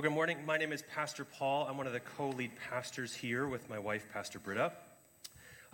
Well, 0.00 0.08
good 0.08 0.14
morning. 0.14 0.38
My 0.46 0.56
name 0.56 0.72
is 0.72 0.82
Pastor 0.94 1.26
Paul. 1.26 1.66
I'm 1.68 1.76
one 1.76 1.86
of 1.86 1.92
the 1.92 2.00
co 2.00 2.30
lead 2.30 2.52
pastors 2.70 3.14
here 3.14 3.46
with 3.46 3.68
my 3.68 3.78
wife, 3.78 4.06
Pastor 4.14 4.38
Britta. 4.38 4.72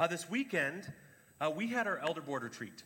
Uh, 0.01 0.09
this 0.09 0.29
weekend, 0.29 0.93
uh, 1.41 1.49
we 1.55 1.69
had 1.69 1.87
our 1.87 1.99
elder 1.99 2.21
board 2.21 2.43
retreat. 2.43 2.83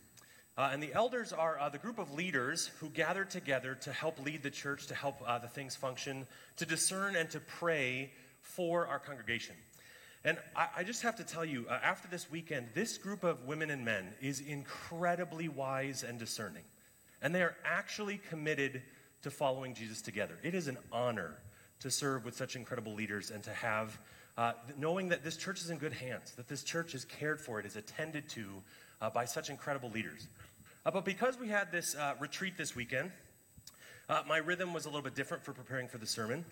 Uh, 0.58 0.68
and 0.70 0.82
the 0.82 0.92
elders 0.92 1.32
are 1.32 1.58
uh, 1.58 1.70
the 1.70 1.78
group 1.78 1.98
of 1.98 2.12
leaders 2.12 2.70
who 2.78 2.90
gather 2.90 3.24
together 3.24 3.74
to 3.74 3.90
help 3.90 4.22
lead 4.22 4.42
the 4.42 4.50
church, 4.50 4.86
to 4.88 4.94
help 4.94 5.16
uh, 5.26 5.38
the 5.38 5.48
things 5.48 5.74
function, 5.74 6.26
to 6.58 6.66
discern 6.66 7.16
and 7.16 7.30
to 7.30 7.40
pray 7.40 8.12
for 8.42 8.86
our 8.86 8.98
congregation. 8.98 9.56
And 10.26 10.36
I, 10.54 10.68
I 10.76 10.84
just 10.84 11.00
have 11.00 11.16
to 11.16 11.24
tell 11.24 11.46
you, 11.46 11.64
uh, 11.70 11.78
after 11.82 12.06
this 12.06 12.30
weekend, 12.30 12.66
this 12.74 12.98
group 12.98 13.24
of 13.24 13.46
women 13.46 13.70
and 13.70 13.82
men 13.82 14.08
is 14.20 14.40
incredibly 14.40 15.48
wise 15.48 16.02
and 16.02 16.18
discerning. 16.18 16.64
And 17.22 17.34
they 17.34 17.40
are 17.40 17.56
actually 17.64 18.18
committed 18.28 18.82
to 19.22 19.30
following 19.30 19.74
Jesus 19.74 20.00
together. 20.00 20.38
It 20.42 20.54
is 20.54 20.68
an 20.68 20.78
honor 20.92 21.36
to 21.80 21.90
serve 21.90 22.24
with 22.24 22.36
such 22.36 22.56
incredible 22.56 22.94
leaders 22.94 23.30
and 23.30 23.42
to 23.44 23.52
have, 23.52 23.98
uh, 24.36 24.52
knowing 24.78 25.08
that 25.08 25.24
this 25.24 25.36
church 25.36 25.60
is 25.60 25.70
in 25.70 25.78
good 25.78 25.92
hands, 25.92 26.32
that 26.32 26.48
this 26.48 26.62
church 26.62 26.94
is 26.94 27.04
cared 27.04 27.40
for, 27.40 27.58
it 27.58 27.66
is 27.66 27.76
attended 27.76 28.28
to 28.30 28.46
uh, 29.00 29.10
by 29.10 29.24
such 29.24 29.50
incredible 29.50 29.90
leaders. 29.90 30.28
Uh, 30.84 30.90
but 30.90 31.04
because 31.04 31.38
we 31.38 31.48
had 31.48 31.70
this 31.70 31.94
uh, 31.94 32.14
retreat 32.18 32.56
this 32.56 32.74
weekend, 32.74 33.10
uh, 34.08 34.22
my 34.26 34.38
rhythm 34.38 34.72
was 34.72 34.86
a 34.86 34.88
little 34.88 35.02
bit 35.02 35.14
different 35.14 35.42
for 35.42 35.52
preparing 35.52 35.86
for 35.86 35.98
the 35.98 36.06
sermon. 36.06 36.44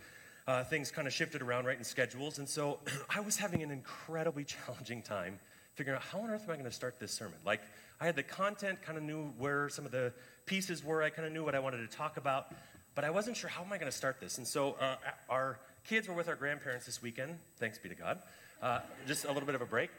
Uh, 0.46 0.64
things 0.64 0.90
kind 0.90 1.06
of 1.06 1.12
shifted 1.12 1.42
around 1.42 1.66
right 1.66 1.76
in 1.76 1.84
schedules. 1.84 2.38
And 2.38 2.48
so 2.48 2.78
I 3.14 3.20
was 3.20 3.36
having 3.36 3.62
an 3.62 3.70
incredibly 3.70 4.44
challenging 4.66 5.02
time 5.02 5.38
figuring 5.78 5.96
out 5.96 6.02
how 6.02 6.18
on 6.18 6.28
earth 6.28 6.42
am 6.42 6.50
I 6.50 6.54
going 6.54 6.64
to 6.64 6.72
start 6.72 6.98
this 6.98 7.12
sermon? 7.12 7.38
Like, 7.46 7.60
I 8.00 8.06
had 8.06 8.14
the 8.14 8.22
content, 8.22 8.82
kind 8.82 8.96
of 8.96 9.04
knew 9.04 9.32
where 9.38 9.68
some 9.68 9.84
of 9.84 9.90
the 9.90 10.12
pieces 10.46 10.84
were, 10.84 11.02
I 11.02 11.10
kind 11.10 11.26
of 11.26 11.32
knew 11.32 11.44
what 11.44 11.54
I 11.54 11.58
wanted 11.58 11.78
to 11.90 11.96
talk 11.96 12.16
about, 12.16 12.54
but 12.94 13.04
I 13.04 13.10
wasn't 13.10 13.36
sure 13.36 13.50
how 13.50 13.62
am 13.62 13.72
I 13.72 13.78
going 13.78 13.90
to 13.90 13.96
start 13.96 14.20
this. 14.20 14.38
And 14.38 14.46
so 14.46 14.76
uh, 14.80 14.96
our 15.28 15.58
kids 15.84 16.08
were 16.08 16.14
with 16.14 16.28
our 16.28 16.36
grandparents 16.36 16.86
this 16.86 17.02
weekend, 17.02 17.38
thanks 17.56 17.78
be 17.78 17.88
to 17.88 17.96
God, 17.96 18.20
uh, 18.62 18.80
just 19.06 19.24
a 19.24 19.28
little 19.32 19.46
bit 19.46 19.56
of 19.56 19.62
a 19.62 19.66
break. 19.66 19.90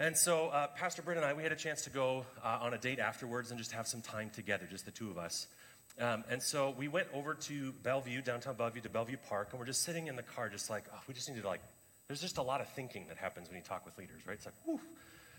And 0.00 0.16
so 0.16 0.48
uh, 0.48 0.66
Pastor 0.68 1.02
Britt 1.02 1.16
and 1.16 1.26
I, 1.26 1.32
we 1.32 1.42
had 1.42 1.52
a 1.52 1.56
chance 1.56 1.82
to 1.82 1.90
go 1.90 2.26
uh, 2.44 2.58
on 2.60 2.74
a 2.74 2.78
date 2.78 2.98
afterwards 2.98 3.50
and 3.50 3.58
just 3.58 3.72
have 3.72 3.86
some 3.86 4.00
time 4.00 4.30
together, 4.30 4.66
just 4.68 4.84
the 4.84 4.90
two 4.90 5.10
of 5.10 5.18
us. 5.18 5.46
Um, 6.00 6.24
and 6.30 6.42
so 6.42 6.74
we 6.76 6.86
went 6.86 7.08
over 7.12 7.34
to 7.34 7.72
Bellevue, 7.82 8.20
downtown 8.22 8.54
Bellevue, 8.54 8.80
to 8.82 8.88
Bellevue 8.88 9.16
Park, 9.28 9.48
and 9.50 9.60
we're 9.60 9.66
just 9.66 9.82
sitting 9.82 10.06
in 10.06 10.16
the 10.16 10.22
car, 10.22 10.48
just 10.48 10.70
like, 10.70 10.84
oh, 10.92 10.98
we 11.08 11.14
just 11.14 11.28
need 11.28 11.40
to 11.40 11.46
like, 11.46 11.60
there's 12.06 12.20
just 12.20 12.38
a 12.38 12.42
lot 12.42 12.60
of 12.60 12.68
thinking 12.68 13.06
that 13.08 13.16
happens 13.16 13.48
when 13.48 13.56
you 13.56 13.62
talk 13.62 13.84
with 13.84 13.98
leaders, 13.98 14.26
right? 14.26 14.34
It's 14.34 14.46
like, 14.46 14.54
whew. 14.64 14.80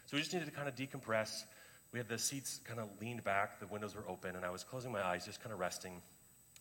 So 0.08 0.18
we 0.18 0.20
just 0.20 0.34
needed 0.34 0.46
to 0.46 0.52
kind 0.52 0.68
of 0.68 0.76
decompress. 0.76 1.44
We 1.92 2.00
had 2.00 2.08
the 2.08 2.20
seats 2.20 2.60
kind 2.66 2.80
of 2.80 2.88
leaned 3.02 3.24
back, 3.24 3.60
the 3.60 3.68
windows 3.68 3.96
were 3.96 4.04
open, 4.08 4.36
and 4.36 4.46
I 4.46 4.52
was 4.52 4.64
closing 4.64 4.92
my 4.92 5.04
eyes, 5.04 5.26
just 5.26 5.42
kind 5.42 5.52
of 5.52 5.60
resting. 5.60 5.94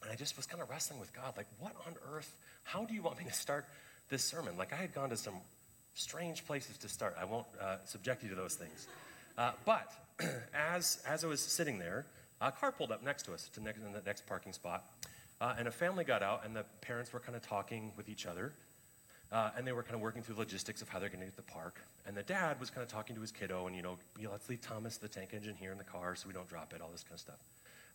And 0.02 0.10
I 0.10 0.14
just 0.14 0.36
was 0.36 0.46
kind 0.46 0.62
of 0.62 0.70
wrestling 0.70 1.00
with 1.00 1.12
God, 1.12 1.34
like, 1.36 1.46
what 1.58 1.74
on 1.86 1.94
earth? 2.14 2.34
How 2.64 2.84
do 2.84 2.94
you 2.94 3.02
want 3.02 3.18
me 3.18 3.24
to 3.24 3.32
start 3.32 3.66
this 4.08 4.24
sermon? 4.24 4.56
Like, 4.56 4.72
I 4.72 4.76
had 4.76 4.94
gone 4.94 5.10
to 5.10 5.16
some 5.16 5.34
strange 5.94 6.46
places 6.46 6.78
to 6.78 6.88
start. 6.88 7.16
I 7.20 7.24
won't 7.24 7.46
uh, 7.60 7.76
subject 7.84 8.22
you 8.22 8.30
to 8.30 8.34
those 8.34 8.54
things. 8.54 8.86
Uh, 9.36 9.52
but 9.66 9.92
as, 10.54 11.02
as 11.06 11.24
I 11.24 11.26
was 11.26 11.40
sitting 11.40 11.78
there, 11.78 12.06
a 12.40 12.52
car 12.52 12.72
pulled 12.72 12.92
up 12.92 13.02
next 13.04 13.24
to 13.24 13.34
us 13.34 13.50
to 13.54 13.60
in 13.60 13.92
the 13.92 14.02
next 14.06 14.26
parking 14.26 14.52
spot. 14.52 14.84
Uh, 15.40 15.54
and 15.58 15.68
a 15.68 15.70
family 15.70 16.04
got 16.04 16.22
out, 16.22 16.44
and 16.44 16.56
the 16.56 16.64
parents 16.80 17.12
were 17.12 17.20
kind 17.20 17.36
of 17.36 17.42
talking 17.42 17.92
with 17.96 18.08
each 18.08 18.26
other. 18.26 18.52
Uh, 19.30 19.50
and 19.56 19.66
they 19.66 19.72
were 19.72 19.82
kind 19.82 19.94
of 19.94 20.00
working 20.00 20.22
through 20.22 20.36
logistics 20.36 20.80
of 20.80 20.88
how 20.88 20.98
they're 20.98 21.10
going 21.10 21.20
to 21.20 21.26
get 21.26 21.36
to 21.36 21.44
the 21.44 21.52
park. 21.52 21.80
And 22.06 22.16
the 22.16 22.22
dad 22.22 22.58
was 22.58 22.70
kind 22.70 22.82
of 22.82 22.90
talking 22.90 23.14
to 23.14 23.20
his 23.20 23.30
kiddo, 23.30 23.66
and 23.66 23.76
you 23.76 23.82
know, 23.82 23.98
let's 24.30 24.48
leave 24.48 24.62
Thomas 24.62 24.96
the 24.96 25.08
tank 25.08 25.30
engine 25.34 25.54
here 25.54 25.70
in 25.70 25.78
the 25.78 25.84
car 25.84 26.16
so 26.16 26.26
we 26.26 26.32
don't 26.32 26.48
drop 26.48 26.72
it, 26.74 26.80
all 26.80 26.88
this 26.90 27.02
kind 27.02 27.14
of 27.14 27.20
stuff. 27.20 27.38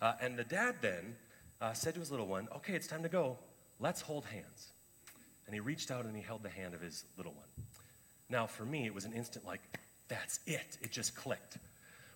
Uh, 0.02 0.14
and 0.22 0.38
the 0.38 0.44
dad 0.44 0.76
then 0.82 1.16
uh, 1.62 1.74
said 1.74 1.96
to 1.96 2.00
his 2.00 2.12
little 2.12 2.28
one, 2.28 2.48
"Okay, 2.58 2.74
it's 2.74 2.88
time 2.88 3.04
to 3.04 3.10
go. 3.10 3.38
Let's 3.80 4.02
hold 4.02 4.26
hands." 4.26 4.68
And 5.48 5.54
he 5.54 5.60
reached 5.60 5.92
out 5.92 6.06
and 6.06 6.16
he 6.16 6.22
held 6.22 6.44
the 6.44 6.50
hand 6.50 6.74
of 6.74 6.82
his 6.82 7.04
little 7.18 7.34
one. 7.34 7.66
Now, 8.30 8.46
for 8.46 8.64
me, 8.64 8.86
it 8.86 8.94
was 8.94 9.06
an 9.06 9.14
instant 9.14 9.46
like, 9.46 9.62
"That's 10.10 10.40
it." 10.46 10.78
It 10.82 10.92
just 10.92 11.16
clicked. 11.16 11.58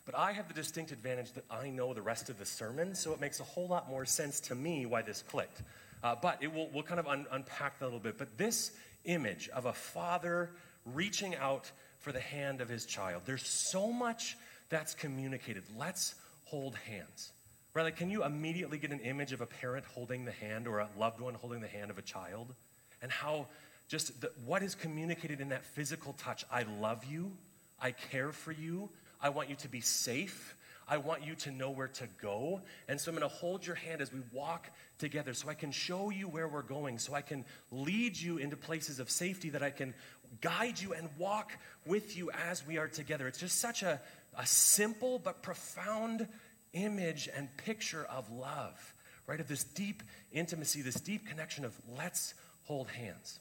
But 0.05 0.15
I 0.15 0.31
have 0.31 0.47
the 0.47 0.53
distinct 0.53 0.91
advantage 0.91 1.33
that 1.33 1.43
I 1.51 1.69
know 1.69 1.93
the 1.93 2.01
rest 2.01 2.29
of 2.29 2.39
the 2.39 2.45
sermon, 2.45 2.95
so 2.95 3.11
it 3.13 3.19
makes 3.19 3.39
a 3.39 3.43
whole 3.43 3.67
lot 3.67 3.89
more 3.89 4.05
sense 4.05 4.39
to 4.41 4.55
me 4.55 4.85
why 4.85 5.01
this 5.01 5.21
clicked. 5.21 5.61
Uh, 6.03 6.15
but 6.21 6.37
it 6.41 6.53
will, 6.53 6.69
we'll 6.73 6.83
kind 6.83 6.99
of 6.99 7.07
un- 7.07 7.25
unpack 7.31 7.79
that 7.79 7.85
a 7.85 7.87
little 7.87 7.99
bit. 7.99 8.17
But 8.17 8.37
this 8.37 8.71
image 9.07 9.49
of 9.49 9.65
a 9.65 9.73
father 9.73 10.51
reaching 10.85 11.35
out 11.35 11.71
for 11.99 12.11
the 12.11 12.19
hand 12.19 12.61
of 12.61 12.69
his 12.69 12.85
child. 12.85 13.23
There's 13.25 13.45
so 13.47 13.91
much 13.91 14.37
that's 14.69 14.93
communicated. 14.93 15.63
Let's 15.77 16.15
hold 16.45 16.75
hands. 16.75 17.31
Right? 17.73 17.83
Like, 17.83 17.97
can 17.97 18.09
you 18.09 18.23
immediately 18.23 18.77
get 18.77 18.91
an 18.91 18.99
image 18.99 19.33
of 19.33 19.41
a 19.41 19.45
parent 19.45 19.85
holding 19.93 20.25
the 20.25 20.31
hand 20.31 20.67
or 20.67 20.79
a 20.79 20.89
loved 20.97 21.19
one 21.19 21.33
holding 21.33 21.61
the 21.61 21.67
hand 21.67 21.91
of 21.91 21.97
a 21.97 22.01
child? 22.01 22.53
And 23.01 23.11
how 23.11 23.47
just 23.87 24.19
the, 24.19 24.31
what 24.45 24.63
is 24.63 24.75
communicated 24.75 25.41
in 25.41 25.49
that 25.49 25.63
physical 25.63 26.13
touch? 26.13 26.45
I 26.51 26.63
love 26.63 27.05
you. 27.05 27.31
I 27.79 27.91
care 27.91 28.31
for 28.31 28.51
you. 28.51 28.89
I 29.21 29.29
want 29.29 29.49
you 29.49 29.55
to 29.57 29.67
be 29.67 29.81
safe. 29.81 30.55
I 30.89 30.97
want 30.97 31.25
you 31.25 31.35
to 31.35 31.51
know 31.51 31.69
where 31.69 31.89
to 31.89 32.07
go. 32.21 32.61
And 32.87 32.99
so 32.99 33.11
I'm 33.11 33.17
going 33.17 33.29
to 33.29 33.35
hold 33.35 33.65
your 33.65 33.75
hand 33.75 34.01
as 34.01 34.13
we 34.13 34.21
walk 34.31 34.69
together 34.99 35.33
so 35.33 35.49
I 35.49 35.53
can 35.53 35.71
show 35.71 36.09
you 36.09 36.27
where 36.27 36.47
we're 36.47 36.61
going, 36.61 36.97
so 36.97 37.13
I 37.13 37.21
can 37.21 37.43
lead 37.71 38.17
you 38.17 38.37
into 38.37 38.55
places 38.55 38.99
of 38.99 39.09
safety, 39.09 39.49
that 39.49 39.61
I 39.61 39.69
can 39.69 39.93
guide 40.41 40.79
you 40.79 40.93
and 40.93 41.09
walk 41.17 41.57
with 41.85 42.17
you 42.17 42.31
as 42.47 42.65
we 42.65 42.77
are 42.77 42.87
together. 42.87 43.27
It's 43.27 43.39
just 43.39 43.59
such 43.59 43.83
a, 43.83 43.99
a 44.37 44.45
simple 44.45 45.19
but 45.19 45.41
profound 45.41 46.27
image 46.73 47.27
and 47.35 47.49
picture 47.57 48.05
of 48.05 48.31
love, 48.31 48.93
right? 49.25 49.39
Of 49.39 49.47
this 49.47 49.63
deep 49.63 50.03
intimacy, 50.31 50.81
this 50.81 51.01
deep 51.01 51.27
connection 51.27 51.65
of 51.65 51.75
let's 51.97 52.33
hold 52.63 52.87
hands. 52.89 53.39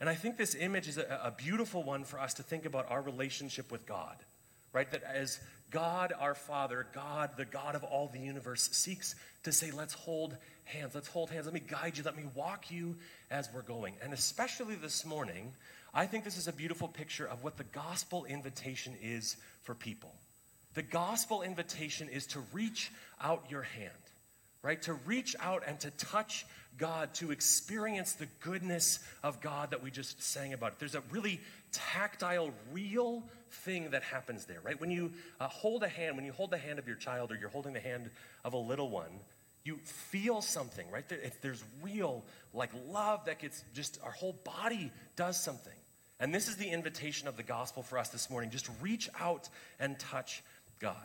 And 0.00 0.08
I 0.08 0.14
think 0.14 0.38
this 0.38 0.54
image 0.54 0.88
is 0.88 0.96
a, 0.96 1.20
a 1.24 1.30
beautiful 1.30 1.82
one 1.82 2.04
for 2.04 2.18
us 2.18 2.34
to 2.34 2.42
think 2.42 2.64
about 2.64 2.90
our 2.90 3.02
relationship 3.02 3.70
with 3.70 3.86
God 3.86 4.16
right? 4.72 4.90
That 4.90 5.02
as 5.02 5.40
God 5.70 6.12
our 6.18 6.34
Father, 6.34 6.86
God, 6.94 7.30
the 7.36 7.44
God 7.44 7.74
of 7.74 7.84
all 7.84 8.08
the 8.08 8.18
universe, 8.18 8.68
seeks 8.72 9.14
to 9.44 9.52
say, 9.52 9.70
let's 9.70 9.94
hold 9.94 10.36
hands, 10.64 10.94
let's 10.94 11.08
hold 11.08 11.30
hands, 11.30 11.46
let 11.46 11.54
me 11.54 11.60
guide 11.60 11.96
you, 11.96 12.04
let 12.04 12.16
me 12.16 12.24
walk 12.34 12.70
you 12.70 12.96
as 13.30 13.48
we're 13.54 13.62
going. 13.62 13.94
And 14.02 14.12
especially 14.12 14.74
this 14.74 15.04
morning, 15.04 15.52
I 15.94 16.06
think 16.06 16.24
this 16.24 16.38
is 16.38 16.48
a 16.48 16.52
beautiful 16.52 16.88
picture 16.88 17.26
of 17.26 17.42
what 17.42 17.56
the 17.56 17.64
gospel 17.64 18.24
invitation 18.24 18.94
is 19.02 19.36
for 19.62 19.74
people. 19.74 20.14
The 20.74 20.82
gospel 20.82 21.42
invitation 21.42 22.08
is 22.08 22.26
to 22.28 22.40
reach 22.52 22.92
out 23.20 23.46
your 23.50 23.62
hand 23.62 23.90
right? 24.62 24.80
To 24.82 24.94
reach 24.94 25.34
out 25.40 25.62
and 25.66 25.78
to 25.80 25.90
touch 25.92 26.46
God, 26.78 27.12
to 27.14 27.30
experience 27.30 28.12
the 28.12 28.28
goodness 28.40 29.00
of 29.22 29.40
God 29.40 29.70
that 29.70 29.82
we 29.82 29.90
just 29.90 30.22
sang 30.22 30.52
about. 30.52 30.78
There's 30.78 30.94
a 30.94 31.02
really 31.10 31.40
tactile, 31.72 32.50
real 32.72 33.22
thing 33.50 33.90
that 33.90 34.02
happens 34.02 34.44
there, 34.46 34.60
right? 34.62 34.80
When 34.80 34.90
you 34.90 35.12
uh, 35.40 35.48
hold 35.48 35.82
a 35.82 35.88
hand, 35.88 36.16
when 36.16 36.24
you 36.24 36.32
hold 36.32 36.50
the 36.50 36.58
hand 36.58 36.78
of 36.78 36.86
your 36.86 36.96
child 36.96 37.32
or 37.32 37.36
you're 37.36 37.50
holding 37.50 37.72
the 37.72 37.80
hand 37.80 38.10
of 38.44 38.54
a 38.54 38.58
little 38.58 38.88
one, 38.88 39.20
you 39.64 39.76
feel 39.76 40.40
something, 40.40 40.90
right? 40.90 41.08
There, 41.08 41.18
there's 41.42 41.62
real, 41.82 42.24
like, 42.54 42.70
love 42.88 43.26
that 43.26 43.38
gets 43.38 43.62
just, 43.74 44.00
our 44.02 44.12
whole 44.12 44.36
body 44.44 44.90
does 45.16 45.38
something. 45.38 45.72
And 46.18 46.34
this 46.34 46.48
is 46.48 46.56
the 46.56 46.68
invitation 46.68 47.28
of 47.28 47.36
the 47.36 47.42
gospel 47.42 47.82
for 47.82 47.98
us 47.98 48.08
this 48.08 48.30
morning. 48.30 48.50
Just 48.50 48.70
reach 48.80 49.08
out 49.18 49.48
and 49.78 49.98
touch 49.98 50.42
God. 50.78 50.96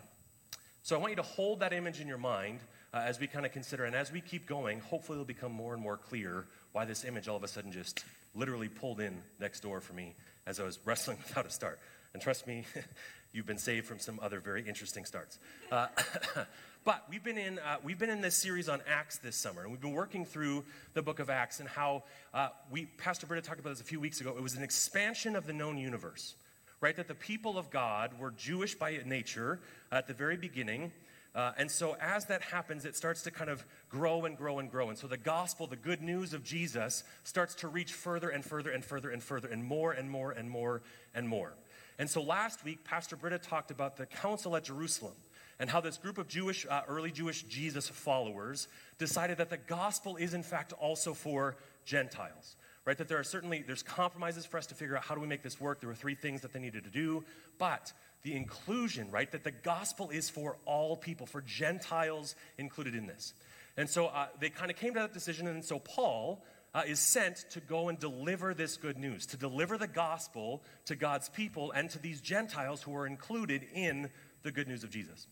So 0.84 0.96
I 0.96 1.00
want 1.00 1.12
you 1.12 1.18
to 1.18 1.22
hold 1.22 1.62
that 1.62 1.74
image 1.74 2.00
in 2.00 2.08
your 2.08 2.18
mind 2.18 2.60
uh, 2.94 2.98
as 3.00 3.20
we 3.20 3.28
kind 3.28 3.46
of 3.46 3.52
consider. 3.52 3.86
And 3.86 3.96
as 3.96 4.12
we 4.12 4.22
keep 4.22 4.46
going, 4.46 4.80
hopefully 4.80 5.16
it'll 5.16 5.26
become 5.26 5.52
more 5.52 5.74
and 5.74 5.82
more 5.82 5.98
clear 5.98 6.46
why 6.74 6.86
this 6.86 7.06
image 7.06 7.28
all 7.28 7.38
of 7.38 7.44
a 7.44 7.48
sudden 7.48 7.72
just 7.72 8.04
literally 8.36 8.70
pulled 8.70 9.00
in 9.00 9.18
next 9.40 9.62
door 9.62 9.80
for 9.80 9.94
me 9.94 10.14
as 10.46 10.60
I 10.60 10.64
was 10.64 10.80
wrestling 10.86 11.18
without 11.28 11.46
a 11.46 11.50
start. 11.50 11.80
And 12.16 12.22
trust 12.22 12.48
me, 12.48 12.64
you've 13.34 13.46
been 13.46 13.58
saved 13.58 13.86
from 13.86 14.00
some 14.00 14.22
other 14.24 14.40
very 14.40 14.66
interesting 14.66 15.04
starts. 15.04 15.38
Uh, 15.70 15.88
but 16.86 17.04
we've 17.10 17.26
been, 17.26 17.38
in, 17.38 17.60
uh, 17.60 17.76
we've 17.84 18.00
been 18.00 18.10
in 18.10 18.22
this 18.22 18.38
series 18.38 18.70
on 18.70 18.80
Acts 18.88 19.18
this 19.18 19.36
summer, 19.36 19.64
and 19.64 19.70
we've 19.70 19.82
been 19.82 19.92
working 19.92 20.24
through 20.24 20.64
the 20.94 21.02
book 21.02 21.20
of 21.20 21.30
Acts 21.30 21.60
and 21.60 21.68
how 21.68 22.04
uh, 22.34 22.48
we, 22.72 22.86
Pastor 22.86 23.28
Britta 23.28 23.46
talked 23.46 23.60
about 23.60 23.72
this 23.72 23.82
a 23.82 23.84
few 23.84 24.00
weeks 24.00 24.22
ago. 24.22 24.34
It 24.38 24.42
was 24.42 24.56
an 24.56 24.64
expansion 24.64 25.36
of 25.36 25.46
the 25.46 25.52
known 25.52 25.78
universe, 25.78 26.36
right? 26.80 26.96
That 26.96 27.10
the 27.10 27.16
people 27.16 27.58
of 27.58 27.70
God 27.70 28.18
were 28.18 28.32
Jewish 28.32 28.76
by 28.76 28.98
nature 29.06 29.60
at 29.92 30.08
the 30.08 30.14
very 30.14 30.38
beginning, 30.38 30.94
uh, 31.36 31.52
and 31.58 31.70
so, 31.70 31.98
as 32.00 32.24
that 32.28 32.42
happens, 32.42 32.86
it 32.86 32.96
starts 32.96 33.24
to 33.24 33.32
kind 33.32 33.50
of 33.50 33.66
grow 33.90 34.24
and 34.24 34.38
grow 34.38 34.60
and 34.60 34.72
grow. 34.72 34.88
And 34.88 34.98
so, 34.98 35.06
the 35.06 35.18
gospel, 35.18 35.68
the 35.68 35.76
good 35.76 36.02
news 36.02 36.34
of 36.34 36.46
Jesus, 36.46 37.04
starts 37.26 37.56
to 37.56 37.68
reach 37.68 37.92
further 37.92 38.30
and 38.30 38.44
further 38.44 38.70
and 38.70 38.86
further 38.86 39.10
and 39.10 39.22
further 39.22 39.50
and 39.50 39.62
more 39.62 39.92
and 39.92 40.10
more 40.10 40.32
and 40.32 40.50
more 40.50 40.82
and 41.14 41.28
more. 41.28 41.56
And 41.98 42.10
so, 42.10 42.22
last 42.22 42.64
week, 42.64 42.84
Pastor 42.84 43.16
Britta 43.16 43.40
talked 43.40 43.72
about 43.72 43.98
the 43.98 44.06
council 44.06 44.56
at 44.56 44.66
Jerusalem 44.66 45.14
and 45.60 45.70
how 45.70 45.80
this 45.82 45.98
group 45.98 46.18
of 46.18 46.28
Jewish, 46.28 46.66
uh, 46.70 46.82
early 46.88 47.12
Jewish 47.12 47.44
Jesus 47.44 47.88
followers 47.88 48.68
decided 48.98 49.38
that 49.38 49.50
the 49.50 49.58
gospel 49.58 50.18
is, 50.18 50.34
in 50.34 50.44
fact, 50.44 50.74
also 50.74 51.14
for 51.14 51.56
Gentiles 51.86 52.56
right 52.84 53.00
that 53.00 53.08
there 53.08 53.18
are 53.18 53.24
certainly 53.24 53.64
there's 53.66 53.82
compromises 53.82 54.46
for 54.46 54.58
us 54.58 54.68
to 54.68 54.76
figure 54.76 54.96
out 54.96 55.04
how 55.04 55.16
do 55.16 55.22
we 55.22 55.26
make 55.26 55.42
this 55.42 55.60
work 55.60 55.80
there 55.80 55.90
were 55.90 55.96
three 55.96 56.14
things 56.14 56.42
that 56.42 56.54
they 56.54 56.60
needed 56.60 56.84
to 56.84 56.90
do 56.92 57.24
but 57.58 57.92
the 58.26 58.36
inclusion, 58.36 59.10
right? 59.12 59.32
That 59.32 59.44
the 59.44 59.52
gospel 59.52 60.10
is 60.10 60.30
for 60.30 60.58
all 60.66 60.98
people, 60.98 61.28
for 61.28 61.42
Gentiles 61.42 62.36
included 62.58 62.96
in 62.96 63.06
this. 63.06 63.34
And 63.78 63.88
so 63.88 64.08
uh, 64.08 64.28
they 64.40 64.50
kind 64.50 64.72
of 64.72 64.78
came 64.78 64.96
to 64.96 65.00
that 65.02 65.14
decision. 65.14 65.48
And 65.48 65.64
so 65.64 65.80
Paul, 65.80 66.44
uh, 66.76 66.82
is 66.86 67.00
sent 67.00 67.46
to 67.52 67.62
go 67.62 67.88
and 67.88 67.98
deliver 67.98 68.54
this 68.54 68.76
good 68.76 68.98
news, 68.98 69.26
to 69.28 69.38
deliver 69.38 69.78
the 69.78 69.88
gospel 69.88 70.62
to 70.86 70.96
God's 70.96 71.30
people 71.30 71.72
and 71.72 71.90
to 71.92 72.00
these 72.00 72.20
Gentiles 72.20 72.82
who 72.82 72.94
are 72.98 73.08
included 73.08 73.66
in 73.74 74.10
the 74.44 74.52
good 74.52 74.68
news 74.68 74.84
of 74.84 74.90
Jesus. 74.90 75.26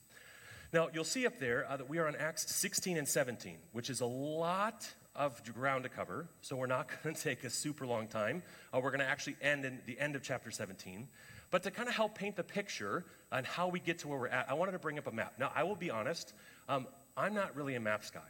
Now, 0.71 0.87
you'll 0.93 1.03
see 1.03 1.27
up 1.27 1.39
there 1.39 1.69
uh, 1.69 1.75
that 1.75 1.89
we 1.89 1.99
are 1.99 2.07
on 2.07 2.15
Acts 2.15 2.49
16 2.55 2.97
and 2.97 3.07
17, 3.07 3.57
which 3.73 3.89
is 3.89 3.99
a 3.99 4.05
lot 4.05 4.89
of 5.15 5.43
ground 5.53 5.83
to 5.83 5.89
cover, 5.89 6.27
so 6.41 6.55
we're 6.55 6.65
not 6.65 6.87
going 7.03 7.13
to 7.13 7.21
take 7.21 7.43
a 7.43 7.49
super 7.49 7.85
long 7.85 8.07
time. 8.07 8.41
Uh, 8.73 8.79
we're 8.79 8.91
going 8.91 9.01
to 9.01 9.05
actually 9.05 9.35
end 9.41 9.65
in 9.65 9.79
the 9.85 9.99
end 9.99 10.15
of 10.15 10.23
chapter 10.23 10.49
17. 10.49 11.09
But 11.51 11.63
to 11.63 11.71
kind 11.71 11.89
of 11.89 11.93
help 11.93 12.15
paint 12.15 12.37
the 12.37 12.43
picture 12.43 13.05
on 13.33 13.43
how 13.43 13.67
we 13.67 13.81
get 13.81 13.99
to 13.99 14.07
where 14.07 14.17
we're 14.17 14.27
at, 14.29 14.49
I 14.49 14.53
wanted 14.53 14.71
to 14.71 14.79
bring 14.79 14.97
up 14.97 15.07
a 15.07 15.11
map. 15.11 15.33
Now, 15.37 15.51
I 15.53 15.63
will 15.63 15.75
be 15.75 15.91
honest, 15.91 16.33
um, 16.69 16.87
I'm 17.17 17.33
not 17.33 17.55
really 17.55 17.75
a 17.75 17.81
maps 17.81 18.09
guy. 18.09 18.21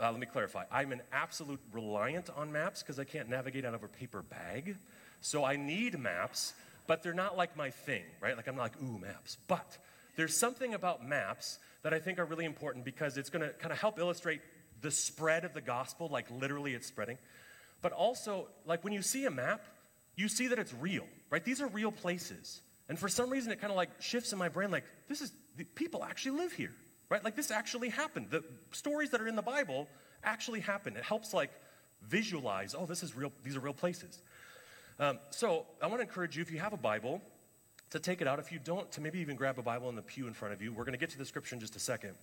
Uh, 0.00 0.10
let 0.10 0.20
me 0.20 0.26
clarify. 0.26 0.64
I'm 0.70 0.92
an 0.92 1.02
absolute 1.12 1.60
reliant 1.72 2.30
on 2.36 2.50
maps 2.50 2.82
because 2.82 2.98
I 2.98 3.04
can't 3.04 3.28
navigate 3.28 3.64
out 3.64 3.74
of 3.74 3.82
a 3.82 3.88
paper 3.88 4.22
bag. 4.22 4.76
So 5.20 5.44
I 5.44 5.56
need 5.56 5.98
maps, 5.98 6.54
but 6.86 7.02
they're 7.02 7.14
not 7.14 7.36
like 7.36 7.56
my 7.56 7.70
thing, 7.70 8.02
right? 8.20 8.36
Like 8.36 8.48
I'm 8.48 8.56
not 8.56 8.62
like, 8.62 8.82
ooh, 8.82 8.98
maps. 8.98 9.36
But 9.46 9.78
there's 10.16 10.36
something 10.36 10.74
about 10.74 11.06
maps 11.06 11.58
that 11.82 11.92
I 11.92 11.98
think 11.98 12.18
are 12.18 12.24
really 12.24 12.44
important 12.44 12.84
because 12.84 13.16
it's 13.16 13.30
going 13.30 13.42
to 13.42 13.52
kind 13.54 13.72
of 13.72 13.78
help 13.78 13.98
illustrate 13.98 14.40
the 14.80 14.90
spread 14.90 15.44
of 15.44 15.54
the 15.54 15.60
gospel, 15.60 16.08
like 16.08 16.30
literally 16.30 16.74
it's 16.74 16.86
spreading. 16.86 17.18
But 17.82 17.92
also, 17.92 18.48
like 18.66 18.84
when 18.84 18.92
you 18.92 19.02
see 19.02 19.26
a 19.26 19.30
map, 19.30 19.64
you 20.16 20.28
see 20.28 20.48
that 20.48 20.58
it's 20.58 20.74
real, 20.74 21.06
right? 21.30 21.44
These 21.44 21.60
are 21.60 21.68
real 21.68 21.92
places. 21.92 22.60
And 22.88 22.98
for 22.98 23.08
some 23.08 23.30
reason, 23.30 23.52
it 23.52 23.60
kind 23.60 23.70
of 23.70 23.76
like 23.76 23.90
shifts 24.00 24.32
in 24.32 24.38
my 24.38 24.48
brain, 24.48 24.70
like, 24.70 24.84
this 25.08 25.20
is, 25.20 25.32
people 25.74 26.04
actually 26.04 26.38
live 26.38 26.52
here, 26.52 26.72
right? 27.12 27.22
Like, 27.22 27.36
this 27.36 27.50
actually 27.50 27.90
happened. 27.90 28.28
The 28.30 28.42
stories 28.70 29.10
that 29.10 29.20
are 29.20 29.28
in 29.28 29.36
the 29.36 29.42
Bible 29.42 29.86
actually 30.24 30.60
happen. 30.60 30.96
It 30.96 31.04
helps, 31.04 31.34
like, 31.34 31.50
visualize, 32.08 32.74
oh, 32.76 32.86
this 32.86 33.02
is 33.02 33.14
real, 33.14 33.30
these 33.44 33.54
are 33.54 33.60
real 33.60 33.74
places. 33.74 34.22
Um, 34.98 35.18
so 35.28 35.66
I 35.82 35.88
want 35.88 35.98
to 35.98 36.08
encourage 36.08 36.36
you, 36.36 36.42
if 36.42 36.50
you 36.50 36.58
have 36.58 36.72
a 36.72 36.78
Bible, 36.78 37.20
to 37.90 37.98
take 37.98 38.22
it 38.22 38.26
out. 38.26 38.38
If 38.38 38.50
you 38.50 38.58
don't, 38.58 38.90
to 38.92 39.02
maybe 39.02 39.18
even 39.18 39.36
grab 39.36 39.58
a 39.58 39.62
Bible 39.62 39.90
in 39.90 39.94
the 39.94 40.00
pew 40.00 40.26
in 40.26 40.32
front 40.32 40.54
of 40.54 40.62
you. 40.62 40.72
We're 40.72 40.84
going 40.84 40.94
to 40.94 40.98
get 40.98 41.10
to 41.10 41.18
the 41.18 41.26
scripture 41.26 41.54
in 41.54 41.60
just 41.60 41.76
a 41.76 41.78
second. 41.78 42.14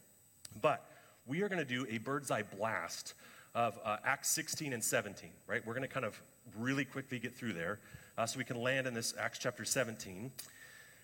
But 0.59 0.83
we 1.27 1.43
are 1.43 1.49
going 1.49 1.59
to 1.59 1.65
do 1.65 1.85
a 1.87 1.99
bird's 1.99 2.31
eye 2.31 2.41
blast 2.57 3.13
of 3.53 3.77
uh, 3.85 3.97
Acts 4.03 4.31
16 4.31 4.73
and 4.73 4.83
17, 4.83 5.29
right? 5.45 5.63
We're 5.67 5.75
going 5.75 5.87
to 5.87 5.93
kind 5.93 6.05
of 6.05 6.19
really 6.57 6.85
quickly 6.85 7.19
get 7.19 7.35
through 7.35 7.53
there 7.53 7.79
uh, 8.17 8.25
so 8.25 8.39
we 8.39 8.43
can 8.43 8.59
land 8.59 8.87
in 8.87 8.95
this 8.95 9.13
Acts 9.19 9.37
chapter 9.37 9.65
17. 9.65 10.31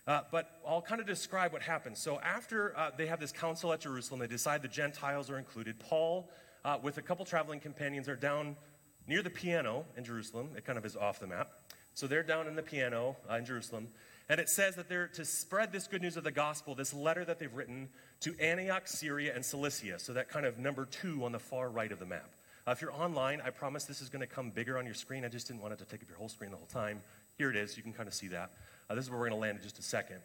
Uh, 0.08 0.22
but 0.32 0.60
I'll 0.68 0.82
kind 0.82 1.02
of 1.02 1.08
describe 1.08 1.52
what 1.52 1.64
happens. 1.64 2.00
So, 2.00 2.20
after 2.20 2.78
uh, 2.78 2.92
they 2.96 3.08
have 3.08 3.20
this 3.20 3.32
council 3.32 3.74
at 3.74 3.80
Jerusalem, 3.80 4.20
they 4.20 4.28
decide 4.28 4.62
the 4.62 4.68
Gentiles 4.68 5.32
are 5.32 5.40
included. 5.40 5.80
Paul, 5.80 6.30
uh, 6.64 6.78
with 6.82 6.98
a 6.98 7.02
couple 7.02 7.26
traveling 7.26 7.60
companions, 7.60 8.08
are 8.08 8.16
down 8.16 8.56
near 9.08 9.24
the 9.24 9.32
piano 9.32 9.86
in 9.98 10.04
Jerusalem. 10.04 10.50
It 10.56 10.64
kind 10.64 10.78
of 10.78 10.86
is 10.86 10.96
off 10.96 11.20
the 11.20 11.28
map. 11.28 11.50
So, 11.96 12.06
they're 12.06 12.24
down 12.24 12.48
in 12.48 12.56
the 12.56 12.62
piano 12.62 13.16
uh, 13.30 13.38
in 13.38 13.46
Jerusalem. 13.46 13.88
And 14.30 14.40
it 14.40 14.50
says 14.50 14.76
that 14.76 14.90
they're 14.90 15.08
to 15.10 15.26
spread 15.26 15.72
this 15.72 15.88
good 15.88 16.02
news 16.02 16.18
of 16.18 16.24
the 16.24 16.32
gospel, 16.32 16.76
this 16.76 16.94
letter 16.94 17.26
that 17.26 17.40
they've 17.40 17.54
written 17.54 17.90
to 18.22 18.36
Antioch, 18.40 18.88
Syria, 18.88 19.34
and 19.36 19.46
Cilicia. 19.46 20.00
So 20.00 20.14
that 20.14 20.30
kind 20.30 20.46
of 20.46 20.58
number 20.58 20.86
two 20.86 21.24
on 21.26 21.32
the 21.32 21.40
far 21.40 21.70
right 21.70 21.92
of 21.92 22.00
the 22.00 22.08
map. 22.08 22.30
Uh, 22.68 22.72
if 22.72 22.82
you're 22.82 22.94
online, 22.94 23.42
I 23.46 23.52
promise 23.52 23.86
this 23.86 24.02
is 24.02 24.10
going 24.10 24.22
to 24.22 24.28
come 24.28 24.50
bigger 24.50 24.80
on 24.80 24.86
your 24.86 24.96
screen. 24.96 25.24
I 25.24 25.28
just 25.28 25.48
didn't 25.48 25.62
want 25.62 25.74
it 25.74 25.80
to 25.80 25.86
take 25.86 26.02
up 26.02 26.10
your 26.10 26.18
whole 26.18 26.30
screen 26.30 26.50
the 26.50 26.58
whole 26.58 26.66
time. 26.66 27.02
Here 27.38 27.52
it 27.52 27.56
is. 27.56 27.78
You 27.78 27.84
can 27.84 27.94
kind 27.94 28.08
of 28.08 28.16
see 28.16 28.30
that. 28.30 28.50
Uh, 28.90 28.96
this 28.96 29.06
is 29.06 29.10
where 29.10 29.20
we're 29.20 29.30
going 29.30 29.40
to 29.40 29.42
land 29.42 29.58
in 29.58 29.64
just 29.64 29.80
a 29.80 29.84
second. 29.84 30.20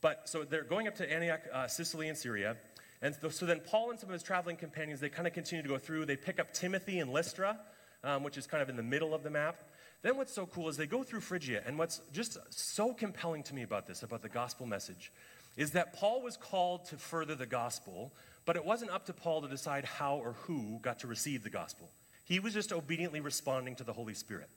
But 0.00 0.28
so 0.28 0.44
they're 0.44 0.64
going 0.64 0.88
up 0.88 0.96
to 0.96 1.10
Antioch, 1.10 1.42
uh, 1.52 1.66
Sicily, 1.68 2.08
and 2.08 2.18
Syria. 2.18 2.56
And 3.00 3.14
so, 3.20 3.28
so, 3.30 3.46
then 3.46 3.60
Paul 3.60 3.90
and 3.90 3.98
some 3.98 4.08
of 4.10 4.12
his 4.12 4.22
traveling 4.22 4.56
companions, 4.56 5.00
they 5.00 5.08
kind 5.08 5.26
of 5.26 5.34
continue 5.34 5.62
to 5.62 5.68
go 5.68 5.78
through. 5.78 6.06
They 6.06 6.16
pick 6.16 6.38
up 6.38 6.52
Timothy 6.52 7.00
and 7.00 7.12
Lystra, 7.12 7.58
um, 8.04 8.22
which 8.22 8.36
is 8.38 8.46
kind 8.46 8.62
of 8.62 8.68
in 8.68 8.76
the 8.76 8.82
middle 8.82 9.12
of 9.12 9.22
the 9.22 9.30
map. 9.30 9.56
Then 10.02 10.16
what's 10.16 10.32
so 10.32 10.46
cool 10.46 10.68
is 10.68 10.76
they 10.76 10.86
go 10.86 11.02
through 11.02 11.20
Phrygia, 11.20 11.62
and 11.64 11.78
what's 11.78 12.00
just 12.12 12.38
so 12.50 12.92
compelling 12.92 13.42
to 13.44 13.54
me 13.54 13.62
about 13.62 13.86
this, 13.86 14.02
about 14.02 14.22
the 14.22 14.28
gospel 14.28 14.66
message, 14.66 15.12
is 15.56 15.72
that 15.72 15.92
Paul 15.92 16.22
was 16.22 16.36
called 16.36 16.86
to 16.86 16.96
further 16.96 17.34
the 17.34 17.46
gospel, 17.46 18.12
but 18.44 18.56
it 18.56 18.64
wasn't 18.64 18.90
up 18.90 19.06
to 19.06 19.12
Paul 19.12 19.42
to 19.42 19.48
decide 19.48 19.84
how 19.84 20.16
or 20.16 20.32
who 20.32 20.80
got 20.82 21.00
to 21.00 21.06
receive 21.06 21.42
the 21.42 21.50
gospel. 21.50 21.88
He 22.24 22.40
was 22.40 22.54
just 22.54 22.72
obediently 22.72 23.20
responding 23.20 23.76
to 23.76 23.84
the 23.84 23.92
Holy 23.92 24.14
Spirit. 24.14 24.48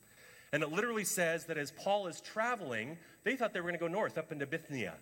And 0.51 0.63
it 0.63 0.71
literally 0.71 1.03
says 1.03 1.45
that 1.45 1.57
as 1.57 1.71
Paul 1.71 2.07
is 2.07 2.21
traveling, 2.21 2.97
they 3.23 3.35
thought 3.35 3.53
they 3.53 3.59
were 3.59 3.69
going 3.69 3.79
to 3.79 3.85
go 3.85 3.87
north, 3.87 4.17
up 4.17 4.31
into 4.31 4.45
Bithynia. 4.45 4.93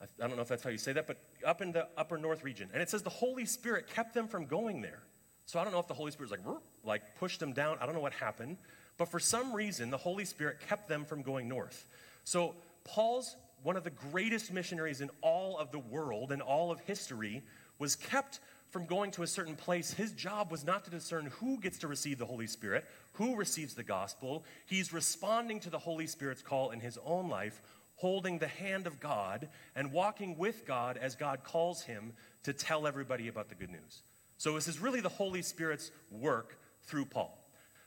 I 0.00 0.26
don't 0.26 0.36
know 0.36 0.42
if 0.42 0.48
that's 0.48 0.62
how 0.62 0.70
you 0.70 0.78
say 0.78 0.92
that, 0.92 1.06
but 1.06 1.18
up 1.46 1.62
in 1.62 1.72
the 1.72 1.88
upper 1.96 2.18
north 2.18 2.44
region. 2.44 2.68
And 2.72 2.82
it 2.82 2.90
says 2.90 3.02
the 3.02 3.10
Holy 3.10 3.46
Spirit 3.46 3.88
kept 3.88 4.14
them 4.14 4.28
from 4.28 4.46
going 4.46 4.82
there. 4.82 5.00
So 5.46 5.58
I 5.58 5.64
don't 5.64 5.72
know 5.72 5.78
if 5.78 5.88
the 5.88 5.94
Holy 5.94 6.10
Spirit 6.10 6.30
was 6.30 6.38
like, 6.38 6.56
like 6.84 7.16
pushed 7.18 7.40
them 7.40 7.52
down. 7.52 7.78
I 7.80 7.86
don't 7.86 7.94
know 7.94 8.00
what 8.00 8.12
happened. 8.12 8.58
But 8.96 9.08
for 9.08 9.18
some 9.18 9.52
reason, 9.54 9.90
the 9.90 9.96
Holy 9.96 10.24
Spirit 10.24 10.60
kept 10.68 10.88
them 10.88 11.04
from 11.04 11.22
going 11.22 11.48
north. 11.48 11.86
So 12.24 12.54
Paul's 12.84 13.36
one 13.62 13.76
of 13.76 13.84
the 13.84 13.90
greatest 13.90 14.52
missionaries 14.52 15.00
in 15.00 15.10
all 15.22 15.58
of 15.58 15.72
the 15.72 15.78
world 15.78 16.32
and 16.32 16.42
all 16.42 16.70
of 16.70 16.80
history 16.80 17.42
was 17.78 17.96
kept 17.96 18.40
from 18.74 18.86
going 18.86 19.12
to 19.12 19.22
a 19.22 19.26
certain 19.28 19.54
place. 19.54 19.92
His 19.92 20.10
job 20.10 20.50
was 20.50 20.64
not 20.64 20.84
to 20.84 20.90
discern 20.90 21.26
who 21.38 21.60
gets 21.60 21.78
to 21.78 21.86
receive 21.86 22.18
the 22.18 22.26
Holy 22.26 22.48
Spirit, 22.48 22.84
who 23.12 23.36
receives 23.36 23.74
the 23.74 23.84
gospel. 23.84 24.44
He's 24.66 24.92
responding 24.92 25.60
to 25.60 25.70
the 25.70 25.78
Holy 25.78 26.08
Spirit's 26.08 26.42
call 26.42 26.72
in 26.72 26.80
his 26.80 26.98
own 27.06 27.28
life, 27.28 27.62
holding 27.94 28.40
the 28.40 28.48
hand 28.48 28.88
of 28.88 28.98
God 28.98 29.48
and 29.76 29.92
walking 29.92 30.36
with 30.36 30.66
God 30.66 30.96
as 30.96 31.14
God 31.14 31.44
calls 31.44 31.82
him 31.82 32.14
to 32.42 32.52
tell 32.52 32.88
everybody 32.88 33.28
about 33.28 33.48
the 33.48 33.54
good 33.54 33.70
news. 33.70 34.02
So 34.38 34.56
this 34.56 34.66
is 34.66 34.80
really 34.80 35.00
the 35.00 35.08
Holy 35.08 35.42
Spirit's 35.42 35.92
work 36.10 36.58
through 36.82 37.04
Paul. 37.04 37.38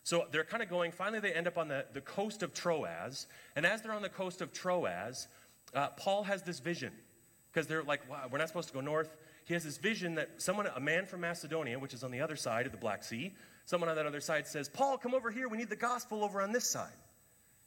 So 0.05 0.27
they're 0.31 0.45
kind 0.45 0.63
of 0.63 0.69
going, 0.69 0.93
finally, 0.93 1.19
they 1.19 1.33
end 1.33 1.47
up 1.47 1.57
on 1.57 1.67
the, 1.67 1.83
the 1.91 1.99
coast 1.99 2.43
of 2.43 2.53
Troas. 2.53 3.27
And 3.57 3.65
as 3.65 3.81
they're 3.81 3.91
on 3.91 4.03
the 4.03 4.07
coast 4.07 4.39
of 4.39 4.53
Troas, 4.53 5.27
uh, 5.73 5.89
Paul 5.97 6.23
has 6.23 6.43
this 6.43 6.61
vision 6.61 6.93
because 7.51 7.67
they're 7.67 7.83
like, 7.83 8.09
wow, 8.09 8.29
we're 8.31 8.37
not 8.37 8.47
supposed 8.47 8.69
to 8.69 8.73
go 8.73 8.79
north. 8.79 9.17
He 9.47 9.53
has 9.53 9.63
this 9.63 9.77
vision 9.77 10.15
that 10.15 10.41
someone, 10.41 10.67
a 10.67 10.79
man 10.81 11.05
from 11.05 11.21
Macedonia, 11.21 11.79
which 11.79 11.93
is 11.93 12.03
on 12.03 12.11
the 12.11 12.19
other 12.19 12.35
side 12.35 12.65
of 12.65 12.73
the 12.73 12.77
Black 12.77 13.01
Sea, 13.01 13.33
someone 13.63 13.89
on 13.89 13.95
that 13.95 14.05
other 14.05 14.19
side 14.19 14.45
says, 14.45 14.67
Paul, 14.67 14.97
come 14.97 15.13
over 15.13 15.31
here. 15.31 15.47
We 15.47 15.57
need 15.57 15.69
the 15.69 15.77
gospel 15.77 16.21
over 16.21 16.41
on 16.41 16.51
this 16.51 16.69
side. 16.69 16.91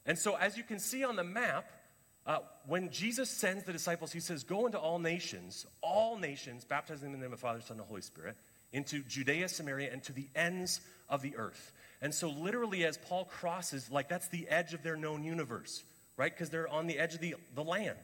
And 0.05 0.19
so, 0.19 0.35
as 0.35 0.59
you 0.59 0.62
can 0.62 0.79
see 0.79 1.05
on 1.05 1.17
the 1.17 1.25
map, 1.25 1.71
uh, 2.27 2.41
when 2.67 2.91
Jesus 2.91 3.31
sends 3.31 3.65
the 3.65 3.73
disciples, 3.73 4.12
he 4.12 4.21
says, 4.21 4.44
Go 4.44 4.67
into 4.67 4.79
all 4.79 4.99
nations, 4.99 5.65
all 5.81 6.19
nations, 6.19 6.67
baptizing 6.67 7.05
them 7.05 7.15
in 7.15 7.21
the 7.21 7.25
name 7.25 7.32
of 7.32 7.38
the 7.38 7.43
Father, 7.43 7.62
Son, 7.62 7.73
and 7.73 7.81
the 7.81 7.85
Holy 7.85 8.03
Spirit, 8.03 8.37
into 8.75 9.03
Judea, 9.05 9.49
Samaria, 9.49 9.91
and 9.91 10.03
to 10.03 10.12
the 10.12 10.29
ends 10.35 10.83
of 11.09 11.23
the 11.23 11.35
earth. 11.37 11.73
And 12.03 12.15
so, 12.15 12.29
literally, 12.29 12.85
as 12.85 12.99
Paul 12.99 13.25
crosses, 13.25 13.91
like 13.91 14.11
that's 14.11 14.28
the 14.28 14.49
edge 14.49 14.75
of 14.75 14.83
their 14.83 14.97
known 14.97 15.25
universe, 15.25 15.83
right? 16.19 16.33
Because 16.33 16.50
they're 16.50 16.69
on 16.69 16.87
the 16.87 16.99
edge 16.99 17.14
of 17.14 17.21
the, 17.21 17.37
the 17.55 17.64
land. 17.64 17.99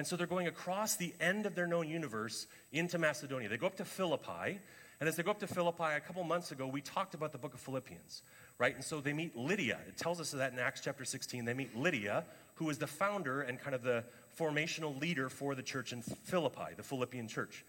And 0.00 0.06
so 0.06 0.16
they're 0.16 0.26
going 0.26 0.46
across 0.46 0.96
the 0.96 1.12
end 1.20 1.44
of 1.44 1.54
their 1.54 1.66
known 1.66 1.86
universe 1.86 2.46
into 2.72 2.96
Macedonia. 2.96 3.50
They 3.50 3.58
go 3.58 3.66
up 3.66 3.76
to 3.76 3.84
Philippi. 3.84 4.58
And 4.98 5.06
as 5.06 5.16
they 5.16 5.22
go 5.22 5.30
up 5.30 5.40
to 5.40 5.46
Philippi, 5.46 5.94
a 5.94 6.00
couple 6.00 6.24
months 6.24 6.52
ago, 6.52 6.66
we 6.66 6.80
talked 6.80 7.12
about 7.12 7.32
the 7.32 7.38
book 7.38 7.52
of 7.52 7.60
Philippians, 7.60 8.22
right? 8.56 8.74
And 8.74 8.82
so 8.82 9.02
they 9.02 9.12
meet 9.12 9.36
Lydia. 9.36 9.78
It 9.86 9.98
tells 9.98 10.18
us 10.18 10.30
that 10.30 10.54
in 10.54 10.58
Acts 10.58 10.80
chapter 10.80 11.04
16. 11.04 11.44
They 11.44 11.52
meet 11.52 11.76
Lydia, 11.76 12.24
who 12.54 12.70
is 12.70 12.78
the 12.78 12.86
founder 12.86 13.42
and 13.42 13.60
kind 13.60 13.74
of 13.74 13.82
the 13.82 14.02
formational 14.38 14.98
leader 14.98 15.28
for 15.28 15.54
the 15.54 15.62
church 15.62 15.92
in 15.92 16.00
Philippi, 16.00 16.72
the 16.78 16.82
Philippian 16.82 17.28
church. 17.28 17.62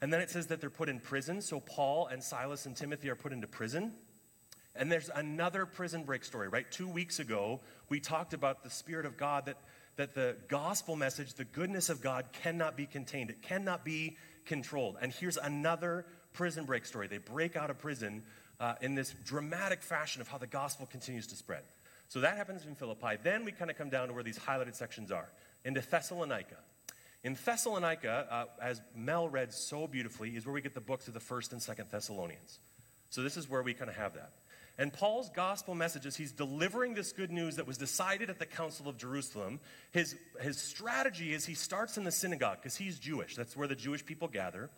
And 0.00 0.12
then 0.12 0.20
it 0.20 0.30
says 0.30 0.46
that 0.46 0.60
they're 0.60 0.70
put 0.70 0.88
in 0.88 1.00
prison. 1.00 1.40
So 1.42 1.58
Paul 1.58 2.06
and 2.06 2.22
Silas 2.22 2.66
and 2.66 2.76
Timothy 2.76 3.10
are 3.10 3.16
put 3.16 3.32
into 3.32 3.48
prison. 3.48 3.92
And 4.76 4.92
there's 4.92 5.10
another 5.12 5.66
prison 5.66 6.04
break 6.04 6.22
story, 6.22 6.46
right? 6.46 6.70
Two 6.70 6.86
weeks 6.86 7.18
ago, 7.18 7.58
we 7.88 7.98
talked 7.98 8.34
about 8.34 8.62
the 8.62 8.70
Spirit 8.70 9.04
of 9.04 9.16
God 9.16 9.46
that, 9.46 9.56
that 9.96 10.14
the 10.14 10.36
gospel 10.48 10.96
message, 10.96 11.34
the 11.34 11.44
goodness 11.44 11.88
of 11.88 12.00
God, 12.00 12.26
cannot 12.42 12.76
be 12.76 12.86
contained, 12.86 13.30
it 13.30 13.42
cannot 13.42 13.84
be 13.84 14.16
controlled. 14.44 14.96
And 15.00 15.12
here's 15.12 15.36
another 15.36 16.06
prison 16.32 16.64
break 16.64 16.86
story. 16.86 17.08
They 17.08 17.18
break 17.18 17.56
out 17.56 17.70
of 17.70 17.78
prison 17.78 18.22
uh, 18.60 18.74
in 18.80 18.94
this 18.94 19.14
dramatic 19.24 19.82
fashion 19.82 20.20
of 20.20 20.28
how 20.28 20.38
the 20.38 20.46
gospel 20.46 20.86
continues 20.86 21.26
to 21.28 21.36
spread. 21.36 21.62
So 22.08 22.20
that 22.20 22.36
happens 22.36 22.64
in 22.64 22.74
Philippi. 22.74 23.16
Then 23.22 23.44
we 23.44 23.52
kind 23.52 23.70
of 23.70 23.76
come 23.76 23.90
down 23.90 24.08
to 24.08 24.14
where 24.14 24.22
these 24.22 24.38
highlighted 24.38 24.74
sections 24.74 25.10
are 25.10 25.28
into 25.64 25.80
Thessalonica. 25.80 26.56
In 27.24 27.34
Thessalonica, 27.34 28.26
uh, 28.30 28.44
as 28.62 28.80
Mel 28.94 29.28
read 29.28 29.52
so 29.52 29.88
beautifully, 29.88 30.36
is 30.36 30.46
where 30.46 30.52
we 30.52 30.60
get 30.60 30.74
the 30.74 30.80
books 30.80 31.08
of 31.08 31.14
the 31.14 31.20
first 31.20 31.52
and 31.52 31.60
second 31.60 31.86
Thessalonians. 31.90 32.60
So 33.10 33.22
this 33.22 33.36
is 33.36 33.50
where 33.50 33.62
we 33.62 33.74
kind 33.74 33.90
of 33.90 33.96
have 33.96 34.14
that. 34.14 34.30
And 34.78 34.92
Paul's 34.92 35.30
gospel 35.30 35.74
message 35.74 36.04
is 36.04 36.16
he's 36.16 36.32
delivering 36.32 36.94
this 36.94 37.12
good 37.12 37.30
news 37.30 37.56
that 37.56 37.66
was 37.66 37.78
decided 37.78 38.28
at 38.28 38.38
the 38.38 38.46
Council 38.46 38.88
of 38.88 38.98
Jerusalem. 38.98 39.58
His, 39.90 40.16
his 40.40 40.58
strategy 40.58 41.32
is 41.32 41.46
he 41.46 41.54
starts 41.54 41.96
in 41.96 42.04
the 42.04 42.10
synagogue 42.10 42.58
because 42.60 42.76
he's 42.76 42.98
Jewish. 42.98 43.36
That's 43.36 43.56
where 43.56 43.68
the 43.68 43.74
Jewish 43.74 44.04
people 44.04 44.28
gather. 44.28 44.68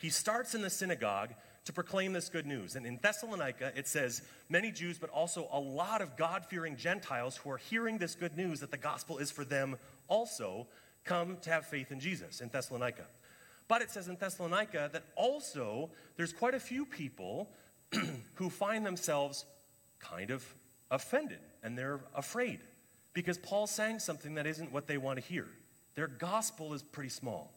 He 0.00 0.10
starts 0.10 0.54
in 0.54 0.62
the 0.62 0.70
synagogue 0.70 1.34
to 1.66 1.72
proclaim 1.72 2.12
this 2.12 2.28
good 2.28 2.46
news. 2.46 2.74
And 2.74 2.84
in 2.84 2.98
Thessalonica, 3.00 3.72
it 3.76 3.86
says 3.86 4.22
many 4.48 4.70
Jews, 4.72 4.98
but 4.98 5.10
also 5.10 5.48
a 5.52 5.60
lot 5.60 6.02
of 6.02 6.16
God 6.16 6.44
fearing 6.44 6.76
Gentiles 6.76 7.36
who 7.36 7.50
are 7.50 7.56
hearing 7.56 7.98
this 7.98 8.14
good 8.14 8.36
news 8.36 8.60
that 8.60 8.72
the 8.72 8.76
gospel 8.76 9.18
is 9.18 9.30
for 9.30 9.44
them 9.44 9.76
also 10.08 10.66
come 11.04 11.38
to 11.42 11.50
have 11.50 11.66
faith 11.66 11.92
in 11.92 12.00
Jesus 12.00 12.40
in 12.40 12.48
Thessalonica. 12.48 13.04
But 13.68 13.82
it 13.82 13.90
says 13.90 14.08
in 14.08 14.16
Thessalonica 14.16 14.90
that 14.92 15.04
also 15.16 15.90
there's 16.16 16.32
quite 16.32 16.54
a 16.54 16.60
few 16.60 16.84
people 16.84 17.48
who 18.34 18.50
find 18.50 18.84
themselves 18.84 19.44
kind 19.98 20.30
of 20.30 20.44
offended 20.90 21.40
and 21.62 21.76
they're 21.76 22.00
afraid 22.14 22.60
because 23.14 23.38
Paul's 23.38 23.70
saying 23.70 24.00
something 24.00 24.34
that 24.34 24.46
isn't 24.46 24.72
what 24.72 24.86
they 24.86 24.98
want 24.98 25.18
to 25.18 25.24
hear. 25.24 25.46
Their 25.94 26.08
gospel 26.08 26.74
is 26.74 26.82
pretty 26.82 27.10
small. 27.10 27.52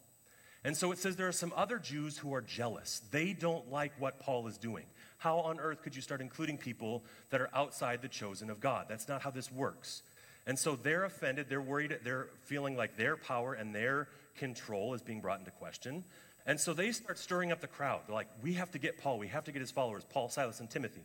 And 0.64 0.76
so 0.76 0.92
it 0.92 0.98
says 0.98 1.16
there 1.16 1.28
are 1.28 1.32
some 1.32 1.52
other 1.56 1.78
Jews 1.78 2.18
who 2.18 2.34
are 2.34 2.40
jealous. 2.40 3.02
They 3.10 3.32
don't 3.32 3.70
like 3.70 3.92
what 3.98 4.18
Paul 4.20 4.46
is 4.48 4.58
doing. 4.58 4.86
How 5.18 5.38
on 5.38 5.60
earth 5.60 5.82
could 5.82 5.96
you 5.96 6.02
start 6.02 6.20
including 6.20 6.58
people 6.58 7.04
that 7.30 7.40
are 7.40 7.50
outside 7.54 8.02
the 8.02 8.08
chosen 8.08 8.50
of 8.50 8.60
God? 8.60 8.86
That's 8.88 9.08
not 9.08 9.22
how 9.22 9.30
this 9.30 9.50
works. 9.50 10.02
And 10.46 10.58
so 10.58 10.76
they're 10.76 11.04
offended. 11.04 11.46
They're 11.48 11.60
worried. 11.60 11.98
They're 12.04 12.28
feeling 12.44 12.76
like 12.76 12.96
their 12.96 13.16
power 13.16 13.54
and 13.54 13.74
their 13.74 14.08
control 14.36 14.94
is 14.94 15.02
being 15.02 15.20
brought 15.20 15.40
into 15.40 15.50
question. 15.50 16.04
And 16.48 16.58
so 16.58 16.72
they 16.72 16.92
start 16.92 17.18
stirring 17.18 17.52
up 17.52 17.60
the 17.60 17.66
crowd. 17.66 18.00
They're 18.06 18.14
like, 18.14 18.30
we 18.42 18.54
have 18.54 18.70
to 18.70 18.78
get 18.78 18.96
Paul. 18.96 19.18
We 19.18 19.28
have 19.28 19.44
to 19.44 19.52
get 19.52 19.60
his 19.60 19.70
followers, 19.70 20.04
Paul, 20.08 20.30
Silas, 20.30 20.60
and 20.60 20.70
Timothy. 20.70 21.02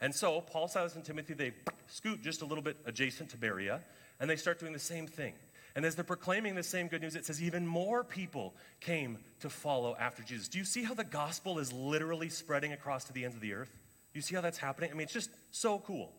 And 0.00 0.12
so 0.12 0.40
Paul, 0.40 0.66
Silas, 0.66 0.96
and 0.96 1.04
Timothy, 1.04 1.34
they 1.34 1.52
scoot 1.86 2.20
just 2.20 2.42
a 2.42 2.44
little 2.44 2.64
bit 2.64 2.76
adjacent 2.84 3.30
to 3.30 3.36
Berea, 3.36 3.80
and 4.18 4.28
they 4.28 4.34
start 4.34 4.58
doing 4.58 4.72
the 4.72 4.80
same 4.80 5.06
thing. 5.06 5.34
And 5.76 5.84
as 5.84 5.94
they're 5.94 6.04
proclaiming 6.04 6.56
the 6.56 6.64
same 6.64 6.88
good 6.88 7.00
news, 7.00 7.14
it 7.14 7.24
says 7.24 7.40
even 7.40 7.64
more 7.64 8.02
people 8.02 8.54
came 8.80 9.18
to 9.38 9.48
follow 9.48 9.96
after 10.00 10.24
Jesus. 10.24 10.48
Do 10.48 10.58
you 10.58 10.64
see 10.64 10.82
how 10.82 10.94
the 10.94 11.04
gospel 11.04 11.60
is 11.60 11.72
literally 11.72 12.28
spreading 12.28 12.72
across 12.72 13.04
to 13.04 13.12
the 13.12 13.24
ends 13.24 13.36
of 13.36 13.40
the 13.40 13.54
earth? 13.54 13.78
You 14.12 14.20
see 14.20 14.34
how 14.34 14.40
that's 14.40 14.58
happening? 14.58 14.90
I 14.90 14.94
mean, 14.94 15.04
it's 15.04 15.12
just 15.12 15.30
so 15.52 15.78
cool. 15.78 16.12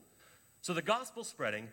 So 0.62 0.74
the 0.74 0.82
gospel 0.82 1.26
spreading. 1.26 1.68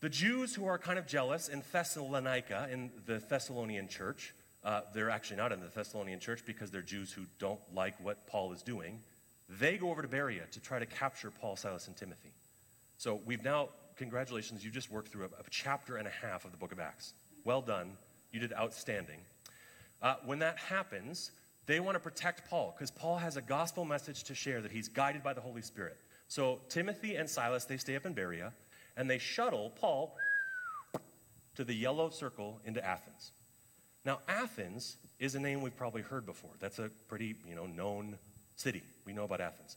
The 0.00 0.10
Jews 0.10 0.54
who 0.54 0.66
are 0.66 0.78
kind 0.78 0.98
of 0.98 1.06
jealous 1.06 1.48
in 1.48 1.62
Thessalonica, 1.72 2.68
in 2.70 2.90
the 3.06 3.18
Thessalonian 3.18 3.88
church, 3.88 4.34
uh, 4.64 4.82
they're 4.94 5.10
actually 5.10 5.36
not 5.36 5.52
in 5.52 5.60
the 5.60 5.68
Thessalonian 5.68 6.20
church 6.20 6.44
because 6.46 6.70
they're 6.70 6.82
Jews 6.82 7.12
who 7.12 7.22
don't 7.38 7.60
like 7.74 7.94
what 8.02 8.26
Paul 8.26 8.52
is 8.52 8.62
doing. 8.62 9.00
They 9.48 9.76
go 9.76 9.90
over 9.90 10.02
to 10.02 10.08
Berea 10.08 10.44
to 10.52 10.60
try 10.60 10.78
to 10.78 10.86
capture 10.86 11.30
Paul, 11.30 11.56
Silas, 11.56 11.88
and 11.88 11.96
Timothy. 11.96 12.32
So 12.96 13.20
we've 13.26 13.42
now 13.42 13.68
congratulations, 13.96 14.64
you 14.64 14.70
just 14.70 14.90
worked 14.90 15.08
through 15.08 15.24
a, 15.24 15.26
a, 15.26 15.44
chapter 15.50 15.96
and 15.96 16.06
a 16.06 16.10
half 16.10 16.44
of 16.44 16.50
the 16.50 16.56
book 16.56 16.72
of 16.72 16.80
Acts. 16.80 17.14
Well 17.44 17.62
done. 17.62 17.92
You 18.32 18.40
did 18.40 18.52
outstanding. 18.52 19.18
Uh, 20.00 20.16
when 20.24 20.40
that 20.40 20.58
happens, 20.58 21.30
they 21.66 21.80
want 21.80 21.94
to 21.94 22.00
protect 22.00 22.48
Paul 22.48 22.74
because 22.76 22.90
Paul 22.90 23.18
has 23.18 23.36
a 23.36 23.42
gospel 23.42 23.84
message 23.84 24.24
to 24.24 24.34
share 24.34 24.60
that 24.60 24.72
he's 24.72 24.88
guided 24.88 25.22
by 25.22 25.32
the 25.32 25.40
Holy 25.40 25.62
Spirit. 25.62 25.96
So 26.28 26.60
Timothy 26.68 27.16
and 27.16 27.28
Silas, 27.28 27.64
they 27.64 27.76
stay 27.76 27.94
up 27.94 28.06
in 28.06 28.12
Berea 28.12 28.52
and 28.96 29.08
they 29.08 29.18
shuttle 29.18 29.70
Paul 29.80 30.16
to 31.54 31.64
the 31.64 31.74
yellow 31.74 32.10
circle 32.10 32.60
into 32.64 32.84
Athens. 32.84 33.32
Now, 34.04 34.20
Athens 34.28 34.96
is 35.18 35.34
a 35.34 35.40
name 35.40 35.62
we've 35.62 35.76
probably 35.76 36.02
heard 36.02 36.26
before. 36.26 36.50
That's 36.60 36.78
a 36.78 36.90
pretty, 37.08 37.36
you 37.48 37.54
know, 37.54 37.66
known 37.66 38.18
city. 38.56 38.82
We 39.04 39.12
know 39.12 39.24
about 39.24 39.40
Athens. 39.40 39.76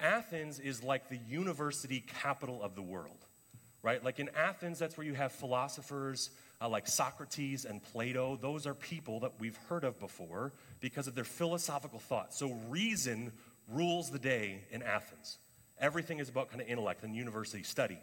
Athens 0.00 0.58
is 0.58 0.82
like 0.82 1.08
the 1.08 1.18
university 1.28 2.00
capital 2.00 2.62
of 2.62 2.74
the 2.74 2.82
world 2.82 3.18
right? 3.82 4.02
Like 4.02 4.20
in 4.20 4.30
Athens, 4.36 4.78
that's 4.78 4.96
where 4.96 5.06
you 5.06 5.14
have 5.14 5.32
philosophers 5.32 6.30
uh, 6.60 6.68
like 6.68 6.86
Socrates 6.86 7.64
and 7.64 7.82
Plato. 7.82 8.38
Those 8.40 8.66
are 8.66 8.74
people 8.74 9.20
that 9.20 9.32
we've 9.40 9.58
heard 9.68 9.84
of 9.84 9.98
before 9.98 10.52
because 10.80 11.08
of 11.08 11.14
their 11.14 11.24
philosophical 11.24 11.98
thought. 11.98 12.32
So 12.32 12.52
reason 12.68 13.32
rules 13.68 14.10
the 14.10 14.18
day 14.18 14.60
in 14.70 14.82
Athens. 14.82 15.38
Everything 15.80 16.20
is 16.20 16.28
about 16.28 16.50
kind 16.50 16.60
of 16.60 16.68
intellect 16.68 17.02
and 17.02 17.14
university 17.14 17.64
study. 17.64 17.98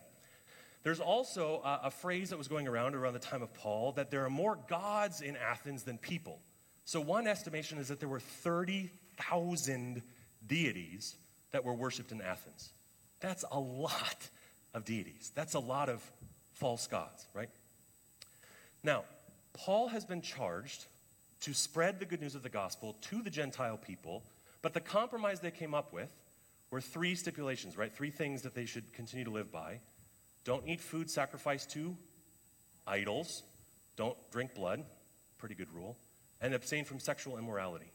There's 0.83 0.99
also 0.99 1.61
uh, 1.63 1.79
a 1.83 1.91
phrase 1.91 2.29
that 2.29 2.37
was 2.37 2.47
going 2.47 2.67
around 2.67 2.95
around 2.95 3.13
the 3.13 3.19
time 3.19 3.41
of 3.41 3.53
Paul 3.53 3.91
that 3.93 4.11
there 4.11 4.25
are 4.25 4.29
more 4.29 4.57
gods 4.69 5.21
in 5.21 5.35
Athens 5.35 5.83
than 5.83 5.97
people. 5.97 6.39
So, 6.85 7.01
one 7.01 7.27
estimation 7.27 7.77
is 7.77 7.89
that 7.89 7.99
there 7.99 8.09
were 8.09 8.19
30,000 8.19 10.01
deities 10.47 11.15
that 11.51 11.63
were 11.63 11.73
worshiped 11.73 12.11
in 12.11 12.21
Athens. 12.21 12.69
That's 13.19 13.43
a 13.51 13.59
lot 13.59 14.29
of 14.73 14.85
deities. 14.85 15.31
That's 15.35 15.53
a 15.53 15.59
lot 15.59 15.89
of 15.89 16.01
false 16.53 16.87
gods, 16.87 17.25
right? 17.33 17.49
Now, 18.83 19.03
Paul 19.53 19.89
has 19.89 20.05
been 20.05 20.21
charged 20.21 20.85
to 21.41 21.53
spread 21.53 21.99
the 21.99 22.05
good 22.05 22.21
news 22.21 22.35
of 22.35 22.43
the 22.43 22.49
gospel 22.49 22.95
to 23.01 23.21
the 23.21 23.29
Gentile 23.29 23.77
people, 23.77 24.23
but 24.61 24.73
the 24.73 24.79
compromise 24.79 25.39
they 25.39 25.51
came 25.51 25.73
up 25.73 25.93
with 25.93 26.09
were 26.71 26.81
three 26.81 27.15
stipulations, 27.15 27.77
right? 27.77 27.93
Three 27.93 28.11
things 28.11 28.43
that 28.43 28.53
they 28.53 28.65
should 28.65 28.93
continue 28.93 29.25
to 29.25 29.31
live 29.31 29.51
by. 29.51 29.79
Don't 30.43 30.67
eat 30.67 30.79
food 30.79 31.09
sacrificed 31.09 31.71
to 31.71 31.95
idols. 32.87 33.43
Don't 33.95 34.17
drink 34.31 34.55
blood. 34.55 34.83
Pretty 35.37 35.55
good 35.55 35.71
rule. 35.73 35.97
And 36.41 36.53
abstain 36.53 36.85
from 36.85 36.99
sexual 36.99 37.37
immorality. 37.37 37.91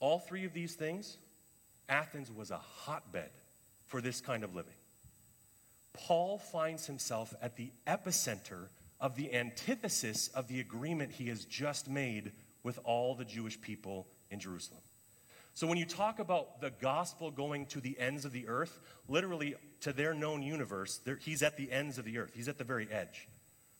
All 0.00 0.18
three 0.18 0.44
of 0.44 0.52
these 0.52 0.74
things, 0.74 1.16
Athens 1.88 2.30
was 2.30 2.50
a 2.50 2.58
hotbed 2.58 3.30
for 3.86 4.00
this 4.00 4.20
kind 4.20 4.44
of 4.44 4.54
living. 4.54 4.74
Paul 5.92 6.38
finds 6.38 6.86
himself 6.86 7.32
at 7.40 7.56
the 7.56 7.70
epicenter 7.86 8.68
of 9.00 9.16
the 9.16 9.32
antithesis 9.34 10.28
of 10.28 10.48
the 10.48 10.60
agreement 10.60 11.12
he 11.12 11.28
has 11.28 11.44
just 11.44 11.88
made 11.88 12.32
with 12.62 12.78
all 12.84 13.14
the 13.14 13.24
Jewish 13.24 13.60
people 13.60 14.06
in 14.30 14.40
Jerusalem. 14.40 14.82
So, 15.56 15.66
when 15.66 15.78
you 15.78 15.86
talk 15.86 16.18
about 16.18 16.60
the 16.60 16.68
gospel 16.68 17.30
going 17.30 17.64
to 17.68 17.80
the 17.80 17.98
ends 17.98 18.26
of 18.26 18.32
the 18.32 18.46
earth, 18.46 18.78
literally 19.08 19.54
to 19.80 19.94
their 19.94 20.12
known 20.12 20.42
universe, 20.42 21.00
he's 21.20 21.42
at 21.42 21.56
the 21.56 21.72
ends 21.72 21.96
of 21.96 22.04
the 22.04 22.18
earth, 22.18 22.32
he's 22.34 22.48
at 22.48 22.58
the 22.58 22.64
very 22.64 22.86
edge. 22.92 23.26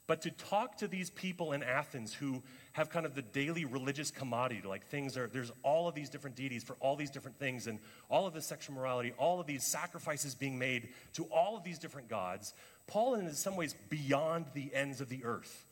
But 0.06 0.22
to 0.22 0.30
talk 0.30 0.78
to 0.78 0.88
these 0.88 1.10
people 1.10 1.52
in 1.52 1.62
Athens 1.62 2.14
who 2.14 2.42
have 2.72 2.88
kind 2.88 3.04
of 3.04 3.14
the 3.14 3.20
daily 3.20 3.66
religious 3.66 4.10
commodity, 4.10 4.66
like 4.66 4.86
things 4.86 5.18
are, 5.18 5.26
there's 5.26 5.52
all 5.62 5.86
of 5.86 5.94
these 5.94 6.08
different 6.08 6.34
deities 6.34 6.64
for 6.64 6.76
all 6.80 6.96
these 6.96 7.10
different 7.10 7.38
things, 7.38 7.66
and 7.66 7.78
all 8.08 8.26
of 8.26 8.32
this 8.32 8.46
sexual 8.46 8.74
morality, 8.74 9.12
all 9.18 9.38
of 9.38 9.46
these 9.46 9.62
sacrifices 9.62 10.34
being 10.34 10.58
made 10.58 10.88
to 11.12 11.24
all 11.24 11.58
of 11.58 11.62
these 11.62 11.78
different 11.78 12.08
gods. 12.08 12.54
Paul 12.86 13.16
is 13.16 13.20
in 13.20 13.34
some 13.34 13.54
ways 13.54 13.74
beyond 13.90 14.46
the 14.54 14.74
ends 14.74 15.02
of 15.02 15.10
the 15.10 15.26
earth, 15.26 15.66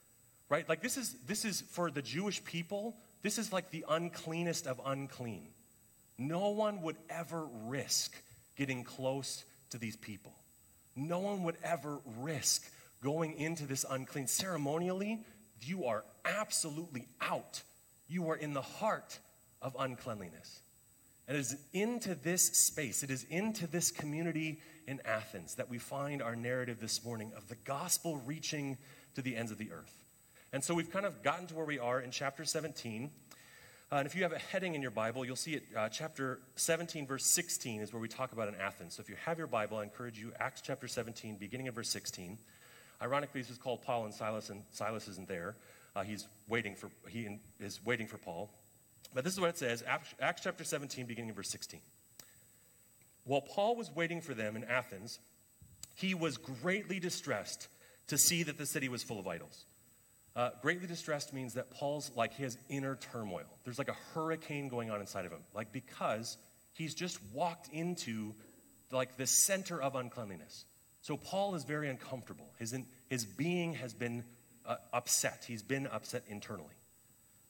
right? 0.51 0.69
Like 0.69 0.83
this 0.83 0.99
is, 0.99 1.17
this 1.27 1.47
is 1.47 1.63
for 1.63 1.91
the 1.91 2.03
Jewish 2.03 2.45
people, 2.45 2.95
this 3.23 3.39
is 3.39 3.55
like 3.55 3.71
the 3.71 3.87
uncleanest 3.89 4.67
of 4.67 4.79
unclean. 4.85 5.54
No 6.19 6.51
one 6.51 6.83
would 6.83 6.97
ever 7.11 7.47
risk 7.65 8.15
getting 8.57 8.85
close 8.85 9.45
to 9.71 9.79
these 9.79 9.97
people. 9.97 10.33
No 10.97 11.19
one 11.19 11.43
would 11.43 11.57
ever 11.65 11.99
risk 12.19 12.65
going 13.03 13.39
into 13.39 13.67
this 13.67 13.85
unclean. 13.89 14.27
Ceremonially, 14.27 15.25
you 15.61 15.87
are 15.87 16.05
absolutely 16.25 17.07
out. 17.21 17.63
You 18.09 18.31
are 18.31 18.37
in 18.37 18.55
the 18.55 18.63
heart 18.63 19.19
of 19.61 19.75
uncleanliness. 19.79 20.61
And 21.27 21.37
it 21.37 21.41
is 21.41 21.57
into 21.73 22.15
this 22.15 22.43
space, 22.43 23.03
it 23.03 23.11
is 23.11 23.25
into 23.31 23.67
this 23.67 23.91
community 23.91 24.61
in 24.87 25.01
Athens 25.07 25.55
that 25.55 25.71
we 25.71 25.79
find 25.79 26.23
our 26.23 26.37
narrative 26.37 26.81
this 26.81 27.03
morning 27.05 27.33
of 27.35 27.49
the 27.49 27.57
gospel 27.65 28.21
reaching 28.27 28.77
to 29.15 29.23
the 29.23 29.35
ends 29.35 29.51
of 29.51 29.59
the 29.59 29.73
earth. 29.73 30.05
And 30.53 30.63
so 30.63 30.75
we've 30.75 30.91
kind 30.91 31.07
of 31.07 31.23
gotten 31.23 31.47
to 31.49 31.55
where 31.55 31.65
we 31.65 31.79
are 31.79 32.01
in 32.01 32.11
chapter 32.11 32.45
17. 32.45 33.11
Uh, 33.95 33.99
and 33.99 34.07
if 34.09 34.17
you 34.17 34.25
have 34.25 34.33
a 34.33 34.39
heading 34.39 34.75
in 34.75 34.83
your 34.83 34.91
Bible, 34.91 35.25
you'll 35.25 35.37
see 35.37 35.53
it. 35.55 35.63
Uh, 35.77 35.89
chapter 35.89 36.41
17, 36.57 37.07
verse 37.07 37.25
16 37.27 37.81
is 37.81 37.93
where 37.93 38.03
we 38.03 38.09
talk 38.09 38.33
about 38.33 38.49
in 38.49 38.57
Athens. 38.57 38.97
So 38.97 39.01
if 39.01 39.09
you 39.09 39.15
have 39.25 39.39
your 39.39 39.47
Bible, 39.47 39.77
I 39.77 39.85
encourage 39.85 40.19
you, 40.19 40.33
Acts 40.41 40.63
chapter 40.63 40.89
17, 40.89 41.37
beginning 41.37 41.69
of 41.69 41.77
verse 41.77 41.91
16. 41.91 42.37
Ironically, 43.01 43.41
this 43.41 43.51
is 43.51 43.57
called 43.57 43.83
Paul 43.83 44.07
and 44.07 44.13
Silas, 44.13 44.51
and 44.51 44.65
Silas 44.73 45.07
isn't 45.07 45.29
there. 45.29 45.55
Uh, 45.95 46.03
he's 46.03 46.27
waiting 46.49 46.75
for, 46.75 46.91
he 47.09 47.39
is 47.61 47.79
waiting 47.85 48.09
for 48.09 48.19
Paul. 48.19 48.51
But 49.15 49.23
this 49.23 49.33
is 49.33 49.41
what 49.41 49.51
it 49.51 49.59
says 49.59 49.85
Acts 50.21 50.41
chapter 50.43 50.65
17, 50.65 51.07
beginning 51.07 51.31
of 51.31 51.37
verse 51.37 51.51
16. 51.51 51.79
While 53.23 53.43
Paul 53.43 53.77
was 53.77 53.93
waiting 53.95 54.21
for 54.21 54.35
them 54.35 54.57
in 54.57 54.65
Athens, 54.65 55.21
he 55.95 56.15
was 56.15 56.37
greatly 56.37 56.99
distressed 56.99 57.69
to 58.09 58.19
see 58.19 58.43
that 58.43 58.59
the 58.59 58.67
city 58.67 58.89
was 58.89 59.05
full 59.05 59.21
of 59.21 59.29
idols. 59.29 59.67
Uh, 60.37 60.51
greatly 60.63 60.87
distressed 60.87 61.33
means 61.33 61.55
that 61.55 61.71
Paul's 61.71 62.11
like 62.17 62.35
his 62.35 62.59
inner 62.69 62.97
turmoil. 62.97 63.47
There's 63.65 63.79
like 63.79 63.89
a 63.89 63.97
hurricane 64.15 64.69
going 64.69 64.91
on 64.91 65.01
inside 65.01 65.27
of 65.27 65.33
him, 65.33 65.43
like 65.55 65.73
because 65.73 66.37
he's 66.73 66.95
just 66.95 67.21
walked 67.33 67.69
into 67.73 68.35
like 68.91 69.17
the 69.17 69.27
center 69.27 69.81
of 69.81 69.95
uncleanliness. 69.95 70.65
So 71.03 71.17
Paul 71.17 71.55
is 71.55 71.65
very 71.65 71.89
uncomfortable. 71.89 72.47
His, 72.59 72.73
in, 72.73 72.87
his 73.11 73.25
being 73.25 73.75
has 73.75 73.93
been 73.93 74.25
uh, 74.67 74.77
upset. 74.93 75.45
He's 75.47 75.63
been 75.63 75.87
upset 75.87 76.23
internally. 76.29 76.75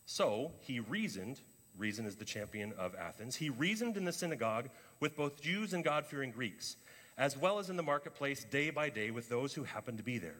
So 0.06 0.52
he 0.60 0.80
reasoned, 0.80 1.40
reason 1.78 2.04
is 2.04 2.16
the 2.16 2.24
champion 2.24 2.72
of 2.76 2.94
Athens, 2.94 3.36
he 3.36 3.48
reasoned 3.48 3.96
in 3.96 4.04
the 4.04 4.12
synagogue 4.12 4.68
with 5.00 5.16
both 5.16 5.40
Jews 5.40 5.72
and 5.72 5.84
God 5.84 6.04
fearing 6.04 6.32
Greeks, 6.32 6.76
as 7.16 7.36
well 7.36 7.58
as 7.58 7.70
in 7.70 7.76
the 7.76 7.82
marketplace 7.82 8.44
day 8.44 8.70
by 8.70 8.90
day 8.90 9.10
with 9.10 9.28
those 9.28 9.54
who 9.54 9.62
happened 9.62 9.98
to 9.98 10.04
be 10.04 10.18
there. 10.18 10.36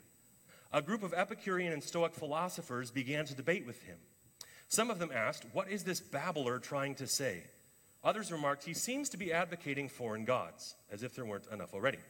A 0.75 0.83
group 0.83 1.04
of 1.04 1.14
Epicurean 1.14 1.73
and 1.73 1.81
Stoic 1.81 2.14
philosophers 2.14 2.90
began 2.90 3.26
to 3.26 3.35
debate 3.37 3.64
with 3.64 3.81
him. 3.85 3.97
Some 4.66 4.90
of 4.90 4.99
them 4.99 5.12
asked, 5.14 5.47
What 5.52 5.71
is 5.71 5.85
this 5.85 6.00
babbler 6.00 6.59
trying 6.59 6.97
to 6.97 7.07
say? 7.07 7.45
Others 8.02 8.33
remarked, 8.33 8.64
He 8.64 8.75
seems 8.75 9.09
to 9.11 9.16
be 9.16 9.33
advocating 9.33 9.88
foreign 9.88 10.25
gods, 10.25 10.75
as 10.90 11.04
if 11.04 11.14
there 11.14 11.25
weren't 11.25 11.47
enough 11.52 11.75
already. 11.75 12.00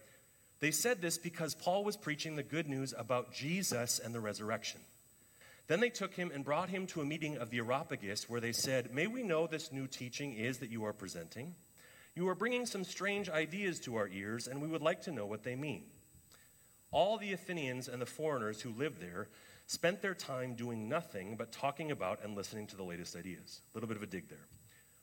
They 0.60 0.70
said 0.70 1.02
this 1.02 1.18
because 1.18 1.54
Paul 1.54 1.84
was 1.84 1.98
preaching 1.98 2.36
the 2.36 2.42
good 2.42 2.66
news 2.66 2.94
about 2.96 3.34
Jesus 3.34 3.98
and 3.98 4.14
the 4.14 4.20
resurrection. 4.20 4.80
Then 5.66 5.80
they 5.80 5.90
took 5.90 6.14
him 6.14 6.30
and 6.32 6.42
brought 6.42 6.70
him 6.70 6.86
to 6.86 7.02
a 7.02 7.04
meeting 7.04 7.36
of 7.36 7.50
the 7.50 7.58
Areopagus 7.58 8.30
where 8.30 8.40
they 8.40 8.52
said, 8.52 8.94
May 8.94 9.08
we 9.08 9.22
know 9.22 9.46
this 9.46 9.72
new 9.72 9.86
teaching 9.86 10.32
is 10.32 10.56
that 10.60 10.70
you 10.70 10.86
are 10.86 10.94
presenting? 10.94 11.54
You 12.16 12.28
are 12.28 12.34
bringing 12.34 12.64
some 12.64 12.84
strange 12.84 13.28
ideas 13.28 13.78
to 13.80 13.96
our 13.96 14.08
ears, 14.08 14.48
and 14.48 14.62
we 14.62 14.68
would 14.68 14.80
like 14.80 15.02
to 15.02 15.12
know 15.12 15.26
what 15.26 15.42
they 15.42 15.54
mean. 15.54 15.82
All 16.94 17.18
the 17.18 17.32
Athenians 17.32 17.88
and 17.88 18.00
the 18.00 18.06
foreigners 18.06 18.60
who 18.60 18.70
lived 18.70 19.00
there 19.00 19.26
spent 19.66 20.00
their 20.00 20.14
time 20.14 20.54
doing 20.54 20.88
nothing 20.88 21.34
but 21.36 21.50
talking 21.50 21.90
about 21.90 22.20
and 22.22 22.36
listening 22.36 22.68
to 22.68 22.76
the 22.76 22.84
latest 22.84 23.16
ideas. 23.16 23.60
A 23.72 23.76
little 23.76 23.88
bit 23.88 23.96
of 23.96 24.04
a 24.04 24.06
dig 24.06 24.28
there. 24.28 24.46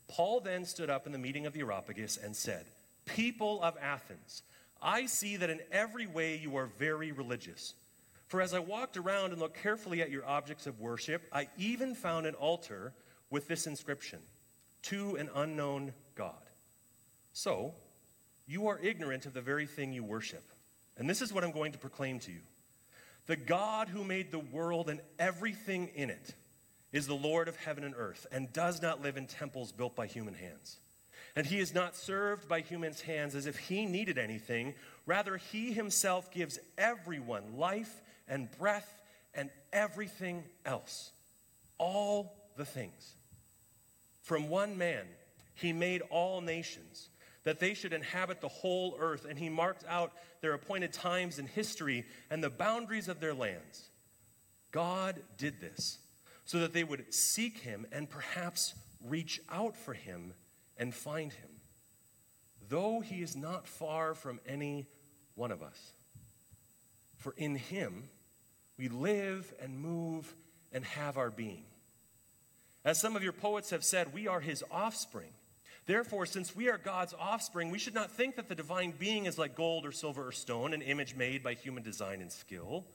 Paul 0.07 0.39
then 0.39 0.63
stood 0.63 0.89
up 0.89 1.05
in 1.05 1.11
the 1.11 1.17
meeting 1.17 1.45
of 1.45 1.51
the 1.51 1.59
Areopagus 1.59 2.15
and 2.15 2.33
said, 2.33 2.65
People 3.05 3.61
of 3.61 3.75
Athens, 3.81 4.41
I 4.81 5.05
see 5.05 5.35
that 5.35 5.49
in 5.49 5.59
every 5.69 6.07
way 6.07 6.37
you 6.37 6.55
are 6.55 6.69
very 6.79 7.11
religious. 7.11 7.73
For 8.29 8.41
as 8.41 8.53
I 8.53 8.59
walked 8.59 8.95
around 8.95 9.33
and 9.33 9.41
looked 9.41 9.61
carefully 9.61 10.01
at 10.01 10.11
your 10.11 10.25
objects 10.25 10.67
of 10.67 10.79
worship, 10.79 11.23
I 11.33 11.49
even 11.57 11.93
found 11.93 12.25
an 12.25 12.35
altar 12.35 12.93
with 13.29 13.49
this 13.49 13.67
inscription 13.67 14.19
To 14.83 15.17
an 15.17 15.29
unknown 15.35 15.91
God. 16.15 16.35
So, 17.33 17.73
you 18.47 18.67
are 18.67 18.79
ignorant 18.81 19.25
of 19.25 19.33
the 19.33 19.41
very 19.41 19.65
thing 19.65 19.91
you 19.91 20.05
worship. 20.05 20.43
And 21.01 21.09
this 21.09 21.23
is 21.23 21.33
what 21.33 21.43
I'm 21.43 21.51
going 21.51 21.71
to 21.71 21.79
proclaim 21.79 22.19
to 22.19 22.31
you 22.31 22.41
The 23.25 23.35
God 23.35 23.89
who 23.89 24.03
made 24.03 24.29
the 24.29 24.37
world 24.37 24.87
and 24.87 24.99
everything 25.17 25.89
in 25.95 26.11
it 26.11 26.35
is 26.91 27.07
the 27.07 27.15
Lord 27.15 27.47
of 27.47 27.55
heaven 27.55 27.83
and 27.83 27.95
earth 27.97 28.27
and 28.31 28.53
does 28.53 28.83
not 28.83 29.01
live 29.01 29.17
in 29.17 29.25
temples 29.25 29.71
built 29.71 29.95
by 29.95 30.05
human 30.05 30.35
hands. 30.35 30.77
And 31.35 31.47
he 31.47 31.57
is 31.57 31.73
not 31.73 31.95
served 31.95 32.47
by 32.47 32.61
humans' 32.61 33.01
hands 33.01 33.33
as 33.33 33.47
if 33.47 33.57
he 33.57 33.87
needed 33.87 34.19
anything. 34.19 34.75
Rather, 35.07 35.37
he 35.37 35.73
himself 35.73 36.31
gives 36.31 36.59
everyone 36.77 37.57
life 37.57 37.99
and 38.27 38.47
breath 38.59 39.01
and 39.33 39.49
everything 39.73 40.43
else. 40.67 41.09
All 41.79 42.31
the 42.57 42.65
things. 42.65 43.15
From 44.21 44.49
one 44.49 44.77
man, 44.77 45.05
he 45.55 45.73
made 45.73 46.03
all 46.11 46.41
nations, 46.41 47.09
that 47.43 47.59
they 47.59 47.73
should 47.73 47.93
inhabit 47.93 48.41
the 48.41 48.47
whole 48.47 48.95
earth, 48.99 49.25
and 49.27 49.37
he 49.37 49.49
marked 49.49 49.83
out 49.87 50.13
their 50.41 50.53
appointed 50.53 50.93
times 50.93 51.39
in 51.39 51.47
history 51.47 52.05
and 52.29 52.43
the 52.43 52.49
boundaries 52.49 53.07
of 53.07 53.19
their 53.19 53.33
lands. 53.33 53.89
God 54.71 55.21
did 55.37 55.59
this 55.59 55.99
so 56.45 56.59
that 56.59 56.73
they 56.73 56.83
would 56.83 57.13
seek 57.13 57.59
him 57.59 57.85
and 57.91 58.09
perhaps 58.09 58.73
reach 59.03 59.41
out 59.49 59.75
for 59.75 59.93
him 59.93 60.33
and 60.77 60.93
find 60.93 61.33
him, 61.33 61.49
though 62.69 62.99
he 62.99 63.21
is 63.21 63.35
not 63.35 63.67
far 63.67 64.13
from 64.13 64.39
any 64.47 64.87
one 65.35 65.51
of 65.51 65.61
us. 65.61 65.93
For 67.17 67.33
in 67.37 67.55
him 67.55 68.09
we 68.77 68.87
live 68.89 69.53
and 69.61 69.79
move 69.79 70.33
and 70.71 70.85
have 70.85 71.17
our 71.17 71.29
being. 71.29 71.65
As 72.83 72.99
some 72.99 73.15
of 73.15 73.23
your 73.23 73.33
poets 73.33 73.69
have 73.69 73.83
said, 73.83 74.13
we 74.13 74.27
are 74.27 74.39
his 74.39 74.63
offspring. 74.71 75.33
Therefore, 75.85 76.25
since 76.25 76.55
we 76.55 76.69
are 76.69 76.77
God's 76.77 77.13
offspring, 77.19 77.71
we 77.71 77.79
should 77.79 77.95
not 77.95 78.11
think 78.11 78.35
that 78.35 78.47
the 78.47 78.55
divine 78.55 78.93
being 78.97 79.25
is 79.25 79.37
like 79.37 79.55
gold 79.55 79.85
or 79.85 79.91
silver 79.91 80.27
or 80.27 80.31
stone, 80.31 80.73
an 80.73 80.81
image 80.81 81.15
made 81.15 81.43
by 81.43 81.53
human 81.53 81.83
design 81.83 82.21
and 82.21 82.31
skill. 82.31 82.85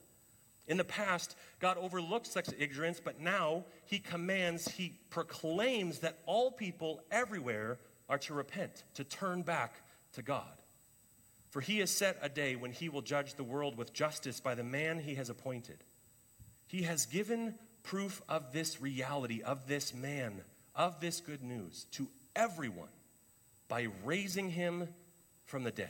In 0.67 0.77
the 0.77 0.83
past, 0.83 1.35
God 1.59 1.77
overlooked 1.77 2.27
such 2.27 2.49
ignorance, 2.57 2.99
but 3.03 3.19
now 3.19 3.65
he 3.85 3.99
commands, 3.99 4.67
he 4.67 4.99
proclaims 5.09 5.99
that 5.99 6.19
all 6.25 6.51
people 6.51 7.01
everywhere 7.11 7.79
are 8.09 8.17
to 8.19 8.33
repent, 8.33 8.83
to 8.95 9.03
turn 9.03 9.41
back 9.41 9.81
to 10.13 10.21
God. 10.21 10.51
For 11.49 11.61
he 11.61 11.79
has 11.79 11.91
set 11.91 12.17
a 12.21 12.29
day 12.29 12.55
when 12.55 12.71
he 12.71 12.89
will 12.89 13.01
judge 13.01 13.35
the 13.35 13.43
world 13.43 13.77
with 13.77 13.93
justice 13.93 14.39
by 14.39 14.55
the 14.55 14.63
man 14.63 14.99
he 14.99 15.15
has 15.15 15.29
appointed. 15.29 15.77
He 16.67 16.83
has 16.83 17.05
given 17.05 17.55
proof 17.83 18.21
of 18.27 18.51
this 18.51 18.81
reality, 18.81 19.41
of 19.41 19.67
this 19.67 19.93
man, 19.93 20.41
of 20.75 20.99
this 20.99 21.21
good 21.21 21.41
news 21.41 21.85
to 21.91 22.09
everyone 22.37 22.87
by 23.67 23.87
raising 24.05 24.51
him 24.51 24.87
from 25.45 25.63
the 25.63 25.71
dead. 25.71 25.89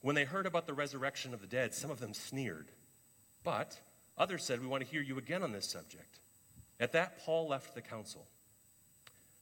When 0.00 0.14
they 0.14 0.24
heard 0.24 0.46
about 0.46 0.66
the 0.66 0.72
resurrection 0.72 1.34
of 1.34 1.40
the 1.40 1.46
dead, 1.46 1.74
some 1.74 1.90
of 1.90 1.98
them 1.98 2.14
sneered. 2.14 2.68
But 3.44 3.76
others 4.16 4.44
said, 4.44 4.60
We 4.60 4.68
want 4.68 4.84
to 4.84 4.88
hear 4.88 5.02
you 5.02 5.18
again 5.18 5.42
on 5.42 5.52
this 5.52 5.68
subject. 5.68 6.20
At 6.80 6.92
that, 6.92 7.18
Paul 7.24 7.48
left 7.48 7.74
the 7.74 7.82
council. 7.82 8.24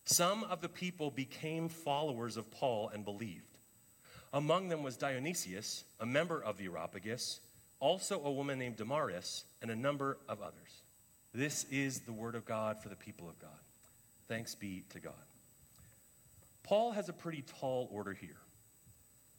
Some 0.07 0.45
of 0.45 0.62
the 0.62 0.69
people 0.69 1.11
became 1.11 1.69
followers 1.69 2.37
of 2.37 2.51
Paul 2.51 2.91
and 2.93 3.05
believed. 3.05 3.43
Among 4.33 4.69
them 4.69 4.83
was 4.83 4.97
Dionysius, 4.97 5.85
a 6.01 6.07
member 6.07 6.43
of 6.43 6.59
the 6.59 6.67
Areopagus, 6.67 7.41
also 7.81 8.23
a 8.25 8.33
woman 8.33 8.59
named 8.59 8.77
Damaris, 8.77 9.45
and 9.61 9.71
a 9.71 9.77
number 9.77 10.17
of 10.29 10.41
others. 10.41 10.83
This 11.35 11.65
is 11.71 12.01
the 12.01 12.12
word 12.12 12.35
of 12.35 12.47
God 12.47 12.83
for 12.83 12.89
the 12.89 12.97
people 12.97 13.29
of 13.29 13.39
God. 13.39 13.51
Thanks 14.29 14.55
be 14.55 14.85
to 14.91 15.01
God. 15.01 15.12
Paul 16.66 16.92
has 16.92 17.09
a 17.09 17.12
pretty 17.12 17.42
tall 17.61 17.88
order 17.92 18.12
here. 18.12 18.37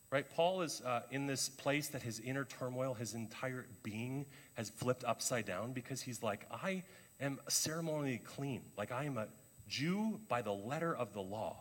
Right? 0.10 0.26
Paul 0.36 0.62
is 0.62 0.82
uh, 0.86 1.02
in 1.12 1.28
this 1.28 1.50
place 1.50 1.90
that 1.90 2.02
his 2.02 2.22
inner 2.22 2.46
turmoil, 2.46 2.94
his 2.94 3.14
entire 3.14 3.66
being 3.84 4.26
has 4.56 4.70
flipped 4.70 5.04
upside 5.04 5.46
down 5.46 5.74
because 5.74 6.02
he's 6.02 6.24
like, 6.24 6.46
I 6.50 6.84
am 7.20 7.40
ceremonially 7.50 8.22
clean. 8.24 8.62
Like, 8.78 8.94
I 8.94 9.04
am 9.04 9.18
a 9.18 9.28
Jew 9.68 10.22
by 10.30 10.42
the 10.42 10.54
letter 10.54 10.96
of 10.96 11.14
the 11.14 11.22
law. 11.22 11.58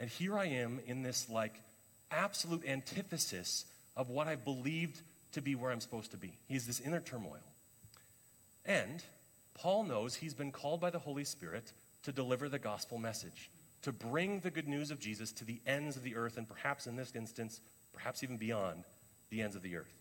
And 0.00 0.08
here 0.08 0.38
I 0.38 0.46
am 0.46 0.80
in 0.86 1.02
this, 1.02 1.28
like, 1.28 1.60
absolute 2.10 2.66
antithesis 2.66 3.66
of 3.94 4.08
what 4.08 4.26
I 4.26 4.36
believed 4.36 5.02
to 5.32 5.42
be 5.42 5.54
where 5.54 5.70
I'm 5.70 5.80
supposed 5.80 6.12
to 6.12 6.16
be. 6.16 6.38
He's 6.48 6.66
this 6.66 6.80
inner 6.80 7.00
turmoil. 7.00 7.40
And 8.64 9.02
Paul 9.54 9.84
knows 9.84 10.14
he's 10.14 10.34
been 10.34 10.50
called 10.50 10.80
by 10.80 10.90
the 10.90 10.98
Holy 10.98 11.24
Spirit 11.24 11.72
to 12.04 12.12
deliver 12.12 12.48
the 12.48 12.58
gospel 12.58 12.98
message, 12.98 13.50
to 13.82 13.92
bring 13.92 14.40
the 14.40 14.50
good 14.50 14.68
news 14.68 14.90
of 14.90 15.00
Jesus 15.00 15.32
to 15.32 15.44
the 15.44 15.60
ends 15.66 15.96
of 15.96 16.02
the 16.02 16.16
earth, 16.16 16.36
and 16.36 16.48
perhaps 16.48 16.86
in 16.86 16.96
this 16.96 17.12
instance, 17.14 17.60
perhaps 17.92 18.22
even 18.22 18.36
beyond 18.36 18.84
the 19.30 19.42
ends 19.42 19.56
of 19.56 19.62
the 19.62 19.76
earth. 19.76 19.92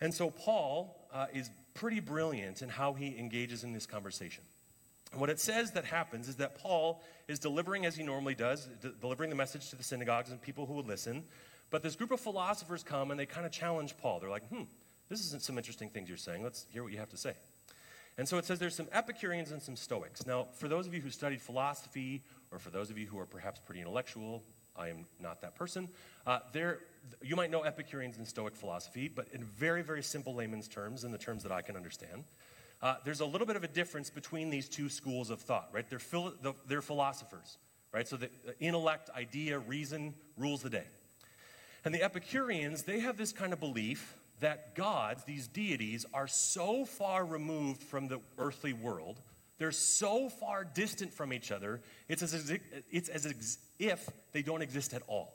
And 0.00 0.12
so 0.12 0.30
Paul 0.30 1.08
uh, 1.12 1.26
is 1.32 1.50
pretty 1.74 2.00
brilliant 2.00 2.62
in 2.62 2.68
how 2.68 2.92
he 2.92 3.16
engages 3.18 3.64
in 3.64 3.72
this 3.72 3.86
conversation. 3.86 4.44
And 5.12 5.20
what 5.20 5.30
it 5.30 5.40
says 5.40 5.72
that 5.72 5.84
happens 5.84 6.28
is 6.28 6.36
that 6.36 6.58
Paul 6.58 7.02
is 7.28 7.38
delivering, 7.38 7.86
as 7.86 7.96
he 7.96 8.02
normally 8.02 8.34
does, 8.34 8.68
delivering 9.00 9.30
the 9.30 9.36
message 9.36 9.70
to 9.70 9.76
the 9.76 9.82
synagogues 9.82 10.30
and 10.30 10.40
people 10.40 10.66
who 10.66 10.74
would 10.74 10.86
listen. 10.86 11.24
But 11.70 11.82
this 11.82 11.96
group 11.96 12.10
of 12.12 12.20
philosophers 12.20 12.82
come 12.82 13.10
and 13.10 13.18
they 13.18 13.26
kind 13.26 13.46
of 13.46 13.52
challenge 13.52 13.96
Paul. 13.96 14.20
They're 14.20 14.30
like, 14.30 14.48
hmm, 14.48 14.64
this 15.08 15.20
isn't 15.26 15.42
some 15.42 15.56
interesting 15.56 15.88
things 15.88 16.08
you're 16.08 16.18
saying. 16.18 16.42
Let's 16.42 16.66
hear 16.72 16.82
what 16.82 16.92
you 16.92 16.98
have 16.98 17.10
to 17.10 17.16
say. 17.16 17.32
And 18.18 18.26
so 18.26 18.38
it 18.38 18.44
says 18.44 18.58
there's 18.58 18.74
some 18.74 18.88
Epicureans 18.92 19.50
and 19.50 19.60
some 19.60 19.76
Stoics. 19.76 20.26
Now, 20.26 20.46
for 20.54 20.68
those 20.68 20.86
of 20.86 20.94
you 20.94 21.00
who 21.00 21.10
studied 21.10 21.42
philosophy, 21.42 22.22
or 22.50 22.58
for 22.58 22.70
those 22.70 22.90
of 22.90 22.96
you 22.96 23.06
who 23.06 23.18
are 23.18 23.26
perhaps 23.26 23.60
pretty 23.60 23.80
intellectual, 23.80 24.42
I 24.74 24.88
am 24.88 25.04
not 25.20 25.42
that 25.42 25.54
person. 25.54 25.88
Uh, 26.26 26.38
there, 26.52 26.80
you 27.22 27.36
might 27.36 27.50
know 27.50 27.62
Epicureans 27.62 28.16
and 28.16 28.26
Stoic 28.26 28.56
philosophy, 28.56 29.08
but 29.08 29.26
in 29.32 29.44
very, 29.44 29.82
very 29.82 30.02
simple 30.02 30.34
layman's 30.34 30.68
terms, 30.68 31.04
in 31.04 31.12
the 31.12 31.18
terms 31.18 31.42
that 31.42 31.52
I 31.52 31.62
can 31.62 31.76
understand, 31.76 32.24
uh, 32.82 32.96
there's 33.04 33.20
a 33.20 33.26
little 33.26 33.46
bit 33.46 33.56
of 33.56 33.64
a 33.64 33.68
difference 33.68 34.10
between 34.10 34.50
these 34.50 34.68
two 34.68 34.88
schools 34.88 35.30
of 35.30 35.40
thought, 35.40 35.68
right? 35.72 35.88
They're, 35.88 35.98
philo- 35.98 36.34
they're 36.66 36.82
philosophers, 36.82 37.58
right? 37.92 38.06
So 38.06 38.16
the 38.16 38.30
intellect, 38.60 39.10
idea, 39.16 39.58
reason 39.58 40.14
rules 40.36 40.62
the 40.62 40.70
day. 40.70 40.84
And 41.84 41.94
the 41.94 42.02
Epicureans, 42.02 42.82
they 42.82 43.00
have 43.00 43.16
this 43.16 43.32
kind 43.32 43.52
of 43.52 43.60
belief 43.60 44.16
that 44.40 44.74
gods, 44.74 45.24
these 45.24 45.48
deities, 45.48 46.04
are 46.12 46.26
so 46.26 46.84
far 46.84 47.24
removed 47.24 47.82
from 47.82 48.08
the 48.08 48.20
earthly 48.38 48.72
world, 48.72 49.20
they're 49.58 49.72
so 49.72 50.28
far 50.28 50.64
distant 50.64 51.12
from 51.12 51.32
each 51.32 51.50
other, 51.50 51.80
it's 52.08 52.22
as, 52.22 52.52
it's 52.90 53.08
as 53.08 53.58
if 53.78 54.08
they 54.32 54.42
don't 54.42 54.62
exist 54.62 54.92
at 54.92 55.02
all. 55.06 55.32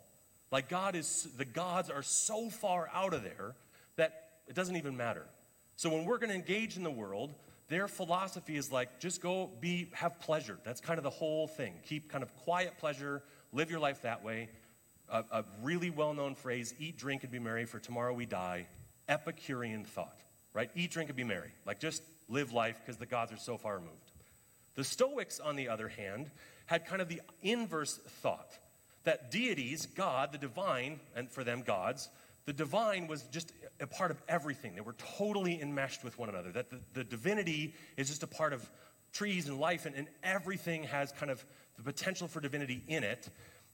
Like 0.52 0.70
God 0.70 0.96
is, 0.96 1.28
the 1.38 1.46
gods 1.46 1.90
are 1.90 2.04
so 2.04 2.50
far 2.50 2.90
out 2.94 3.14
of 3.14 3.24
there 3.24 3.56
that 3.96 4.30
it 4.48 4.54
doesn't 4.54 4.76
even 4.76 4.98
matter. 4.98 5.26
So 5.76 5.90
when 5.90 6.06
we're 6.06 6.18
going 6.18 6.30
to 6.30 6.36
engage 6.36 6.78
in 6.78 6.84
the 6.84 6.92
world, 6.92 7.34
their 7.70 7.88
philosophy 7.88 8.58
is 8.58 8.72
like 8.72 9.00
just 9.00 9.22
go 9.22 9.50
be 9.62 9.90
have 9.94 10.20
pleasure. 10.20 10.60
That's 10.66 10.82
kind 10.82 11.00
of 11.00 11.04
the 11.04 11.10
whole 11.10 11.48
thing. 11.48 11.74
Keep 11.86 12.12
kind 12.12 12.22
of 12.22 12.36
quiet 12.44 12.78
pleasure, 12.78 13.24
live 13.54 13.72
your 13.72 13.80
life 13.80 14.02
that 14.02 14.24
way. 14.24 14.50
A, 15.10 15.24
a 15.32 15.46
really 15.62 15.90
well-known 15.90 16.36
phrase: 16.36 16.76
"Eat, 16.80 16.98
drink, 16.98 17.24
and 17.24 17.32
be 17.32 17.40
merry, 17.40 17.66
for 17.66 17.80
tomorrow 17.80 18.14
we 18.14 18.26
die." 18.26 18.68
Epicurean 19.12 19.84
thought, 19.84 20.18
right? 20.54 20.72
Eat, 20.76 20.92
drink, 20.92 21.10
and 21.10 21.18
be 21.18 21.24
merry. 21.24 21.52
Like 21.66 21.80
just 21.80 22.02
live 22.30 22.54
life 22.54 22.80
because 22.80 22.98
the 22.98 23.06
gods 23.06 23.32
are 23.32 23.38
so 23.38 23.58
far 23.58 23.76
removed. 23.76 24.12
The 24.76 24.84
Stoics, 24.84 25.40
on 25.40 25.58
the 25.58 25.68
other 25.68 25.90
hand, 25.90 26.32
had 26.66 26.86
kind 26.86 27.02
of 27.02 27.10
the 27.10 27.22
inverse 27.44 28.00
thought 28.22 28.58
that 29.04 29.32
deities, 29.32 29.86
God, 29.86 30.32
the 30.32 30.38
divine, 30.38 31.00
and 31.16 31.30
for 31.30 31.44
them, 31.44 31.62
gods, 31.62 32.10
the 32.46 32.54
divine 32.54 33.08
was 33.08 33.24
just 33.24 33.52
a 33.80 33.88
part 33.88 34.12
of 34.12 34.22
everything. 34.28 34.76
They 34.76 34.82
were 34.82 34.96
totally 35.18 35.62
enmeshed 35.62 36.04
with 36.04 36.18
one 36.18 36.30
another. 36.30 36.52
That 36.52 36.70
the, 36.70 36.80
the 36.94 37.04
divinity 37.04 37.76
is 37.98 38.08
just 38.08 38.24
a 38.24 38.28
part 38.28 38.54
of 38.54 38.70
trees 39.12 39.48
and 39.48 39.60
life, 39.60 39.86
and, 39.86 39.96
and 39.96 40.08
everything 40.24 40.84
has 40.84 41.12
kind 41.12 41.32
of 41.32 41.44
the 41.78 41.84
potential 41.84 42.28
for 42.28 42.40
divinity 42.40 42.84
in 42.88 43.04
it. 43.04 43.30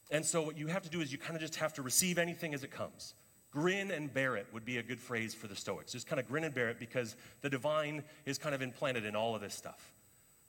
And 0.09 0.25
so, 0.25 0.41
what 0.41 0.57
you 0.57 0.67
have 0.67 0.83
to 0.83 0.89
do 0.89 1.01
is 1.01 1.11
you 1.11 1.17
kind 1.17 1.35
of 1.35 1.41
just 1.41 1.55
have 1.57 1.73
to 1.73 1.81
receive 1.81 2.17
anything 2.17 2.53
as 2.53 2.63
it 2.63 2.71
comes. 2.71 3.13
Grin 3.51 3.91
and 3.91 4.13
bear 4.13 4.35
it 4.35 4.47
would 4.51 4.65
be 4.65 4.77
a 4.77 4.83
good 4.83 4.99
phrase 4.99 5.33
for 5.33 5.47
the 5.47 5.55
Stoics. 5.55 5.93
Just 5.93 6.07
kind 6.07 6.19
of 6.19 6.27
grin 6.27 6.43
and 6.43 6.53
bear 6.53 6.69
it 6.69 6.79
because 6.79 7.15
the 7.41 7.49
divine 7.49 8.03
is 8.25 8.37
kind 8.37 8.53
of 8.53 8.61
implanted 8.61 9.05
in 9.05 9.15
all 9.15 9.35
of 9.35 9.41
this 9.41 9.53
stuff. 9.53 9.93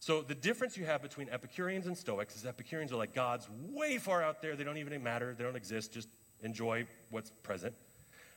So, 0.01 0.23
the 0.23 0.35
difference 0.35 0.77
you 0.77 0.85
have 0.85 1.03
between 1.03 1.29
Epicureans 1.29 1.87
and 1.87 1.97
Stoics 1.97 2.37
is 2.37 2.47
Epicureans 2.47 2.93
are 2.93 2.97
like 2.97 3.15
God's 3.15 3.49
way 3.71 3.99
far 3.99 4.23
out 4.23 4.41
there. 4.41 4.55
They 4.55 4.63
don't 4.63 4.79
even 4.79 5.03
matter. 5.03 5.35
They 5.37 5.43
don't 5.43 5.57
exist. 5.57 5.93
Just 5.93 6.09
enjoy 6.43 6.87
what's 7.11 7.31
present. 7.43 7.75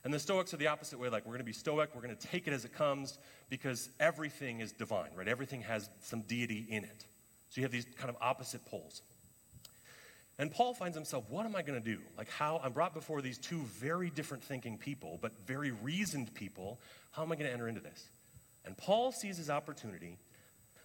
And 0.04 0.12
the 0.12 0.18
Stoics 0.18 0.52
are 0.52 0.56
the 0.56 0.66
opposite 0.66 0.98
way. 0.98 1.08
Like, 1.08 1.24
we're 1.24 1.32
going 1.32 1.38
to 1.38 1.44
be 1.44 1.52
Stoic. 1.52 1.90
We're 1.94 2.02
going 2.02 2.16
to 2.16 2.26
take 2.26 2.48
it 2.48 2.52
as 2.52 2.64
it 2.64 2.74
comes 2.74 3.18
because 3.48 3.90
everything 4.00 4.60
is 4.60 4.72
divine, 4.72 5.10
right? 5.14 5.28
Everything 5.28 5.62
has 5.62 5.88
some 6.00 6.22
deity 6.22 6.66
in 6.68 6.82
it. 6.82 7.06
So, 7.50 7.60
you 7.60 7.62
have 7.62 7.70
these 7.70 7.86
kind 7.96 8.10
of 8.10 8.16
opposite 8.20 8.64
poles. 8.66 9.02
And 10.38 10.50
Paul 10.50 10.74
finds 10.74 10.96
himself, 10.96 11.24
what 11.28 11.44
am 11.46 11.54
I 11.54 11.62
going 11.62 11.80
to 11.80 11.84
do? 11.84 12.00
Like, 12.16 12.28
how 12.30 12.60
I'm 12.64 12.72
brought 12.72 12.94
before 12.94 13.20
these 13.20 13.38
two 13.38 13.62
very 13.78 14.10
different 14.10 14.42
thinking 14.42 14.78
people, 14.78 15.18
but 15.20 15.32
very 15.46 15.70
reasoned 15.70 16.34
people. 16.34 16.80
How 17.12 17.22
am 17.22 17.30
I 17.30 17.36
going 17.36 17.46
to 17.46 17.52
enter 17.52 17.68
into 17.68 17.80
this? 17.80 18.08
And 18.64 18.76
Paul 18.76 19.12
sees 19.12 19.36
his 19.36 19.50
opportunity 19.50 20.18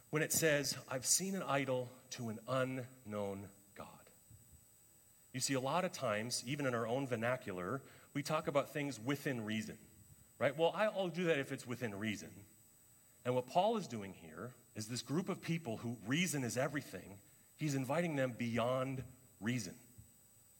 when 0.09 0.21
it 0.21 0.33
says, 0.33 0.75
I've 0.89 1.05
seen 1.05 1.35
an 1.35 1.43
idol 1.43 1.89
to 2.11 2.29
an 2.29 2.39
unknown 2.47 3.47
God. 3.77 3.87
You 5.33 5.39
see, 5.39 5.53
a 5.53 5.59
lot 5.59 5.85
of 5.85 5.91
times, 5.91 6.43
even 6.45 6.65
in 6.65 6.75
our 6.75 6.87
own 6.87 7.07
vernacular, 7.07 7.81
we 8.13 8.23
talk 8.23 8.47
about 8.47 8.73
things 8.73 8.99
within 8.99 9.45
reason, 9.45 9.77
right? 10.39 10.57
Well, 10.57 10.73
I'll 10.75 11.09
do 11.09 11.25
that 11.25 11.39
if 11.39 11.51
it's 11.51 11.67
within 11.67 11.93
reason. 11.95 12.29
And 13.25 13.35
what 13.35 13.47
Paul 13.47 13.77
is 13.77 13.87
doing 13.87 14.13
here 14.21 14.51
is 14.75 14.87
this 14.87 15.01
group 15.01 15.29
of 15.29 15.41
people 15.41 15.77
who 15.77 15.97
reason 16.07 16.43
is 16.43 16.57
everything, 16.57 17.17
he's 17.57 17.75
inviting 17.75 18.15
them 18.15 18.33
beyond 18.37 19.03
reason 19.41 19.73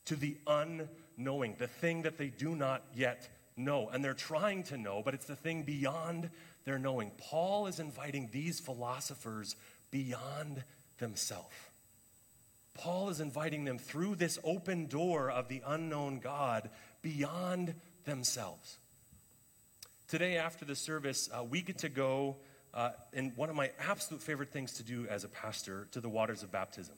to 0.05 0.15
the 0.15 0.37
unknowing, 0.47 1.55
the 1.57 1.67
thing 1.67 2.03
that 2.03 2.17
they 2.17 2.27
do 2.27 2.55
not 2.55 2.83
yet 2.95 3.29
know. 3.55 3.89
And 3.89 4.03
they're 4.03 4.13
trying 4.13 4.63
to 4.63 4.77
know, 4.77 5.01
but 5.03 5.13
it's 5.13 5.25
the 5.25 5.35
thing 5.35 5.63
beyond 5.63 6.29
their 6.65 6.79
knowing. 6.79 7.11
Paul 7.17 7.67
is 7.67 7.79
inviting 7.79 8.29
these 8.31 8.59
philosophers 8.59 9.55
beyond 9.91 10.63
themselves. 10.99 11.55
Paul 12.73 13.09
is 13.09 13.19
inviting 13.19 13.65
them 13.65 13.79
through 13.79 14.15
this 14.15 14.37
open 14.43 14.85
door 14.85 15.31
of 15.31 15.47
the 15.47 15.61
unknown 15.65 16.19
God 16.19 16.69
beyond 17.01 17.73
themselves. 18.05 18.77
Today, 20.07 20.37
after 20.37 20.63
the 20.63 20.75
service, 20.75 21.29
uh, 21.33 21.43
we 21.43 21.61
get 21.61 21.79
to 21.79 21.89
go 21.89 22.37
uh, 22.73 22.91
in 23.13 23.33
one 23.35 23.49
of 23.49 23.55
my 23.55 23.71
absolute 23.89 24.21
favorite 24.21 24.51
things 24.51 24.73
to 24.73 24.83
do 24.83 25.07
as 25.09 25.23
a 25.23 25.27
pastor 25.27 25.87
to 25.91 25.99
the 25.99 26.07
waters 26.07 26.43
of 26.43 26.51
baptism. 26.51 26.95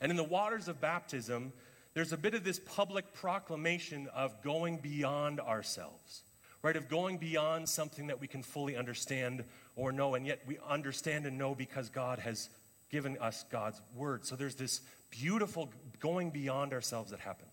And 0.00 0.10
in 0.10 0.16
the 0.16 0.24
waters 0.24 0.68
of 0.68 0.80
baptism, 0.80 1.52
there's 1.94 2.12
a 2.12 2.16
bit 2.16 2.34
of 2.34 2.44
this 2.44 2.58
public 2.58 3.12
proclamation 3.12 4.08
of 4.14 4.42
going 4.42 4.78
beyond 4.78 5.40
ourselves 5.40 6.22
right? 6.64 6.76
Of 6.76 6.88
going 6.88 7.18
beyond 7.18 7.68
something 7.68 8.06
that 8.06 8.22
we 8.22 8.26
can 8.26 8.42
fully 8.42 8.74
understand 8.74 9.44
or 9.76 9.92
know, 9.92 10.14
and 10.14 10.26
yet 10.26 10.40
we 10.46 10.58
understand 10.66 11.26
and 11.26 11.36
know 11.36 11.54
because 11.54 11.90
God 11.90 12.18
has 12.20 12.48
given 12.90 13.18
us 13.18 13.44
God's 13.52 13.82
word. 13.94 14.24
So 14.24 14.34
there's 14.34 14.54
this 14.54 14.80
beautiful 15.10 15.70
going 16.00 16.30
beyond 16.30 16.72
ourselves 16.72 17.10
that 17.10 17.20
happens. 17.20 17.50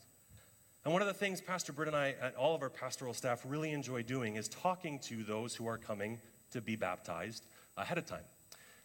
And 0.85 0.93
one 0.93 1.01
of 1.01 1.09
the 1.09 1.13
things 1.13 1.41
Pastor 1.41 1.73
Britt 1.73 1.89
and 1.89 1.97
I, 1.97 2.15
and 2.21 2.33
all 2.35 2.55
of 2.55 2.61
our 2.61 2.69
pastoral 2.69 3.13
staff, 3.13 3.43
really 3.45 3.71
enjoy 3.71 4.01
doing 4.01 4.37
is 4.37 4.47
talking 4.47 4.97
to 4.99 5.23
those 5.23 5.55
who 5.55 5.67
are 5.67 5.77
coming 5.77 6.21
to 6.53 6.61
be 6.61 6.77
baptized 6.77 7.43
ahead 7.75 7.97
of 7.97 8.05
time. 8.05 8.23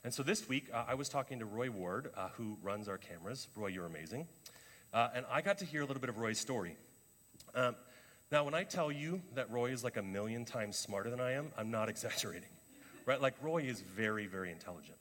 And 0.06 0.14
so 0.14 0.22
this 0.22 0.48
week, 0.48 0.68
uh, 0.72 0.84
I 0.86 0.94
was 0.94 1.08
talking 1.08 1.40
to 1.40 1.44
Roy 1.44 1.68
Ward, 1.68 2.12
uh, 2.16 2.28
who 2.36 2.58
runs 2.62 2.86
our 2.86 2.96
cameras. 2.96 3.48
Roy, 3.56 3.66
you're 3.66 3.86
amazing. 3.86 4.28
Uh, 4.94 5.08
and 5.12 5.26
I 5.28 5.40
got 5.40 5.58
to 5.58 5.64
hear 5.64 5.82
a 5.82 5.84
little 5.84 6.00
bit 6.00 6.08
of 6.08 6.18
Roy's 6.18 6.38
story. 6.38 6.76
Um, 7.56 7.74
now, 8.30 8.44
when 8.44 8.54
I 8.54 8.62
tell 8.62 8.92
you 8.92 9.20
that 9.34 9.50
Roy 9.50 9.72
is 9.72 9.82
like 9.82 9.96
a 9.96 10.04
million 10.04 10.44
times 10.44 10.76
smarter 10.76 11.10
than 11.10 11.20
I 11.20 11.32
am, 11.32 11.50
I'm 11.58 11.72
not 11.72 11.88
exaggerating, 11.88 12.50
right? 13.04 13.20
Like, 13.20 13.34
Roy 13.42 13.62
is 13.62 13.80
very, 13.80 14.28
very 14.28 14.52
intelligent. 14.52 14.96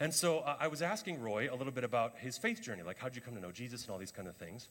And 0.00 0.12
so 0.12 0.40
uh, 0.40 0.56
I 0.58 0.66
was 0.66 0.82
asking 0.82 1.22
Roy 1.22 1.48
a 1.48 1.54
little 1.54 1.72
bit 1.72 1.84
about 1.84 2.14
his 2.18 2.38
faith 2.38 2.60
journey, 2.60 2.82
like, 2.82 2.98
how'd 2.98 3.14
you 3.14 3.22
come 3.22 3.36
to 3.36 3.40
know 3.40 3.52
Jesus 3.52 3.84
and 3.84 3.92
all 3.92 3.98
these 3.98 4.10
kind 4.10 4.26
of 4.26 4.34
things? 4.34 4.66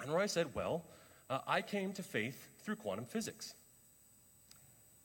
And 0.00 0.12
Roy 0.12 0.26
said, 0.26 0.56
well, 0.56 0.82
uh, 1.30 1.38
I 1.46 1.62
came 1.62 1.92
to 1.92 2.02
faith 2.02 2.48
through 2.64 2.74
quantum 2.74 3.04
physics. 3.04 3.54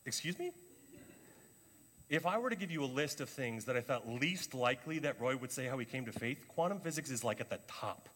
Excuse 0.03 0.39
me? 0.39 0.49
If 2.09 2.25
I 2.25 2.37
were 2.37 2.49
to 2.49 2.55
give 2.55 2.71
you 2.71 2.83
a 2.83 2.87
list 2.87 3.19
of 3.19 3.29
things 3.29 3.65
that 3.65 3.75
I 3.75 3.81
thought 3.81 4.07
least 4.07 4.53
likely 4.53 4.99
that 4.99 5.19
Roy 5.19 5.35
would 5.35 5.51
say 5.51 5.65
how 5.65 5.77
he 5.77 5.85
came 5.85 6.05
to 6.05 6.13
faith, 6.13 6.47
quantum 6.47 6.79
physics 6.79 7.09
is 7.09 7.23
like 7.23 7.41
at 7.41 7.49
the 7.49 7.59
top, 7.67 8.07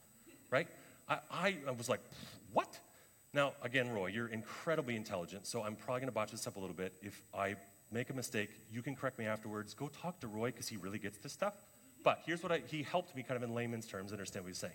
right? 0.49 0.67
I, 1.09 1.57
I, 1.67 1.71
was 1.77 1.89
like, 1.89 1.99
what? 2.53 2.79
Now, 3.33 3.51
again, 3.61 3.89
Roy, 3.89 4.07
you're 4.07 4.29
incredibly 4.29 4.95
intelligent, 4.95 5.45
so 5.45 5.63
I'm 5.63 5.75
probably 5.75 6.01
going 6.01 6.07
to 6.07 6.13
botch 6.13 6.31
this 6.31 6.47
up 6.47 6.55
a 6.55 6.59
little 6.59 6.75
bit. 6.75 6.93
If 7.01 7.21
I 7.33 7.55
make 7.91 8.09
a 8.09 8.13
mistake, 8.13 8.49
you 8.71 8.81
can 8.81 8.95
correct 8.95 9.19
me 9.19 9.25
afterwards. 9.25 9.73
Go 9.73 9.87
talk 9.87 10.21
to 10.21 10.27
Roy 10.27 10.51
because 10.51 10.69
he 10.69 10.77
really 10.77 10.99
gets 10.99 11.17
this 11.17 11.33
stuff. 11.33 11.55
But 12.01 12.21
here's 12.25 12.41
what 12.41 12.53
I, 12.53 12.61
he 12.65 12.83
helped 12.83 13.13
me 13.13 13.23
kind 13.23 13.35
of 13.35 13.43
in 13.43 13.53
layman's 13.53 13.87
terms 13.87 14.13
understand 14.13 14.45
what 14.45 14.49
he's 14.49 14.57
saying. 14.57 14.73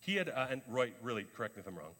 He 0.00 0.16
had, 0.16 0.28
uh, 0.28 0.48
and 0.50 0.60
Roy, 0.68 0.92
really 1.02 1.24
correct 1.36 1.56
me 1.56 1.60
if 1.60 1.68
I'm 1.68 1.76
wrong, 1.76 1.94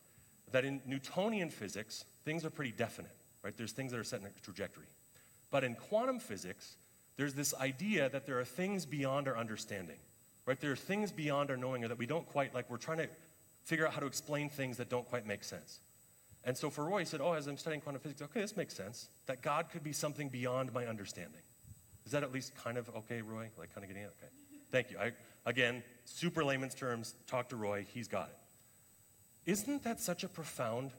that 0.50 0.64
in 0.64 0.82
Newtonian 0.84 1.48
physics, 1.48 2.04
things 2.24 2.44
are 2.44 2.50
pretty 2.50 2.72
definite, 2.72 3.16
right? 3.44 3.56
There's 3.56 3.72
things 3.72 3.92
that 3.92 4.00
are 4.00 4.04
set 4.04 4.20
in 4.20 4.26
a 4.26 4.30
trajectory. 4.42 4.86
But 5.54 5.62
in 5.62 5.76
quantum 5.76 6.18
physics, 6.18 6.74
there's 7.16 7.34
this 7.34 7.54
idea 7.54 8.08
that 8.08 8.26
there 8.26 8.40
are 8.40 8.44
things 8.44 8.84
beyond 8.84 9.28
our 9.28 9.36
understanding, 9.36 9.98
right? 10.46 10.60
There 10.60 10.72
are 10.72 10.76
things 10.76 11.12
beyond 11.12 11.48
our 11.48 11.56
knowing 11.56 11.84
or 11.84 11.88
that 11.88 11.96
we 11.96 12.06
don't 12.06 12.26
quite, 12.26 12.52
like, 12.52 12.68
we're 12.68 12.76
trying 12.76 12.98
to 12.98 13.08
figure 13.62 13.86
out 13.86 13.92
how 13.92 14.00
to 14.00 14.06
explain 14.06 14.48
things 14.48 14.78
that 14.78 14.88
don't 14.88 15.08
quite 15.08 15.28
make 15.28 15.44
sense. 15.44 15.78
And 16.42 16.56
so 16.58 16.70
for 16.70 16.84
Roy, 16.84 16.98
he 16.98 17.04
said, 17.04 17.20
Oh, 17.20 17.34
as 17.34 17.46
I'm 17.46 17.56
studying 17.56 17.80
quantum 17.80 18.02
physics, 18.02 18.20
okay, 18.20 18.40
this 18.40 18.56
makes 18.56 18.74
sense. 18.74 19.06
That 19.26 19.42
God 19.42 19.66
could 19.70 19.84
be 19.84 19.92
something 19.92 20.28
beyond 20.28 20.72
my 20.72 20.86
understanding. 20.86 21.42
Is 22.04 22.10
that 22.10 22.24
at 22.24 22.32
least 22.32 22.56
kind 22.56 22.76
of 22.76 22.90
okay, 22.96 23.22
Roy? 23.22 23.48
Like, 23.56 23.72
kind 23.72 23.84
of 23.84 23.86
getting 23.86 24.02
it? 24.02 24.12
Okay. 24.18 24.32
Thank 24.72 24.90
you. 24.90 24.98
I, 24.98 25.12
again, 25.46 25.84
super 26.04 26.42
layman's 26.42 26.74
terms, 26.74 27.14
talk 27.28 27.50
to 27.50 27.56
Roy, 27.56 27.86
he's 27.94 28.08
got 28.08 28.28
it. 28.28 29.52
Isn't 29.52 29.84
that 29.84 30.00
such 30.00 30.24
a 30.24 30.28
profound 30.28 30.90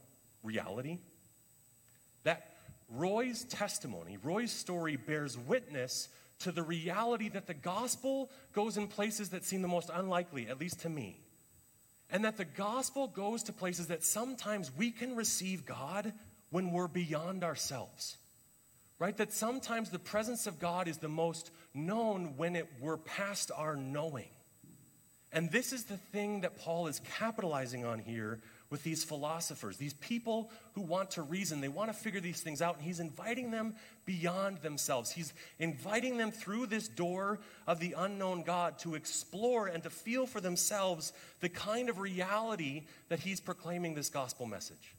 reality? 0.44 1.00
That 2.24 2.55
Roy's 2.89 3.43
testimony, 3.45 4.17
Roy's 4.24 4.52
story 4.52 4.95
bears 4.95 5.38
witness 5.38 6.10
to 6.39 6.52
the 6.52 6.63
reality 6.63 7.30
that 7.30 7.48
the 7.48 7.54
gospel 7.54 8.30
goes 8.54 8.78
in 8.78 8.88
places 8.88 9.30
that 9.30 9.43
seem 9.43 9.62
the 9.62 9.67
most 9.67 9.89
unlikely, 9.93 10.48
at 10.48 10.60
least 10.60 10.82
to 10.82 10.89
me. 10.89 11.19
And 12.12 12.24
that 12.26 12.38
the 12.38 12.45
gospel 12.45 13.08
goes 13.08 13.43
to 13.43 13.54
places 13.54 13.88
that 13.88 14.04
sometimes 14.04 14.71
we 14.78 14.91
can 14.91 15.15
receive 15.15 15.65
God 15.65 16.13
when 16.52 16.71
we're 16.71 16.88
beyond 16.88 17.43
ourselves. 17.43 18.17
Right? 19.00 19.17
That 19.17 19.34
sometimes 19.34 19.89
the 19.89 20.00
presence 20.00 20.48
of 20.48 20.60
God 20.60 20.88
is 20.88 21.00
the 21.00 21.10
most 21.10 21.52
known 21.74 22.38
when 22.38 22.56
it, 22.56 22.67
we're 22.80 22.98
past 22.98 23.52
our 23.56 23.76
knowing. 23.76 24.30
And 25.34 25.52
this 25.52 25.74
is 25.74 25.84
the 25.84 25.98
thing 25.98 26.41
that 26.41 26.58
Paul 26.60 26.88
is 26.88 27.02
capitalizing 27.17 27.86
on 27.86 28.00
here 28.00 28.39
with 28.76 28.84
these 28.84 29.06
philosophers, 29.06 29.78
these 29.78 29.94
people 29.94 30.52
who 30.74 30.82
want 30.82 31.12
to 31.12 31.22
reason. 31.22 31.62
They 31.62 31.70
want 31.70 31.90
to 31.90 31.98
figure 31.98 32.20
these 32.20 32.42
things 32.42 32.62
out, 32.62 32.76
and 32.76 32.84
he's 32.84 33.00
inviting 33.00 33.50
them 33.50 33.74
beyond 34.06 34.58
themselves. 34.58 35.12
He's 35.12 35.32
inviting 35.60 36.18
them 36.18 36.30
through 36.30 36.66
this 36.66 36.90
door 36.90 37.40
of 37.68 37.80
the 37.80 37.96
unknown 37.98 38.44
God 38.44 38.78
to 38.80 38.96
explore 38.96 39.68
and 39.68 39.82
to 39.84 39.90
feel 39.90 40.28
for 40.28 40.42
themselves 40.42 41.14
the 41.40 41.48
kind 41.48 41.88
of 41.88 42.00
reality 42.00 42.84
that 43.08 43.20
he's 43.20 43.40
proclaiming 43.40 43.96
this 43.96 44.10
gospel 44.10 44.46
message. 44.46 44.94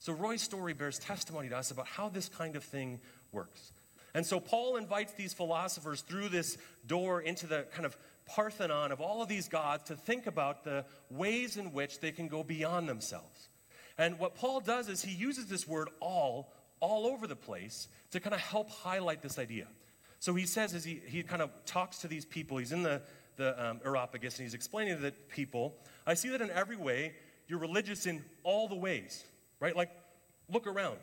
So, 0.00 0.12
Roy's 0.12 0.42
story 0.42 0.74
bears 0.74 0.98
testimony 0.98 1.48
to 1.48 1.56
us 1.56 1.70
about 1.70 1.86
how 1.86 2.10
this 2.10 2.28
kind 2.28 2.56
of 2.56 2.62
thing 2.62 3.00
works. 3.32 3.72
And 4.12 4.26
so, 4.26 4.38
Paul 4.38 4.76
invites 4.76 5.14
these 5.14 5.32
philosophers 5.32 6.02
through 6.02 6.28
this 6.28 6.58
door 6.86 7.22
into 7.22 7.46
the 7.46 7.64
kind 7.72 7.86
of 7.86 7.96
Parthenon 8.26 8.92
of 8.92 9.00
all 9.00 9.22
of 9.22 9.28
these 9.28 9.48
gods 9.48 9.84
to 9.84 9.96
think 9.96 10.26
about 10.26 10.64
the 10.64 10.84
ways 11.10 11.56
in 11.56 11.72
which 11.72 12.00
they 12.00 12.12
can 12.12 12.28
go 12.28 12.42
beyond 12.42 12.88
themselves. 12.88 13.48
And 13.98 14.18
what 14.18 14.34
Paul 14.34 14.60
does 14.60 14.88
is 14.88 15.02
he 15.02 15.14
uses 15.14 15.46
this 15.46 15.68
word 15.68 15.88
all 16.00 16.52
all 16.80 17.06
over 17.06 17.26
the 17.26 17.36
place 17.36 17.88
to 18.10 18.20
kind 18.20 18.34
of 18.34 18.40
help 18.40 18.68
highlight 18.68 19.22
this 19.22 19.38
idea. 19.38 19.66
So 20.18 20.34
he 20.34 20.44
says, 20.44 20.74
as 20.74 20.84
he, 20.84 21.00
he 21.06 21.22
kind 21.22 21.40
of 21.40 21.50
talks 21.64 21.98
to 21.98 22.08
these 22.08 22.24
people, 22.24 22.58
he's 22.58 22.72
in 22.72 22.82
the, 22.82 23.00
the 23.36 23.70
um, 23.70 23.80
Areopagus 23.84 24.38
and 24.38 24.44
he's 24.44 24.54
explaining 24.54 24.96
to 24.96 25.02
the 25.02 25.12
people, 25.12 25.74
I 26.06 26.14
see 26.14 26.28
that 26.30 26.42
in 26.42 26.50
every 26.50 26.76
way 26.76 27.14
you're 27.48 27.58
religious 27.58 28.06
in 28.06 28.22
all 28.42 28.68
the 28.68 28.74
ways, 28.74 29.24
right? 29.60 29.74
Like, 29.74 29.90
look 30.50 30.66
around. 30.66 30.98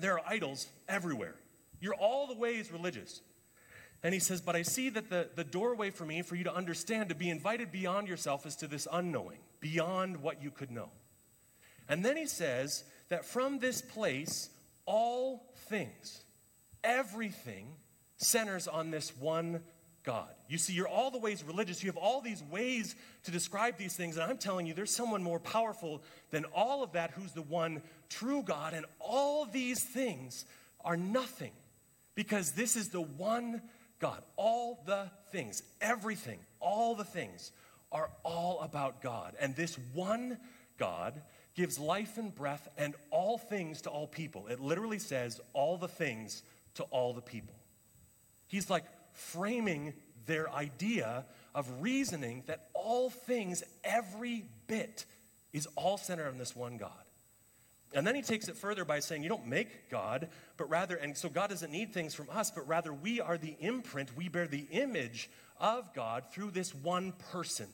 There 0.00 0.14
are 0.14 0.22
idols 0.26 0.66
everywhere. 0.88 1.34
You're 1.80 1.94
all 1.94 2.26
the 2.26 2.36
ways 2.36 2.72
religious. 2.72 3.20
And 4.02 4.14
he 4.14 4.20
says, 4.20 4.40
But 4.40 4.56
I 4.56 4.62
see 4.62 4.90
that 4.90 5.10
the, 5.10 5.28
the 5.34 5.44
doorway 5.44 5.90
for 5.90 6.04
me, 6.04 6.22
for 6.22 6.36
you 6.36 6.44
to 6.44 6.54
understand, 6.54 7.08
to 7.08 7.14
be 7.14 7.30
invited 7.30 7.72
beyond 7.72 8.08
yourself, 8.08 8.46
is 8.46 8.56
to 8.56 8.66
this 8.66 8.86
unknowing, 8.92 9.38
beyond 9.60 10.18
what 10.18 10.42
you 10.42 10.50
could 10.50 10.70
know. 10.70 10.90
And 11.88 12.04
then 12.04 12.16
he 12.16 12.26
says 12.26 12.84
that 13.08 13.24
from 13.24 13.58
this 13.58 13.80
place, 13.80 14.50
all 14.86 15.52
things, 15.68 16.22
everything 16.84 17.74
centers 18.18 18.68
on 18.68 18.90
this 18.90 19.16
one 19.16 19.62
God. 20.04 20.30
You 20.48 20.58
see, 20.58 20.72
you're 20.72 20.88
all 20.88 21.10
the 21.10 21.18
ways 21.18 21.44
religious. 21.44 21.82
You 21.82 21.90
have 21.90 21.96
all 21.96 22.20
these 22.20 22.42
ways 22.44 22.94
to 23.24 23.30
describe 23.30 23.76
these 23.76 23.94
things. 23.94 24.16
And 24.16 24.30
I'm 24.30 24.38
telling 24.38 24.66
you, 24.66 24.72
there's 24.72 24.94
someone 24.94 25.22
more 25.22 25.38
powerful 25.38 26.02
than 26.30 26.44
all 26.46 26.82
of 26.82 26.92
that 26.92 27.10
who's 27.10 27.32
the 27.32 27.42
one 27.42 27.82
true 28.08 28.42
God. 28.42 28.72
And 28.74 28.86
all 29.00 29.44
these 29.44 29.84
things 29.84 30.46
are 30.84 30.96
nothing 30.96 31.52
because 32.14 32.52
this 32.52 32.74
is 32.74 32.88
the 32.88 33.02
one 33.02 33.60
God. 33.98 34.22
All 34.36 34.82
the 34.86 35.10
things, 35.32 35.62
everything, 35.80 36.38
all 36.60 36.94
the 36.94 37.04
things 37.04 37.52
are 37.90 38.10
all 38.24 38.60
about 38.60 39.02
God. 39.02 39.34
And 39.40 39.56
this 39.56 39.78
one 39.94 40.38
God 40.78 41.20
gives 41.54 41.78
life 41.78 42.18
and 42.18 42.34
breath 42.34 42.68
and 42.78 42.94
all 43.10 43.38
things 43.38 43.82
to 43.82 43.90
all 43.90 44.06
people. 44.06 44.46
It 44.46 44.60
literally 44.60 44.98
says 44.98 45.40
all 45.52 45.76
the 45.76 45.88
things 45.88 46.42
to 46.74 46.84
all 46.84 47.12
the 47.12 47.20
people. 47.20 47.54
He's 48.46 48.70
like 48.70 48.84
framing 49.12 49.94
their 50.26 50.50
idea 50.50 51.24
of 51.54 51.82
reasoning 51.82 52.44
that 52.46 52.68
all 52.74 53.10
things, 53.10 53.64
every 53.82 54.44
bit, 54.68 55.04
is 55.52 55.66
all 55.74 55.96
centered 55.96 56.28
on 56.28 56.38
this 56.38 56.54
one 56.54 56.76
God. 56.76 56.92
And 57.94 58.06
then 58.06 58.14
he 58.14 58.22
takes 58.22 58.48
it 58.48 58.56
further 58.56 58.84
by 58.84 59.00
saying, 59.00 59.22
You 59.22 59.28
don't 59.28 59.46
make 59.46 59.90
God, 59.90 60.28
but 60.56 60.68
rather, 60.68 60.96
and 60.96 61.16
so 61.16 61.28
God 61.28 61.50
doesn't 61.50 61.72
need 61.72 61.92
things 61.92 62.14
from 62.14 62.28
us, 62.30 62.50
but 62.50 62.68
rather 62.68 62.92
we 62.92 63.20
are 63.20 63.38
the 63.38 63.56
imprint, 63.60 64.16
we 64.16 64.28
bear 64.28 64.46
the 64.46 64.66
image 64.70 65.30
of 65.58 65.94
God 65.94 66.24
through 66.32 66.50
this 66.50 66.74
one 66.74 67.12
person. 67.32 67.68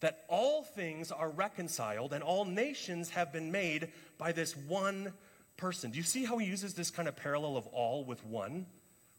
That 0.00 0.24
all 0.28 0.62
things 0.62 1.10
are 1.10 1.30
reconciled 1.30 2.12
and 2.12 2.22
all 2.22 2.44
nations 2.44 3.10
have 3.10 3.32
been 3.32 3.50
made 3.50 3.88
by 4.18 4.32
this 4.32 4.54
one 4.54 5.14
person. 5.56 5.90
Do 5.90 5.96
you 5.96 6.04
see 6.04 6.24
how 6.24 6.36
he 6.36 6.46
uses 6.46 6.74
this 6.74 6.90
kind 6.90 7.08
of 7.08 7.16
parallel 7.16 7.56
of 7.56 7.66
all 7.68 8.04
with 8.04 8.24
one? 8.24 8.66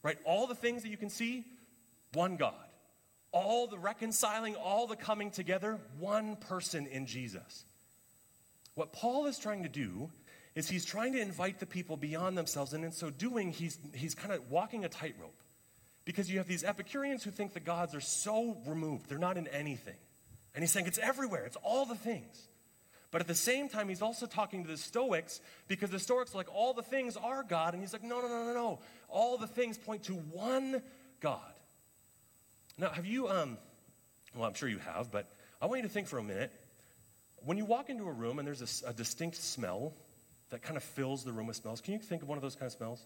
Right? 0.04 0.19
All 0.23 0.45
the 0.45 0.56
things 0.56 0.84
that 0.84 0.89
you 0.89 0.97
can 0.97 1.10
see, 1.10 1.45
one 2.13 2.38
God. 2.38 2.54
All 3.32 3.65
the 3.65 3.80
reconciling, 3.80 4.56
all 4.56 4.86
the 4.86 4.95
coming 4.95 5.32
together, 5.32 5.80
one 6.00 6.36
person 6.36 6.86
in 6.86 7.08
Jesus. 7.08 7.65
What 8.76 8.93
Paul 8.93 9.26
is 9.26 9.39
trying 9.39 9.63
to 9.63 9.69
do 9.69 10.12
is 10.58 10.67
he's 10.67 10.86
trying 10.86 11.13
to 11.13 11.22
invite 11.22 11.60
the 11.60 11.67
people 11.67 11.98
beyond 11.98 12.36
themselves, 12.36 12.74
and 12.74 12.84
in 12.84 12.91
so 12.91 13.12
doing, 13.12 13.52
he's, 13.52 13.78
he's 13.93 14.15
kind 14.15 14.34
of 14.34 14.50
walking 14.50 14.84
a 14.84 14.89
tightrope. 14.89 15.39
Because 16.04 16.32
you 16.32 16.39
have 16.39 16.48
these 16.48 16.63
Epicureans 16.63 17.24
who 17.24 17.30
think 17.30 17.54
the 17.54 17.60
gods 17.60 17.93
are 17.93 18.02
so 18.02 18.58
removed, 18.65 19.08
they're 19.08 19.20
not 19.20 19.38
in 19.38 19.48
anything. 19.50 19.98
And 20.56 20.63
he's 20.63 20.72
saying 20.72 20.88
it's 20.88 20.98
everywhere, 20.98 21.46
it's 21.46 21.58
all 21.62 21.86
the 21.86 21.93
things. 21.93 22.48
But 23.12 23.22
at 23.22 23.28
the 23.28 23.36
same 23.36 23.70
time, 23.70 23.88
he's 23.88 24.02
also 24.02 24.26
talking 24.26 24.63
to 24.63 24.70
the 24.70 24.78
Stoics 24.78 25.41
because 25.67 25.91
the 25.91 26.00
Stoics 26.00 26.34
are 26.34 26.38
like, 26.39 26.52
all 26.52 26.74
the 26.74 26.82
things 26.82 27.17
are 27.17 27.43
God. 27.43 27.76
And 27.76 27.84
he's 27.84 27.93
like, 27.93 28.04
no, 28.04 28.20
no, 28.20 28.28
no, 28.28 28.46
no, 28.46 28.54
no. 28.54 28.80
All 29.10 29.38
the 29.38 29.48
things 29.48 29.78
point 29.78 30.06
to 30.06 30.13
one 30.13 30.82
God. 31.22 31.39
Now, 32.80 32.89
have 32.89 33.06
you, 33.06 33.30
um, 33.30 33.60
well, 34.36 34.46
I'm 34.46 34.56
sure 34.56 34.67
you 34.67 34.80
have, 34.80 35.12
but 35.12 35.28
I 35.62 35.67
want 35.67 35.84
you 35.84 35.88
to 35.88 35.93
think 35.93 36.08
for 36.08 36.17
a 36.17 36.24
minute. 36.24 36.52
When 37.46 37.58
you 37.58 37.65
walk 37.65 37.91
into 37.91 38.08
a 38.08 38.12
room 38.12 38.39
and 38.39 38.48
there's 38.48 38.84
a, 38.84 38.89
a 38.89 38.93
distinct 38.93 39.38
smell, 39.38 39.93
that 40.49 40.62
kind 40.62 40.77
of 40.77 40.83
fills 40.83 41.23
the 41.23 41.31
room 41.31 41.47
with 41.47 41.55
smells. 41.55 41.81
Can 41.81 41.93
you 41.93 41.99
think 41.99 42.21
of 42.21 42.27
one 42.27 42.38
of 42.38 42.41
those 42.41 42.55
kind 42.55 42.67
of 42.67 42.73
smells? 42.73 43.05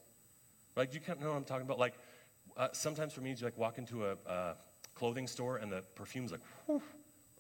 Like, 0.76 0.94
you 0.94 1.00
of 1.08 1.20
know 1.20 1.30
what 1.30 1.38
I'm 1.38 1.44
talking 1.44 1.66
about? 1.66 1.80
Like, 1.80 1.96
uh, 2.58 2.70
sometimes 2.72 3.14
for 3.14 3.22
me, 3.22 3.32
you 3.32 3.46
like 3.46 3.58
walk 3.58 3.78
into 3.78 4.06
a 4.06 4.16
uh, 4.28 4.54
clothing 4.96 5.28
store 5.28 5.58
and 5.58 5.72
the 5.72 5.84
perfume's 5.96 6.32
like, 6.32 6.42
whew, 6.66 6.82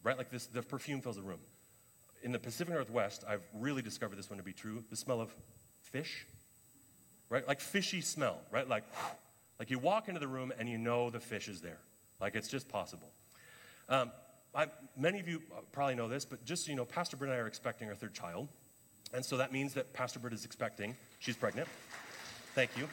right? 0.03 0.17
Like 0.17 0.31
this, 0.31 0.47
the 0.47 0.61
perfume 0.61 1.01
fills 1.01 1.17
the 1.17 1.21
room. 1.21 1.39
In 2.23 2.31
the 2.31 2.39
Pacific 2.39 2.73
Northwest, 2.73 3.23
I've 3.27 3.43
really 3.53 3.81
discovered 3.81 4.17
this 4.17 4.29
one 4.29 4.37
to 4.37 4.43
be 4.43 4.53
true. 4.53 4.83
The 4.89 4.95
smell 4.95 5.21
of 5.21 5.33
fish, 5.81 6.25
right? 7.29 7.47
Like 7.47 7.59
fishy 7.59 8.01
smell, 8.01 8.39
right? 8.51 8.67
Like, 8.67 8.83
whew, 8.95 9.17
like 9.59 9.69
you 9.69 9.79
walk 9.79 10.07
into 10.07 10.19
the 10.19 10.27
room 10.27 10.51
and 10.57 10.67
you 10.67 10.77
know 10.77 11.09
the 11.09 11.19
fish 11.19 11.47
is 11.47 11.61
there. 11.61 11.77
Like 12.19 12.35
it's 12.35 12.47
just 12.47 12.67
possible. 12.67 13.09
Um, 13.89 14.11
I, 14.53 14.67
many 14.97 15.19
of 15.19 15.27
you 15.27 15.41
probably 15.71 15.95
know 15.95 16.07
this, 16.07 16.25
but 16.25 16.43
just 16.45 16.65
so 16.65 16.71
you 16.71 16.77
know, 16.77 16.85
Pastor 16.85 17.15
Britt 17.15 17.29
and 17.29 17.37
I 17.37 17.41
are 17.41 17.47
expecting 17.47 17.87
our 17.87 17.95
third 17.95 18.13
child. 18.13 18.49
And 19.13 19.23
so 19.23 19.37
that 19.37 19.51
means 19.51 19.73
that 19.73 19.93
Pastor 19.93 20.19
Britt 20.19 20.33
is 20.33 20.45
expecting. 20.45 20.95
She's 21.19 21.35
pregnant. 21.35 21.67
Thank 22.55 22.71
you. 22.77 22.87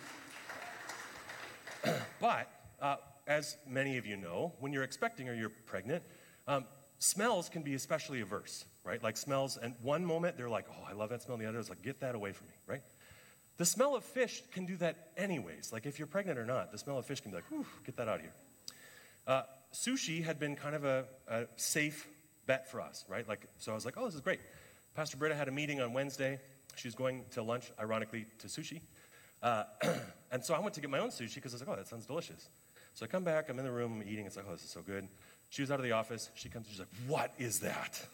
but 2.20 2.50
uh, 2.80 2.96
as 3.26 3.56
many 3.66 3.98
of 3.98 4.06
you 4.06 4.16
know, 4.16 4.52
when 4.60 4.72
you're 4.72 4.82
expecting 4.82 5.28
or 5.28 5.34
you're 5.34 5.52
pregnant, 5.66 6.02
um, 6.46 6.64
smells 6.98 7.48
can 7.48 7.62
be 7.62 7.74
especially 7.74 8.20
averse, 8.20 8.64
right? 8.84 9.02
Like 9.02 9.16
smells, 9.16 9.56
and 9.56 9.74
one 9.82 10.04
moment 10.04 10.36
they're 10.36 10.48
like, 10.48 10.66
oh, 10.70 10.86
I 10.88 10.92
love 10.92 11.10
that 11.10 11.22
smell, 11.22 11.34
and 11.34 11.44
the 11.44 11.48
other 11.48 11.58
is 11.58 11.68
like, 11.68 11.82
get 11.82 12.00
that 12.00 12.14
away 12.14 12.32
from 12.32 12.48
me, 12.48 12.54
right? 12.66 12.82
The 13.58 13.66
smell 13.66 13.96
of 13.96 14.04
fish 14.04 14.42
can 14.52 14.66
do 14.66 14.76
that 14.76 15.10
anyways. 15.16 15.72
Like 15.72 15.86
if 15.86 15.98
you're 15.98 16.08
pregnant 16.08 16.38
or 16.38 16.46
not, 16.46 16.72
the 16.72 16.78
smell 16.78 16.98
of 16.98 17.06
fish 17.06 17.20
can 17.20 17.30
be 17.30 17.36
like, 17.36 17.48
whew, 17.50 17.66
get 17.84 17.96
that 17.96 18.08
out 18.08 18.16
of 18.16 18.20
here. 18.22 18.34
Uh, 19.26 19.42
sushi 19.72 20.24
had 20.24 20.38
been 20.38 20.56
kind 20.56 20.74
of 20.74 20.84
a, 20.84 21.04
a 21.28 21.44
safe 21.56 22.08
bet 22.46 22.70
for 22.70 22.80
us, 22.80 23.04
right? 23.08 23.28
Like, 23.28 23.46
so 23.58 23.72
I 23.72 23.74
was 23.74 23.84
like, 23.84 23.94
oh, 23.96 24.06
this 24.06 24.14
is 24.14 24.20
great. 24.20 24.40
Pastor 24.98 25.16
Britta 25.16 25.36
had 25.36 25.46
a 25.46 25.52
meeting 25.52 25.80
on 25.80 25.92
Wednesday. 25.92 26.40
She 26.74 26.88
was 26.88 26.96
going 26.96 27.24
to 27.30 27.40
lunch, 27.40 27.70
ironically, 27.78 28.26
to 28.40 28.48
sushi. 28.48 28.80
Uh, 29.40 29.62
and 30.32 30.44
so 30.44 30.54
I 30.54 30.58
went 30.58 30.74
to 30.74 30.80
get 30.80 30.90
my 30.90 30.98
own 30.98 31.10
sushi 31.10 31.36
because 31.36 31.52
I 31.52 31.54
was 31.54 31.60
like, 31.60 31.68
oh, 31.68 31.76
that 31.76 31.86
sounds 31.86 32.04
delicious. 32.04 32.48
So 32.94 33.04
I 33.04 33.06
come 33.06 33.22
back, 33.22 33.48
I'm 33.48 33.60
in 33.60 33.64
the 33.64 33.70
room, 33.70 34.02
I'm 34.02 34.08
eating. 34.12 34.26
It's 34.26 34.34
like, 34.34 34.46
oh, 34.48 34.54
this 34.54 34.64
is 34.64 34.70
so 34.70 34.80
good. 34.80 35.06
She 35.50 35.62
was 35.62 35.70
out 35.70 35.78
of 35.78 35.84
the 35.84 35.92
office. 35.92 36.30
She 36.34 36.48
comes, 36.48 36.66
she's 36.68 36.80
like, 36.80 36.88
what 37.06 37.32
is 37.38 37.60
that? 37.60 38.04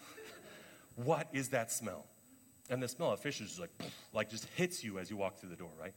what 0.97 1.27
is 1.33 1.49
that 1.49 1.73
smell? 1.73 2.05
And 2.69 2.83
the 2.83 2.89
smell 2.89 3.13
of 3.13 3.21
fish 3.21 3.41
is 3.41 3.49
just 3.49 3.61
like, 3.61 3.71
like 4.13 4.29
just 4.29 4.47
hits 4.55 4.85
you 4.85 4.99
as 4.99 5.09
you 5.09 5.17
walk 5.17 5.39
through 5.39 5.49
the 5.49 5.57
door, 5.57 5.71
right? 5.81 5.95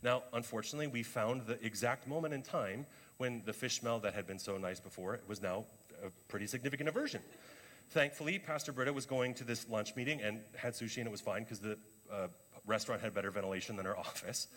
Now, 0.00 0.22
unfortunately, 0.32 0.86
we 0.86 1.02
found 1.02 1.44
the 1.46 1.58
exact 1.60 2.06
moment 2.06 2.34
in 2.34 2.42
time 2.42 2.86
when 3.16 3.42
the 3.46 3.52
fish 3.52 3.80
smell 3.80 3.98
that 3.98 4.14
had 4.14 4.28
been 4.28 4.38
so 4.38 4.58
nice 4.58 4.78
before 4.78 5.18
was 5.26 5.42
now 5.42 5.64
a 6.04 6.10
pretty 6.28 6.46
significant 6.46 6.88
aversion. 6.88 7.20
Thankfully, 7.92 8.38
Pastor 8.38 8.72
Britta 8.72 8.90
was 8.90 9.04
going 9.04 9.34
to 9.34 9.44
this 9.44 9.68
lunch 9.68 9.94
meeting 9.96 10.22
and 10.22 10.40
had 10.56 10.72
sushi, 10.72 10.96
and 10.96 11.06
it 11.06 11.10
was 11.10 11.20
fine 11.20 11.42
because 11.42 11.58
the 11.58 11.76
uh, 12.10 12.28
restaurant 12.66 13.02
had 13.02 13.12
better 13.12 13.30
ventilation 13.30 13.76
than 13.76 13.86
our 13.86 13.98
office. 13.98 14.48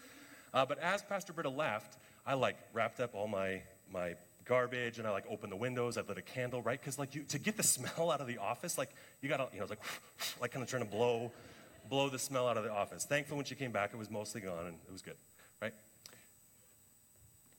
Uh, 0.53 0.65
but 0.65 0.79
as 0.79 1.01
Pastor 1.01 1.33
Britta 1.33 1.49
left, 1.49 1.97
I 2.25 2.35
like 2.35 2.55
wrapped 2.71 3.01
up 3.01 3.13
all 3.13 3.27
my 3.27 3.61
my 3.91 4.15
garbage 4.45 4.99
and 4.99 5.07
I 5.07 5.11
like 5.11 5.25
opened 5.29 5.51
the 5.51 5.57
windows. 5.57 5.97
I 5.97 6.01
lit 6.01 6.17
a 6.17 6.21
candle, 6.21 6.61
right? 6.61 6.79
Because 6.79 6.97
like 6.97 7.13
you 7.13 7.23
to 7.23 7.37
get 7.37 7.57
the 7.57 7.63
smell 7.75 8.09
out 8.09 8.21
of 8.21 8.27
the 8.27 8.37
office, 8.37 8.77
like 8.77 8.91
you 9.21 9.27
gotta, 9.27 9.49
you 9.53 9.59
know, 9.59 9.65
like 9.65 9.81
like 10.41 10.51
kind 10.53 10.63
of 10.63 10.69
trying 10.69 10.85
to 10.85 10.89
blow 10.89 11.29
blow 11.89 12.07
the 12.07 12.19
smell 12.19 12.47
out 12.47 12.55
of 12.55 12.63
the 12.63 12.71
office. 12.71 13.03
Thankfully, 13.03 13.35
when 13.35 13.45
she 13.45 13.55
came 13.55 13.73
back, 13.73 13.91
it 13.93 13.97
was 13.97 14.09
mostly 14.09 14.39
gone 14.39 14.65
and 14.65 14.77
it 14.87 14.91
was 14.93 15.01
good, 15.01 15.17
right? 15.61 15.73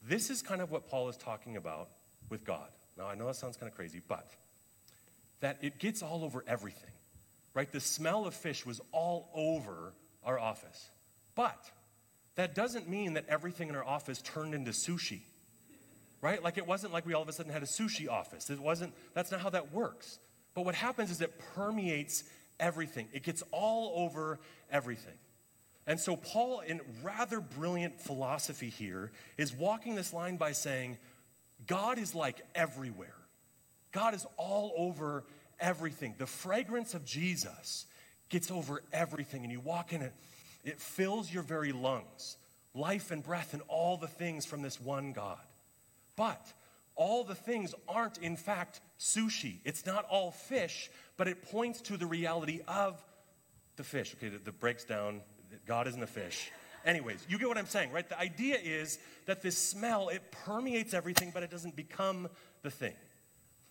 This 0.02 0.30
is 0.30 0.40
kind 0.40 0.62
of 0.62 0.70
what 0.70 0.88
Paul 0.88 1.10
is 1.10 1.18
talking 1.18 1.58
about 1.58 1.90
with 2.30 2.46
God. 2.46 2.68
Now 2.96 3.08
I 3.08 3.14
know 3.14 3.26
that 3.26 3.36
sounds 3.36 3.58
kind 3.58 3.70
of 3.70 3.76
crazy, 3.76 4.00
but 4.08 4.26
that 5.40 5.58
it 5.62 5.78
gets 5.78 6.02
all 6.02 6.24
over 6.24 6.44
everything, 6.46 6.90
right? 7.54 7.70
The 7.70 7.80
smell 7.80 8.26
of 8.26 8.34
fish 8.34 8.64
was 8.64 8.80
all 8.92 9.30
over 9.34 9.92
our 10.24 10.38
office. 10.38 10.90
But 11.34 11.70
that 12.36 12.54
doesn't 12.54 12.88
mean 12.88 13.14
that 13.14 13.26
everything 13.28 13.68
in 13.68 13.76
our 13.76 13.84
office 13.84 14.20
turned 14.22 14.54
into 14.54 14.70
sushi, 14.70 15.20
right? 16.20 16.42
Like 16.42 16.58
it 16.58 16.66
wasn't 16.66 16.92
like 16.92 17.06
we 17.06 17.14
all 17.14 17.22
of 17.22 17.28
a 17.28 17.32
sudden 17.32 17.52
had 17.52 17.62
a 17.62 17.66
sushi 17.66 18.08
office. 18.08 18.50
It 18.50 18.58
wasn't, 18.58 18.94
that's 19.14 19.30
not 19.30 19.40
how 19.40 19.50
that 19.50 19.72
works. 19.72 20.18
But 20.54 20.64
what 20.64 20.74
happens 20.74 21.10
is 21.10 21.20
it 21.20 21.38
permeates 21.54 22.24
everything, 22.58 23.08
it 23.12 23.22
gets 23.22 23.42
all 23.52 24.04
over 24.04 24.38
everything. 24.70 25.18
And 25.86 26.00
so, 26.00 26.16
Paul, 26.16 26.60
in 26.60 26.80
rather 27.04 27.40
brilliant 27.40 28.00
philosophy 28.00 28.70
here, 28.70 29.12
is 29.38 29.54
walking 29.54 29.94
this 29.94 30.12
line 30.12 30.36
by 30.36 30.50
saying, 30.50 30.98
God 31.66 31.98
is 31.98 32.14
like 32.14 32.40
everywhere. 32.54 33.14
God 33.96 34.12
is 34.12 34.26
all 34.36 34.74
over 34.76 35.24
everything. 35.58 36.16
The 36.18 36.26
fragrance 36.26 36.92
of 36.92 37.06
Jesus 37.06 37.86
gets 38.28 38.50
over 38.50 38.82
everything, 38.92 39.42
and 39.42 39.50
you 39.50 39.58
walk 39.58 39.94
in 39.94 40.02
it, 40.02 40.12
it 40.66 40.78
fills 40.78 41.32
your 41.32 41.42
very 41.42 41.72
lungs, 41.72 42.36
life 42.74 43.10
and 43.10 43.22
breath, 43.22 43.54
and 43.54 43.62
all 43.68 43.96
the 43.96 44.06
things 44.06 44.44
from 44.44 44.60
this 44.60 44.78
one 44.78 45.14
God. 45.14 45.38
But 46.14 46.46
all 46.94 47.24
the 47.24 47.34
things 47.34 47.74
aren't, 47.88 48.18
in 48.18 48.36
fact, 48.36 48.82
sushi. 49.00 49.60
It's 49.64 49.86
not 49.86 50.04
all 50.10 50.30
fish, 50.30 50.90
but 51.16 51.26
it 51.26 51.40
points 51.50 51.80
to 51.82 51.96
the 51.96 52.06
reality 52.06 52.60
of 52.68 53.02
the 53.76 53.84
fish. 53.84 54.14
Okay, 54.18 54.28
that, 54.28 54.44
that 54.44 54.60
breaks 54.60 54.84
down 54.84 55.22
God 55.64 55.88
isn't 55.88 56.02
a 56.02 56.06
fish. 56.06 56.50
Anyways, 56.84 57.24
you 57.30 57.38
get 57.38 57.48
what 57.48 57.56
I'm 57.56 57.64
saying, 57.64 57.92
right? 57.92 58.06
The 58.06 58.20
idea 58.20 58.58
is 58.62 58.98
that 59.24 59.40
this 59.40 59.56
smell, 59.56 60.10
it 60.10 60.30
permeates 60.44 60.92
everything, 60.92 61.30
but 61.32 61.42
it 61.42 61.50
doesn't 61.50 61.76
become 61.76 62.28
the 62.62 62.70
thing. 62.70 62.92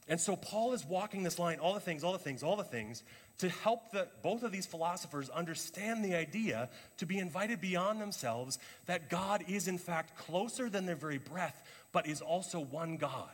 And 0.07 0.19
so 0.19 0.35
Paul 0.35 0.73
is 0.73 0.85
walking 0.85 1.23
this 1.23 1.39
line, 1.39 1.57
all 1.59 1.73
the 1.73 1.79
things, 1.79 2.03
all 2.03 2.13
the 2.13 2.19
things, 2.19 2.43
all 2.43 2.55
the 2.55 2.63
things, 2.63 3.01
to 3.39 3.49
help 3.49 3.91
the, 3.91 4.07
both 4.21 4.43
of 4.43 4.51
these 4.51 4.65
philosophers 4.65 5.29
understand 5.29 6.05
the 6.05 6.15
idea 6.15 6.69
to 6.97 7.05
be 7.05 7.17
invited 7.17 7.59
beyond 7.59 7.99
themselves 7.99 8.59
that 8.85 9.09
God 9.09 9.43
is, 9.47 9.67
in 9.67 9.77
fact, 9.77 10.17
closer 10.17 10.69
than 10.69 10.85
their 10.85 10.95
very 10.95 11.17
breath, 11.17 11.63
but 11.91 12.07
is 12.07 12.21
also 12.21 12.59
one 12.59 12.97
God. 12.97 13.31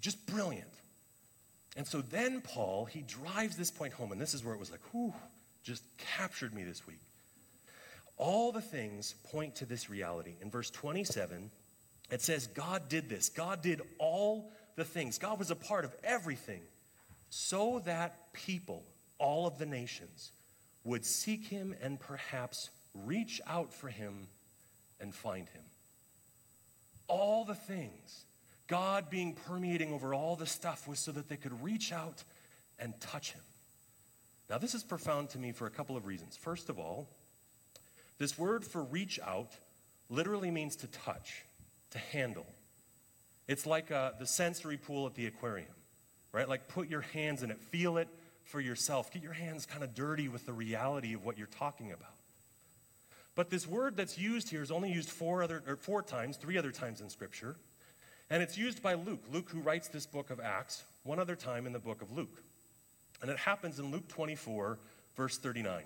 Just 0.00 0.26
brilliant. 0.26 0.68
And 1.76 1.86
so 1.86 2.00
then 2.00 2.40
Paul, 2.40 2.86
he 2.86 3.02
drives 3.02 3.56
this 3.56 3.70
point 3.70 3.92
home, 3.92 4.10
and 4.10 4.20
this 4.20 4.34
is 4.34 4.44
where 4.44 4.54
it 4.54 4.60
was 4.60 4.70
like, 4.70 4.80
whew, 4.92 5.14
just 5.62 5.82
captured 6.16 6.52
me 6.52 6.64
this 6.64 6.86
week. 6.86 7.00
All 8.18 8.50
the 8.50 8.62
things 8.62 9.14
point 9.30 9.56
to 9.56 9.66
this 9.66 9.88
reality. 9.90 10.34
In 10.40 10.50
verse 10.50 10.70
27, 10.70 11.50
it 12.10 12.22
says, 12.22 12.46
God 12.48 12.88
did 12.88 13.08
this. 13.08 13.28
God 13.28 13.62
did 13.62 13.82
all 13.98 14.50
the 14.76 14.84
things. 14.84 15.18
God 15.18 15.38
was 15.38 15.50
a 15.50 15.56
part 15.56 15.84
of 15.84 15.94
everything 16.04 16.60
so 17.30 17.82
that 17.86 18.32
people, 18.32 18.84
all 19.18 19.46
of 19.46 19.58
the 19.58 19.66
nations, 19.66 20.30
would 20.84 21.04
seek 21.04 21.46
him 21.48 21.74
and 21.82 21.98
perhaps 21.98 22.70
reach 22.94 23.40
out 23.46 23.74
for 23.74 23.88
him 23.88 24.28
and 25.00 25.14
find 25.14 25.48
him. 25.48 25.62
all 27.08 27.44
the 27.44 27.54
things, 27.54 28.24
God 28.66 29.10
being 29.10 29.34
permeating 29.34 29.92
over 29.92 30.14
all 30.14 30.36
the 30.36 30.46
stuff 30.46 30.88
was 30.88 30.98
so 30.98 31.12
that 31.12 31.28
they 31.28 31.36
could 31.36 31.62
reach 31.62 31.92
out 31.92 32.24
and 32.78 32.98
touch 33.00 33.32
him. 33.32 33.42
Now, 34.50 34.58
this 34.58 34.74
is 34.74 34.82
profound 34.84 35.30
to 35.30 35.38
me 35.38 35.52
for 35.52 35.66
a 35.66 35.70
couple 35.70 35.96
of 35.96 36.06
reasons. 36.06 36.36
First 36.36 36.68
of 36.68 36.78
all, 36.78 37.08
this 38.18 38.38
word 38.38 38.64
for 38.64 38.82
reach 38.82 39.18
out 39.24 39.52
literally 40.08 40.50
means 40.50 40.76
to 40.76 40.86
touch, 40.86 41.44
to 41.90 41.98
handle. 41.98 42.46
It's 43.48 43.66
like 43.66 43.90
uh, 43.90 44.12
the 44.18 44.26
sensory 44.26 44.76
pool 44.76 45.06
at 45.06 45.14
the 45.14 45.26
aquarium, 45.26 45.68
right? 46.32 46.48
Like 46.48 46.68
put 46.68 46.88
your 46.88 47.02
hands 47.02 47.42
in 47.42 47.50
it, 47.50 47.60
feel 47.60 47.96
it 47.96 48.08
for 48.44 48.60
yourself. 48.60 49.12
Get 49.12 49.22
your 49.22 49.32
hands 49.32 49.66
kind 49.66 49.84
of 49.84 49.94
dirty 49.94 50.28
with 50.28 50.46
the 50.46 50.52
reality 50.52 51.14
of 51.14 51.24
what 51.24 51.38
you're 51.38 51.46
talking 51.46 51.92
about. 51.92 52.14
But 53.34 53.50
this 53.50 53.66
word 53.66 53.96
that's 53.96 54.16
used 54.16 54.48
here 54.48 54.62
is 54.62 54.70
only 54.70 54.90
used 54.90 55.10
four, 55.10 55.42
other, 55.42 55.62
or 55.66 55.76
four 55.76 56.02
times, 56.02 56.36
three 56.38 56.56
other 56.56 56.72
times 56.72 57.00
in 57.00 57.10
Scripture. 57.10 57.56
And 58.30 58.42
it's 58.42 58.56
used 58.56 58.82
by 58.82 58.94
Luke, 58.94 59.22
Luke 59.30 59.50
who 59.50 59.60
writes 59.60 59.88
this 59.88 60.06
book 60.06 60.30
of 60.30 60.40
Acts, 60.40 60.84
one 61.04 61.18
other 61.18 61.36
time 61.36 61.66
in 61.66 61.72
the 61.72 61.78
book 61.78 62.02
of 62.02 62.10
Luke. 62.10 62.42
And 63.22 63.30
it 63.30 63.38
happens 63.38 63.78
in 63.78 63.90
Luke 63.90 64.08
24, 64.08 64.78
verse 65.16 65.38
39. 65.38 65.82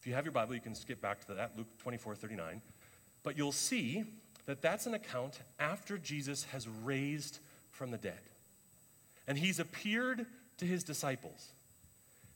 If 0.00 0.06
you 0.06 0.14
have 0.14 0.24
your 0.24 0.32
Bible, 0.32 0.54
you 0.54 0.60
can 0.60 0.74
skip 0.74 1.00
back 1.00 1.26
to 1.26 1.34
that, 1.34 1.52
Luke 1.56 1.66
24, 1.78 2.14
39. 2.14 2.62
But 3.22 3.36
you'll 3.36 3.52
see 3.52 4.04
that 4.46 4.62
that's 4.62 4.86
an 4.86 4.94
account 4.94 5.40
after 5.58 5.98
Jesus 5.98 6.44
has 6.44 6.68
raised 6.68 7.38
from 7.70 7.90
the 7.90 7.98
dead. 7.98 8.20
And 9.26 9.38
he's 9.38 9.58
appeared 9.58 10.26
to 10.58 10.64
his 10.64 10.84
disciples. 10.84 11.48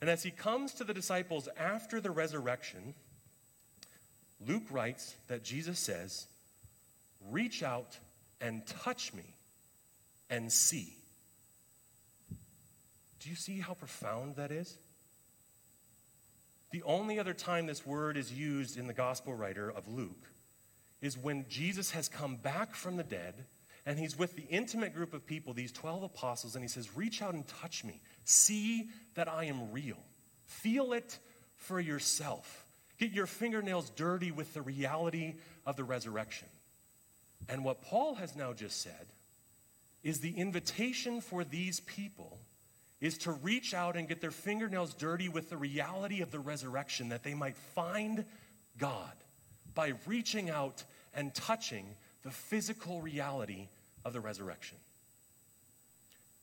And 0.00 0.08
as 0.08 0.22
he 0.22 0.30
comes 0.30 0.72
to 0.74 0.84
the 0.84 0.94
disciples 0.94 1.48
after 1.58 2.00
the 2.00 2.10
resurrection, 2.10 2.94
Luke 4.46 4.64
writes 4.70 5.14
that 5.26 5.42
Jesus 5.42 5.78
says, 5.78 6.26
Reach 7.30 7.62
out 7.62 7.98
and 8.40 8.66
touch 8.66 9.12
me 9.12 9.34
and 10.30 10.52
see. 10.52 10.94
Do 13.20 13.28
you 13.28 13.36
see 13.36 13.58
how 13.58 13.74
profound 13.74 14.36
that 14.36 14.52
is? 14.52 14.76
The 16.70 16.82
only 16.84 17.18
other 17.18 17.34
time 17.34 17.66
this 17.66 17.84
word 17.84 18.16
is 18.16 18.32
used 18.32 18.78
in 18.78 18.86
the 18.86 18.92
gospel 18.92 19.34
writer 19.34 19.70
of 19.70 19.88
Luke 19.88 20.28
is 21.00 21.16
when 21.16 21.46
Jesus 21.48 21.92
has 21.92 22.08
come 22.08 22.36
back 22.36 22.74
from 22.74 22.96
the 22.96 23.04
dead 23.04 23.34
and 23.86 23.98
he's 23.98 24.18
with 24.18 24.36
the 24.36 24.46
intimate 24.50 24.94
group 24.94 25.14
of 25.14 25.26
people, 25.26 25.54
these 25.54 25.72
12 25.72 26.02
apostles, 26.02 26.54
and 26.54 26.62
he 26.62 26.68
says, 26.68 26.96
Reach 26.96 27.22
out 27.22 27.34
and 27.34 27.46
touch 27.46 27.84
me. 27.84 28.00
See 28.24 28.90
that 29.14 29.28
I 29.28 29.44
am 29.44 29.72
real. 29.72 29.98
Feel 30.46 30.92
it 30.92 31.18
for 31.56 31.80
yourself. 31.80 32.64
Get 32.98 33.12
your 33.12 33.26
fingernails 33.26 33.90
dirty 33.90 34.30
with 34.30 34.52
the 34.54 34.62
reality 34.62 35.36
of 35.64 35.76
the 35.76 35.84
resurrection. 35.84 36.48
And 37.48 37.64
what 37.64 37.82
Paul 37.82 38.16
has 38.16 38.34
now 38.34 38.52
just 38.52 38.82
said 38.82 39.06
is 40.02 40.20
the 40.20 40.36
invitation 40.36 41.20
for 41.20 41.44
these 41.44 41.80
people 41.80 42.38
is 43.00 43.18
to 43.18 43.32
reach 43.32 43.74
out 43.74 43.96
and 43.96 44.08
get 44.08 44.20
their 44.20 44.32
fingernails 44.32 44.92
dirty 44.94 45.28
with 45.28 45.50
the 45.50 45.56
reality 45.56 46.20
of 46.20 46.30
the 46.32 46.40
resurrection 46.40 47.10
that 47.10 47.22
they 47.22 47.34
might 47.34 47.56
find 47.56 48.24
God 48.76 49.12
by 49.78 49.92
reaching 50.06 50.50
out 50.50 50.82
and 51.14 51.32
touching 51.36 51.86
the 52.24 52.32
physical 52.32 53.00
reality 53.00 53.68
of 54.04 54.12
the 54.12 54.18
resurrection. 54.18 54.76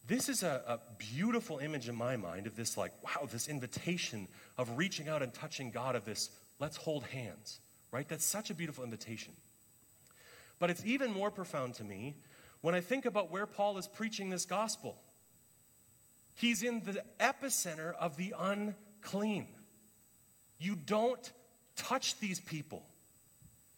This 0.08 0.30
is 0.30 0.42
a, 0.42 0.62
a, 0.66 0.80
beautiful 0.98 1.58
image 1.58 1.90
in 1.90 1.96
my 1.96 2.16
mind 2.16 2.48
of 2.48 2.56
this, 2.56 2.78
like, 2.78 2.94
wow, 3.04 3.28
this 3.30 3.50
invitation 3.50 4.30
of 4.58 4.78
reaching 4.78 5.10
out 5.10 5.22
and 5.22 5.34
touching 5.34 5.70
God, 5.70 5.98
of 5.98 6.06
this, 6.06 6.30
let's 6.60 6.78
hold 6.78 7.04
hands, 7.08 7.60
right? 7.92 8.08
That's 8.08 8.24
such 8.24 8.52
a 8.52 8.54
beautiful 8.54 8.86
invitation. 8.86 9.34
But 10.58 10.70
it's 10.70 10.86
even 10.86 11.12
more 11.12 11.30
profound 11.30 11.74
to 11.74 11.84
me 11.84 12.16
when 12.62 12.74
I 12.74 12.80
think 12.80 13.06
about 13.06 13.32
where 13.32 13.46
Paul 13.46 13.78
is 13.78 13.86
preaching 13.86 14.30
this 14.30 14.46
gospel. 14.46 14.96
He's 16.36 16.64
in 16.64 16.84
the 16.86 17.04
epicenter 17.20 17.96
of 17.96 18.16
the 18.16 18.34
unclean. 18.40 19.48
You 20.58 20.78
don't 20.78 21.34
touch 21.76 22.18
these 22.22 22.40
people, 22.40 22.86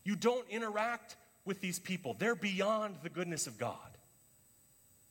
you 0.07 0.15
don't 0.15 0.47
interact 0.49 1.17
with 1.43 1.59
these 1.59 1.79
people. 1.79 2.15
They're 2.17 2.33
beyond 2.33 2.95
the 3.03 3.09
goodness 3.09 3.45
of 3.45 3.57
God. 3.57 3.75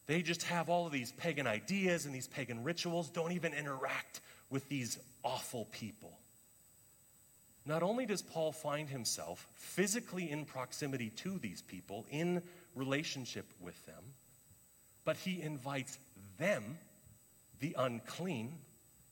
They 0.06 0.22
just 0.22 0.44
have 0.44 0.70
all 0.70 0.86
of 0.86 0.92
these 0.92 1.12
pagan 1.12 1.46
ideas 1.46 2.06
and 2.06 2.14
these 2.14 2.26
pagan 2.26 2.64
rituals, 2.64 3.10
don't 3.10 3.32
even 3.32 3.52
interact 3.52 4.22
with 4.48 4.66
these 4.70 4.98
awful 5.22 5.66
people. 5.70 6.16
Not 7.66 7.82
only 7.82 8.06
does 8.06 8.22
Paul 8.22 8.52
find 8.52 8.88
himself 8.88 9.46
physically 9.56 10.30
in 10.30 10.46
proximity 10.46 11.10
to 11.16 11.38
these 11.40 11.60
people, 11.60 12.06
in 12.10 12.40
relationship 12.74 13.44
with 13.60 13.84
them, 13.84 14.02
but 15.04 15.18
he 15.18 15.42
invites 15.42 15.98
them 16.38 16.78
the 17.60 17.76
unclean, 17.76 18.54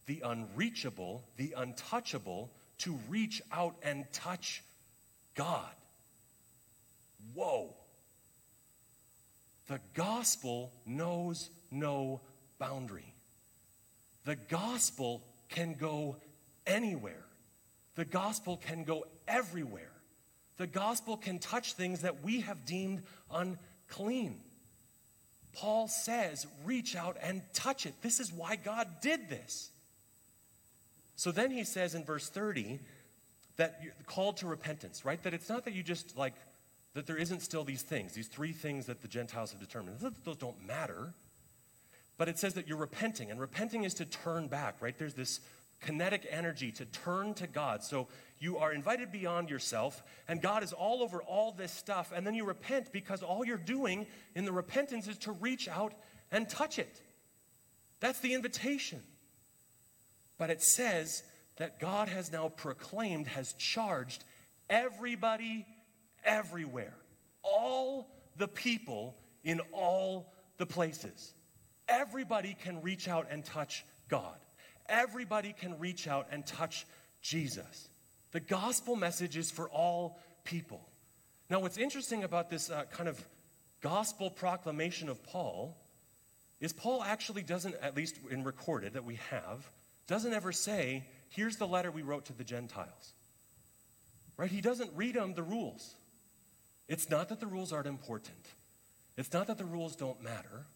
the 0.07 0.23
unreachable, 0.25 1.25
the 1.37 1.53
untouchable, 1.55 2.49
to 2.79 2.99
reach 3.11 3.43
out 3.53 3.75
and 3.83 4.11
touch 4.15 4.63
God. 5.35 5.71
Whoa. 7.35 7.75
The 9.69 9.81
gospel 9.95 10.73
knows 10.87 11.51
no 11.71 12.21
boundary. 12.59 13.15
The 14.25 14.37
gospel 14.37 15.23
can 15.49 15.75
go 15.75 16.17
anywhere. 16.67 17.25
The 17.95 18.05
gospel 18.05 18.57
can 18.57 18.85
go 18.85 19.07
everywhere. 19.27 19.91
The 20.57 20.67
gospel 20.67 21.17
can 21.17 21.39
touch 21.39 21.75
things 21.75 22.03
that 22.03 22.23
we 22.23 22.41
have 22.43 22.65
deemed 22.65 23.03
unclean. 23.33 24.41
Paul 25.53 25.89
says, 25.89 26.47
reach 26.65 26.97
out 26.97 27.17
and 27.23 27.43
touch 27.53 27.87
it. 27.87 27.95
This 28.03 28.21
is 28.21 28.33
why 28.33 28.57
God 28.57 28.89
did 29.01 29.29
this. 29.29 29.71
So 31.17 31.31
then 31.31 31.51
he 31.51 31.65
says 31.65 31.95
in 31.95 32.05
verse 32.05 32.29
30 32.29 32.81
that 33.57 33.81
you're 33.83 33.93
called 34.07 34.39
to 34.39 34.47
repentance, 34.47 35.05
right? 35.05 35.23
That 35.23 35.35
it's 35.35 35.49
not 35.49 35.65
that 35.65 35.75
you 35.75 35.83
just 35.83 36.17
like, 36.17 36.35
that 36.95 37.07
there 37.07 37.17
isn't 37.17 37.41
still 37.41 37.65
these 37.65 37.83
things, 37.83 38.13
these 38.13 38.29
three 38.29 38.53
things 38.53 38.87
that 38.87 39.03
the 39.03 39.09
Gentiles 39.09 39.53
have 39.53 39.61
determined. 39.61 39.99
Those 40.25 40.37
don't 40.37 40.67
matter. 40.67 41.13
But 42.17 42.29
it 42.29 42.39
says 42.39 42.55
that 42.55 42.69
you're 42.69 42.79
repenting, 42.79 43.31
and 43.31 43.41
repenting 43.41 43.85
is 43.85 43.95
to 43.95 44.05
turn 44.05 44.47
back, 44.47 44.77
right? 44.81 44.97
There's 44.97 45.15
this 45.15 45.41
kinetic 45.81 46.27
energy 46.31 46.71
to 46.73 46.85
turn 46.87 47.35
to 47.35 47.47
God. 47.47 47.83
So 47.83 48.09
you 48.39 48.59
are 48.59 48.73
invited 48.73 49.11
beyond 49.11 49.51
yourself, 49.51 50.03
and 50.29 50.41
God 50.41 50.63
is 50.63 50.73
all 50.73 51.03
over 51.03 51.23
all 51.23 51.53
this 51.53 51.73
stuff, 51.73 52.13
and 52.15 52.27
then 52.27 52.35
you 52.35 52.45
repent 52.45 52.93
because 52.93 53.23
all 53.23 53.45
you're 53.45 53.57
doing 53.57 54.07
in 54.35 54.45
the 54.45 54.53
repentance 54.53 55.09
is 55.09 55.19
to 55.19 55.33
reach 55.33 55.69
out 55.69 55.93
and 56.31 56.49
touch 56.49 56.79
it. 56.79 57.01
That's 58.01 58.21
the 58.21 58.35
invitation. 58.35 59.01
But 60.39 60.51
it 60.51 60.63
says 60.63 61.23
that 61.57 61.79
God 61.79 62.09
has 62.09 62.33
now 62.33 62.49
proclaimed, 62.49 63.27
has 63.29 63.53
charged 63.55 64.25
everybody 64.69 65.67
everywhere, 66.25 66.95
all 67.43 68.09
the 68.37 68.49
people 68.49 69.15
in 69.45 69.61
all 69.73 70.33
the 70.59 70.67
places. 70.67 71.33
Everybody 71.89 72.57
can 72.65 72.83
reach 72.83 73.09
out 73.09 73.29
and 73.31 73.45
touch 73.45 73.85
God. 74.09 74.37
Everybody 74.89 75.55
can 75.59 75.79
reach 75.79 76.09
out 76.09 76.29
and 76.31 76.47
touch 76.47 76.87
Jesus. 77.23 77.89
The 78.33 78.41
gospel 78.41 78.97
message 78.97 79.37
is 79.37 79.51
for 79.51 79.69
all 79.69 80.19
people. 80.45 80.81
Now, 81.49 81.61
what's 81.61 81.79
interesting 81.79 82.25
about 82.25 82.51
this 82.51 82.71
uh, 82.71 82.85
kind 82.91 83.09
of 83.09 83.23
gospel 83.81 84.31
proclamation 84.31 85.09
of 85.09 85.23
Paul 85.23 85.77
is 86.61 86.73
Paul 86.73 87.03
actually 87.03 87.43
doesn't, 87.43 87.75
at 87.83 87.97
least 87.97 88.19
in 88.31 88.45
recorded 88.45 88.95
that 88.95 89.05
we 89.05 89.19
have, 89.31 89.69
doesn't 90.07 90.33
ever 90.33 90.53
say, 90.53 91.05
here's 91.31 91.57
the 91.57 91.67
letter 91.67 91.91
we 91.91 92.03
wrote 92.03 92.27
to 92.27 92.33
the 92.33 92.45
Gentiles. 92.45 93.13
Right? 94.37 94.51
He 94.51 94.61
doesn't 94.61 94.91
read 94.95 95.15
them 95.15 95.35
the 95.35 95.43
rules. 95.43 95.95
It's 96.89 97.09
not 97.09 97.29
that 97.29 97.41
the 97.41 97.47
rules 97.47 97.73
aren't 97.73 97.87
important, 97.87 98.47
it's 99.17 99.33
not 99.33 99.47
that 99.47 99.59
the 99.59 99.65
rules 99.65 99.97
don't 99.97 100.23
matter. 100.23 100.67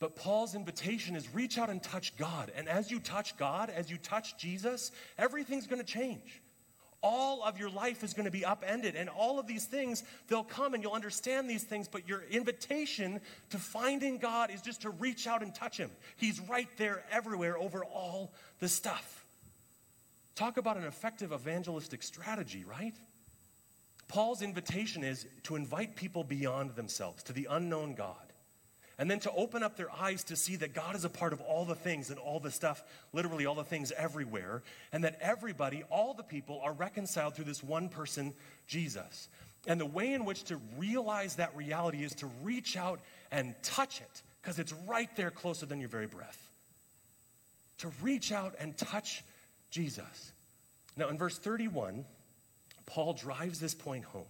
But 0.00 0.16
Paul's 0.16 0.54
invitation 0.54 1.16
is 1.16 1.32
reach 1.32 1.56
out 1.56 1.70
and 1.70 1.82
touch 1.82 2.16
God. 2.16 2.52
And 2.56 2.68
as 2.68 2.90
you 2.90 2.98
touch 2.98 3.38
God, 3.38 3.70
as 3.70 3.90
you 3.90 3.96
touch 3.96 4.36
Jesus, 4.36 4.90
everything's 5.16 5.66
going 5.66 5.80
to 5.80 5.86
change. 5.86 6.42
All 7.00 7.42
of 7.42 7.58
your 7.58 7.70
life 7.70 8.02
is 8.02 8.12
going 8.12 8.24
to 8.24 8.30
be 8.30 8.44
upended. 8.44 8.96
And 8.96 9.08
all 9.08 9.38
of 9.38 9.46
these 9.46 9.66
things, 9.66 10.02
they'll 10.28 10.42
come 10.44 10.74
and 10.74 10.82
you'll 10.82 10.92
understand 10.92 11.48
these 11.48 11.62
things. 11.62 11.86
But 11.86 12.08
your 12.08 12.24
invitation 12.30 13.20
to 13.50 13.58
finding 13.58 14.18
God 14.18 14.50
is 14.50 14.60
just 14.60 14.82
to 14.82 14.90
reach 14.90 15.26
out 15.26 15.42
and 15.42 15.54
touch 15.54 15.76
Him. 15.76 15.90
He's 16.16 16.40
right 16.40 16.68
there 16.76 17.04
everywhere 17.10 17.56
over 17.56 17.84
all 17.84 18.32
the 18.58 18.68
stuff. 18.68 19.23
Talk 20.34 20.56
about 20.56 20.76
an 20.76 20.84
effective 20.84 21.32
evangelistic 21.32 22.02
strategy, 22.02 22.64
right? 22.64 22.94
Paul's 24.08 24.42
invitation 24.42 25.04
is 25.04 25.26
to 25.44 25.56
invite 25.56 25.96
people 25.96 26.24
beyond 26.24 26.74
themselves, 26.74 27.22
to 27.24 27.32
the 27.32 27.48
unknown 27.50 27.94
God 27.94 28.16
and 28.98 29.10
then 29.10 29.18
to 29.20 29.32
open 29.32 29.62
up 29.62 29.76
their 29.76 29.90
eyes 29.90 30.24
to 30.24 30.36
see 30.36 30.56
that 30.56 30.72
God 30.72 30.94
is 30.94 31.04
a 31.04 31.08
part 31.08 31.32
of 31.32 31.40
all 31.40 31.64
the 31.64 31.74
things 31.74 32.10
and 32.10 32.18
all 32.18 32.38
the 32.38 32.50
stuff, 32.50 32.82
literally 33.12 33.46
all 33.46 33.54
the 33.54 33.64
things 33.64 33.92
everywhere, 33.96 34.62
and 34.92 35.04
that 35.04 35.18
everybody, 35.20 35.82
all 35.90 36.14
the 36.14 36.22
people, 36.22 36.60
are 36.62 36.72
reconciled 36.72 37.34
through 37.34 37.46
this 37.46 37.62
one 37.62 37.88
person, 37.88 38.32
Jesus. 38.68 39.28
And 39.66 39.80
the 39.80 39.86
way 39.86 40.12
in 40.12 40.24
which 40.24 40.44
to 40.44 40.60
realize 40.78 41.36
that 41.36 41.56
reality 41.56 42.04
is 42.04 42.12
to 42.16 42.28
reach 42.42 42.76
out 42.76 43.00
and 43.32 43.54
touch 43.62 44.00
it, 44.00 44.22
because 44.40 44.58
it's 44.58 44.72
right 44.86 45.14
there 45.16 45.30
closer 45.30 45.66
than 45.66 45.80
your 45.80 45.88
very 45.88 46.06
breath. 46.06 46.40
To 47.78 47.90
reach 48.00 48.30
out 48.30 48.54
and 48.60 48.76
touch 48.76 49.24
Jesus. 49.74 50.32
Now, 50.96 51.08
in 51.08 51.18
verse 51.18 51.36
31, 51.36 52.04
Paul 52.86 53.12
drives 53.12 53.58
this 53.58 53.74
point 53.74 54.04
home 54.04 54.28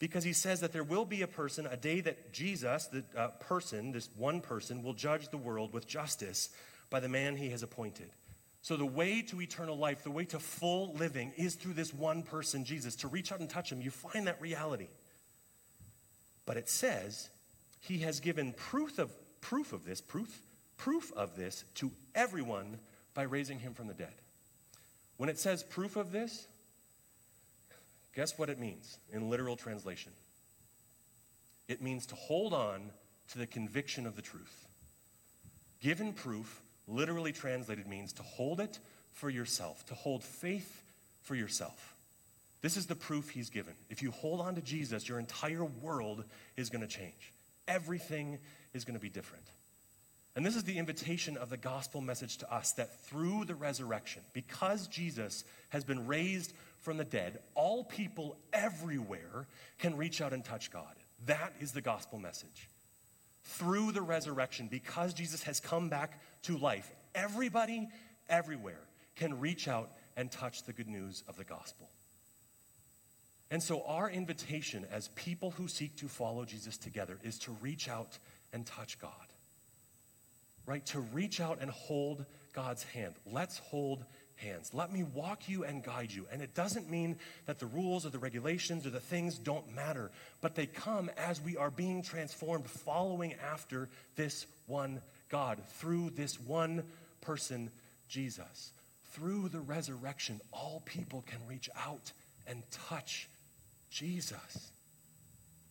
because 0.00 0.24
he 0.24 0.32
says 0.32 0.58
that 0.60 0.72
there 0.72 0.82
will 0.82 1.04
be 1.04 1.22
a 1.22 1.28
person, 1.28 1.64
a 1.64 1.76
day 1.76 2.00
that 2.00 2.32
Jesus, 2.32 2.86
the 2.86 3.04
uh, 3.16 3.28
person, 3.38 3.92
this 3.92 4.08
one 4.16 4.40
person, 4.40 4.82
will 4.82 4.94
judge 4.94 5.28
the 5.28 5.36
world 5.36 5.72
with 5.72 5.86
justice 5.86 6.48
by 6.90 6.98
the 6.98 7.08
man 7.08 7.36
he 7.36 7.50
has 7.50 7.62
appointed. 7.62 8.10
So, 8.62 8.76
the 8.76 8.84
way 8.84 9.22
to 9.22 9.40
eternal 9.40 9.76
life, 9.78 10.02
the 10.02 10.10
way 10.10 10.24
to 10.24 10.40
full 10.40 10.92
living, 10.94 11.32
is 11.36 11.54
through 11.54 11.74
this 11.74 11.94
one 11.94 12.24
person, 12.24 12.64
Jesus. 12.64 12.96
To 12.96 13.08
reach 13.08 13.30
out 13.30 13.38
and 13.38 13.48
touch 13.48 13.70
him, 13.70 13.80
you 13.80 13.92
find 13.92 14.26
that 14.26 14.40
reality. 14.40 14.88
But 16.46 16.56
it 16.56 16.68
says 16.68 17.28
he 17.78 17.98
has 17.98 18.18
given 18.18 18.54
proof 18.54 18.98
of, 18.98 19.12
proof 19.40 19.72
of 19.72 19.84
this, 19.84 20.00
proof, 20.00 20.42
proof 20.78 21.12
of 21.12 21.36
this 21.36 21.64
to 21.76 21.92
everyone 22.16 22.80
by 23.14 23.22
raising 23.22 23.60
him 23.60 23.74
from 23.74 23.86
the 23.86 23.94
dead. 23.94 24.14
When 25.22 25.28
it 25.28 25.38
says 25.38 25.62
proof 25.62 25.94
of 25.94 26.10
this, 26.10 26.48
guess 28.12 28.36
what 28.36 28.50
it 28.50 28.58
means 28.58 28.98
in 29.12 29.30
literal 29.30 29.54
translation? 29.54 30.10
It 31.68 31.80
means 31.80 32.06
to 32.06 32.16
hold 32.16 32.52
on 32.52 32.90
to 33.30 33.38
the 33.38 33.46
conviction 33.46 34.04
of 34.04 34.16
the 34.16 34.22
truth. 34.22 34.66
Given 35.80 36.12
proof 36.12 36.60
literally 36.88 37.30
translated 37.30 37.86
means 37.86 38.12
to 38.14 38.24
hold 38.24 38.58
it 38.58 38.80
for 39.12 39.30
yourself, 39.30 39.86
to 39.86 39.94
hold 39.94 40.24
faith 40.24 40.82
for 41.22 41.36
yourself. 41.36 41.94
This 42.60 42.76
is 42.76 42.86
the 42.86 42.96
proof 42.96 43.30
he's 43.30 43.48
given. 43.48 43.74
If 43.90 44.02
you 44.02 44.10
hold 44.10 44.40
on 44.40 44.56
to 44.56 44.60
Jesus, 44.60 45.08
your 45.08 45.20
entire 45.20 45.64
world 45.64 46.24
is 46.56 46.68
going 46.68 46.82
to 46.82 46.88
change. 46.88 47.32
Everything 47.68 48.40
is 48.74 48.84
going 48.84 48.98
to 48.98 49.00
be 49.00 49.08
different. 49.08 49.44
And 50.34 50.46
this 50.46 50.56
is 50.56 50.64
the 50.64 50.78
invitation 50.78 51.36
of 51.36 51.50
the 51.50 51.58
gospel 51.58 52.00
message 52.00 52.38
to 52.38 52.52
us 52.52 52.72
that 52.72 52.98
through 53.04 53.44
the 53.44 53.54
resurrection, 53.54 54.22
because 54.32 54.86
Jesus 54.88 55.44
has 55.68 55.84
been 55.84 56.06
raised 56.06 56.54
from 56.80 56.96
the 56.96 57.04
dead, 57.04 57.38
all 57.54 57.84
people 57.84 58.36
everywhere 58.52 59.46
can 59.78 59.96
reach 59.96 60.20
out 60.22 60.32
and 60.32 60.44
touch 60.44 60.70
God. 60.70 60.94
That 61.26 61.52
is 61.60 61.72
the 61.72 61.82
gospel 61.82 62.18
message 62.18 62.68
through 63.44 63.92
the 63.92 64.02
resurrection, 64.02 64.68
because 64.70 65.12
Jesus 65.12 65.42
has 65.42 65.60
come 65.60 65.88
back 65.88 66.20
to 66.42 66.56
life, 66.56 66.90
everybody, 67.14 67.88
everywhere 68.28 68.80
can 69.16 69.40
reach 69.40 69.68
out 69.68 69.90
and 70.16 70.30
touch 70.30 70.62
the 70.62 70.72
good 70.72 70.88
news 70.88 71.24
of 71.28 71.36
the 71.36 71.44
gospel. 71.44 71.88
And 73.50 73.62
so, 73.62 73.82
our 73.82 74.08
invitation 74.08 74.86
as 74.90 75.08
people 75.08 75.50
who 75.50 75.68
seek 75.68 75.96
to 75.96 76.08
follow 76.08 76.44
Jesus 76.44 76.78
together 76.78 77.18
is 77.22 77.38
to 77.40 77.52
reach 77.60 77.88
out 77.88 78.18
and 78.52 78.64
touch 78.64 78.98
God, 78.98 79.31
right? 80.66 80.84
To 80.86 81.00
reach 81.00 81.40
out 81.40 81.58
and 81.60 81.70
hold 81.70 82.24
God's 82.52 82.82
hand. 82.84 83.14
Let's 83.30 83.58
hold 83.58 84.04
hands. 84.36 84.74
Let 84.74 84.92
me 84.92 85.02
walk 85.02 85.48
you 85.48 85.64
and 85.64 85.82
guide 85.82 86.10
you. 86.12 86.26
And 86.32 86.42
it 86.42 86.54
doesn't 86.54 86.90
mean 86.90 87.16
that 87.46 87.58
the 87.58 87.66
rules 87.66 88.04
or 88.04 88.10
the 88.10 88.18
regulations 88.18 88.86
or 88.86 88.90
the 88.90 89.00
things 89.00 89.38
don't 89.38 89.74
matter, 89.74 90.10
but 90.40 90.54
they 90.54 90.66
come 90.66 91.10
as 91.16 91.40
we 91.40 91.56
are 91.56 91.70
being 91.70 92.02
transformed, 92.02 92.66
following 92.66 93.34
after 93.34 93.88
this 94.16 94.46
one 94.66 95.00
God, 95.28 95.58
through 95.78 96.10
this 96.10 96.38
one 96.38 96.82
person, 97.22 97.70
Jesus. 98.08 98.72
Through 99.12 99.48
the 99.48 99.60
resurrection, 99.60 100.40
all 100.52 100.82
people 100.84 101.24
can 101.26 101.38
reach 101.48 101.70
out 101.86 102.12
and 102.46 102.62
touch 102.88 103.28
Jesus. 103.90 104.70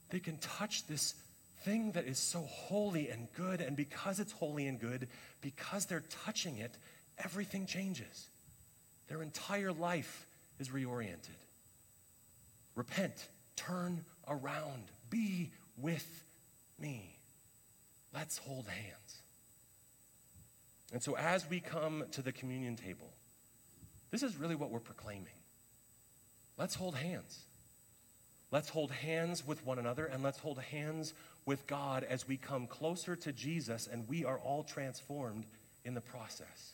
They 0.09 0.19
can 0.19 0.37
touch 0.37 0.85
this 0.87 1.15
thing 1.63 1.91
that 1.93 2.05
is 2.05 2.19
so 2.19 2.41
holy 2.41 3.09
and 3.09 3.27
good, 3.35 3.61
and 3.61 3.75
because 3.75 4.19
it's 4.19 4.31
holy 4.31 4.67
and 4.67 4.79
good, 4.79 5.07
because 5.41 5.85
they're 5.85 6.03
touching 6.25 6.57
it, 6.57 6.71
everything 7.23 7.65
changes. 7.65 8.27
Their 9.07 9.21
entire 9.21 9.71
life 9.71 10.25
is 10.59 10.69
reoriented. 10.69 11.29
Repent, 12.75 13.27
turn 13.55 14.05
around, 14.27 14.83
be 15.09 15.51
with 15.77 16.23
me. 16.79 17.15
Let's 18.13 18.37
hold 18.37 18.67
hands. 18.67 19.21
And 20.93 21.01
so, 21.01 21.15
as 21.15 21.49
we 21.49 21.59
come 21.59 22.03
to 22.11 22.21
the 22.21 22.31
communion 22.31 22.75
table, 22.75 23.09
this 24.11 24.23
is 24.23 24.35
really 24.35 24.55
what 24.55 24.71
we're 24.71 24.79
proclaiming. 24.79 25.27
Let's 26.57 26.75
hold 26.75 26.95
hands. 26.95 27.39
Let's 28.51 28.67
hold 28.69 28.91
hands 28.91 29.47
with 29.47 29.65
one 29.65 29.79
another 29.79 30.05
and 30.05 30.21
let's 30.21 30.39
hold 30.39 30.59
hands 30.59 31.13
with 31.45 31.65
God 31.67 32.03
as 32.03 32.27
we 32.27 32.37
come 32.37 32.67
closer 32.67 33.15
to 33.15 33.31
Jesus 33.31 33.87
and 33.91 34.07
we 34.07 34.25
are 34.25 34.39
all 34.39 34.63
transformed 34.63 35.45
in 35.83 35.93
the 35.93 36.01
process 36.01 36.73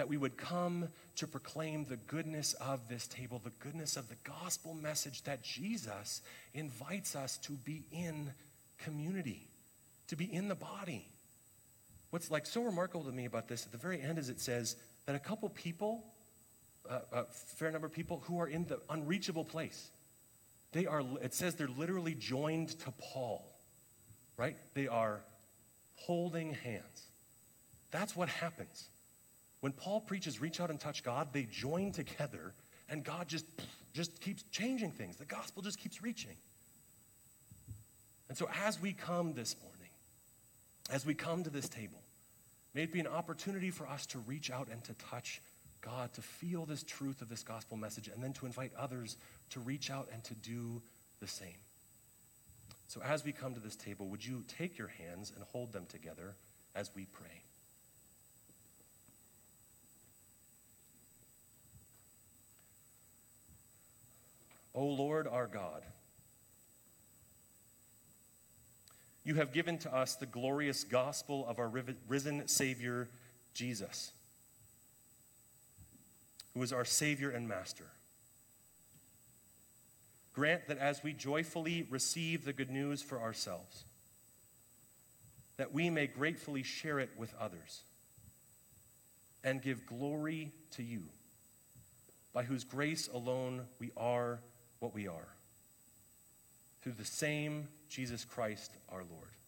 that 0.00 0.08
we 0.08 0.16
would 0.16 0.38
come 0.38 0.88
to 1.14 1.26
proclaim 1.26 1.84
the 1.84 1.98
goodness 1.98 2.54
of 2.54 2.88
this 2.88 3.06
table, 3.06 3.38
the 3.44 3.50
goodness 3.58 3.98
of 3.98 4.08
the 4.08 4.16
gospel 4.24 4.72
message 4.72 5.22
that 5.24 5.42
Jesus 5.42 6.22
invites 6.54 7.14
us 7.14 7.36
to 7.36 7.52
be 7.52 7.84
in 7.92 8.30
community, 8.78 9.46
to 10.08 10.16
be 10.16 10.24
in 10.24 10.48
the 10.48 10.54
body. 10.54 11.06
What's 12.08 12.30
like 12.30 12.46
so 12.46 12.62
remarkable 12.62 13.04
to 13.04 13.12
me 13.12 13.26
about 13.26 13.46
this 13.46 13.66
at 13.66 13.72
the 13.72 13.78
very 13.78 14.00
end 14.00 14.18
is 14.18 14.30
it 14.30 14.40
says 14.40 14.74
that 15.04 15.14
a 15.14 15.18
couple 15.18 15.50
people, 15.50 16.02
uh, 16.88 17.00
a 17.12 17.24
fair 17.24 17.70
number 17.70 17.86
of 17.86 17.92
people 17.92 18.22
who 18.24 18.40
are 18.40 18.48
in 18.48 18.64
the 18.64 18.80
unreachable 18.88 19.44
place, 19.44 19.90
they 20.72 20.86
are, 20.86 21.02
it 21.20 21.34
says 21.34 21.56
they're 21.56 21.68
literally 21.68 22.14
joined 22.14 22.70
to 22.80 22.92
Paul, 22.92 23.49
right? 24.40 24.56
They 24.72 24.88
are 24.88 25.20
holding 25.96 26.54
hands. 26.54 27.04
That's 27.90 28.16
what 28.16 28.30
happens. 28.30 28.88
When 29.60 29.72
Paul 29.72 30.00
preaches, 30.00 30.40
reach 30.40 30.60
out 30.60 30.70
and 30.70 30.80
touch 30.80 31.04
God, 31.04 31.28
they 31.34 31.46
join 31.52 31.92
together, 31.92 32.54
and 32.88 33.04
God 33.04 33.28
just, 33.28 33.44
just 33.92 34.18
keeps 34.22 34.42
changing 34.50 34.92
things. 34.92 35.16
The 35.16 35.26
gospel 35.26 35.62
just 35.62 35.78
keeps 35.78 36.02
reaching. 36.02 36.36
And 38.30 38.38
so, 38.38 38.48
as 38.64 38.80
we 38.80 38.94
come 38.94 39.34
this 39.34 39.56
morning, 39.60 39.90
as 40.90 41.04
we 41.04 41.12
come 41.12 41.44
to 41.44 41.50
this 41.50 41.68
table, 41.68 42.00
may 42.74 42.84
it 42.84 42.92
be 42.94 43.00
an 43.00 43.08
opportunity 43.08 43.70
for 43.70 43.86
us 43.86 44.06
to 44.06 44.18
reach 44.20 44.50
out 44.50 44.68
and 44.72 44.82
to 44.84 44.94
touch 44.94 45.42
God, 45.82 46.14
to 46.14 46.22
feel 46.22 46.64
this 46.64 46.82
truth 46.82 47.20
of 47.20 47.28
this 47.28 47.42
gospel 47.42 47.76
message, 47.76 48.08
and 48.08 48.24
then 48.24 48.32
to 48.34 48.46
invite 48.46 48.72
others 48.78 49.18
to 49.50 49.60
reach 49.60 49.90
out 49.90 50.08
and 50.14 50.24
to 50.24 50.34
do 50.34 50.80
the 51.20 51.26
same. 51.26 51.58
So, 52.90 53.00
as 53.04 53.24
we 53.24 53.30
come 53.30 53.54
to 53.54 53.60
this 53.60 53.76
table, 53.76 54.08
would 54.08 54.26
you 54.26 54.42
take 54.48 54.76
your 54.76 54.88
hands 54.88 55.30
and 55.32 55.44
hold 55.52 55.72
them 55.72 55.86
together 55.86 56.34
as 56.74 56.90
we 56.92 57.04
pray? 57.04 57.44
O 64.74 64.84
Lord 64.86 65.28
our 65.28 65.46
God, 65.46 65.84
you 69.22 69.36
have 69.36 69.52
given 69.52 69.78
to 69.78 69.94
us 69.94 70.16
the 70.16 70.26
glorious 70.26 70.82
gospel 70.82 71.46
of 71.46 71.60
our 71.60 71.70
risen 72.08 72.48
Savior, 72.48 73.08
Jesus, 73.54 74.10
who 76.54 76.62
is 76.64 76.72
our 76.72 76.84
Savior 76.84 77.30
and 77.30 77.46
Master. 77.46 77.86
Grant 80.32 80.68
that 80.68 80.78
as 80.78 81.02
we 81.02 81.12
joyfully 81.12 81.86
receive 81.90 82.44
the 82.44 82.52
good 82.52 82.70
news 82.70 83.02
for 83.02 83.20
ourselves, 83.20 83.84
that 85.56 85.72
we 85.72 85.90
may 85.90 86.06
gratefully 86.06 86.62
share 86.62 86.98
it 86.98 87.10
with 87.16 87.34
others 87.38 87.82
and 89.42 89.62
give 89.62 89.86
glory 89.86 90.52
to 90.72 90.82
you, 90.82 91.02
by 92.32 92.44
whose 92.44 92.64
grace 92.64 93.08
alone 93.12 93.66
we 93.78 93.90
are 93.96 94.40
what 94.78 94.94
we 94.94 95.08
are. 95.08 95.28
Through 96.82 96.92
the 96.92 97.04
same 97.04 97.68
Jesus 97.88 98.24
Christ 98.24 98.70
our 98.90 99.02
Lord. 99.02 99.39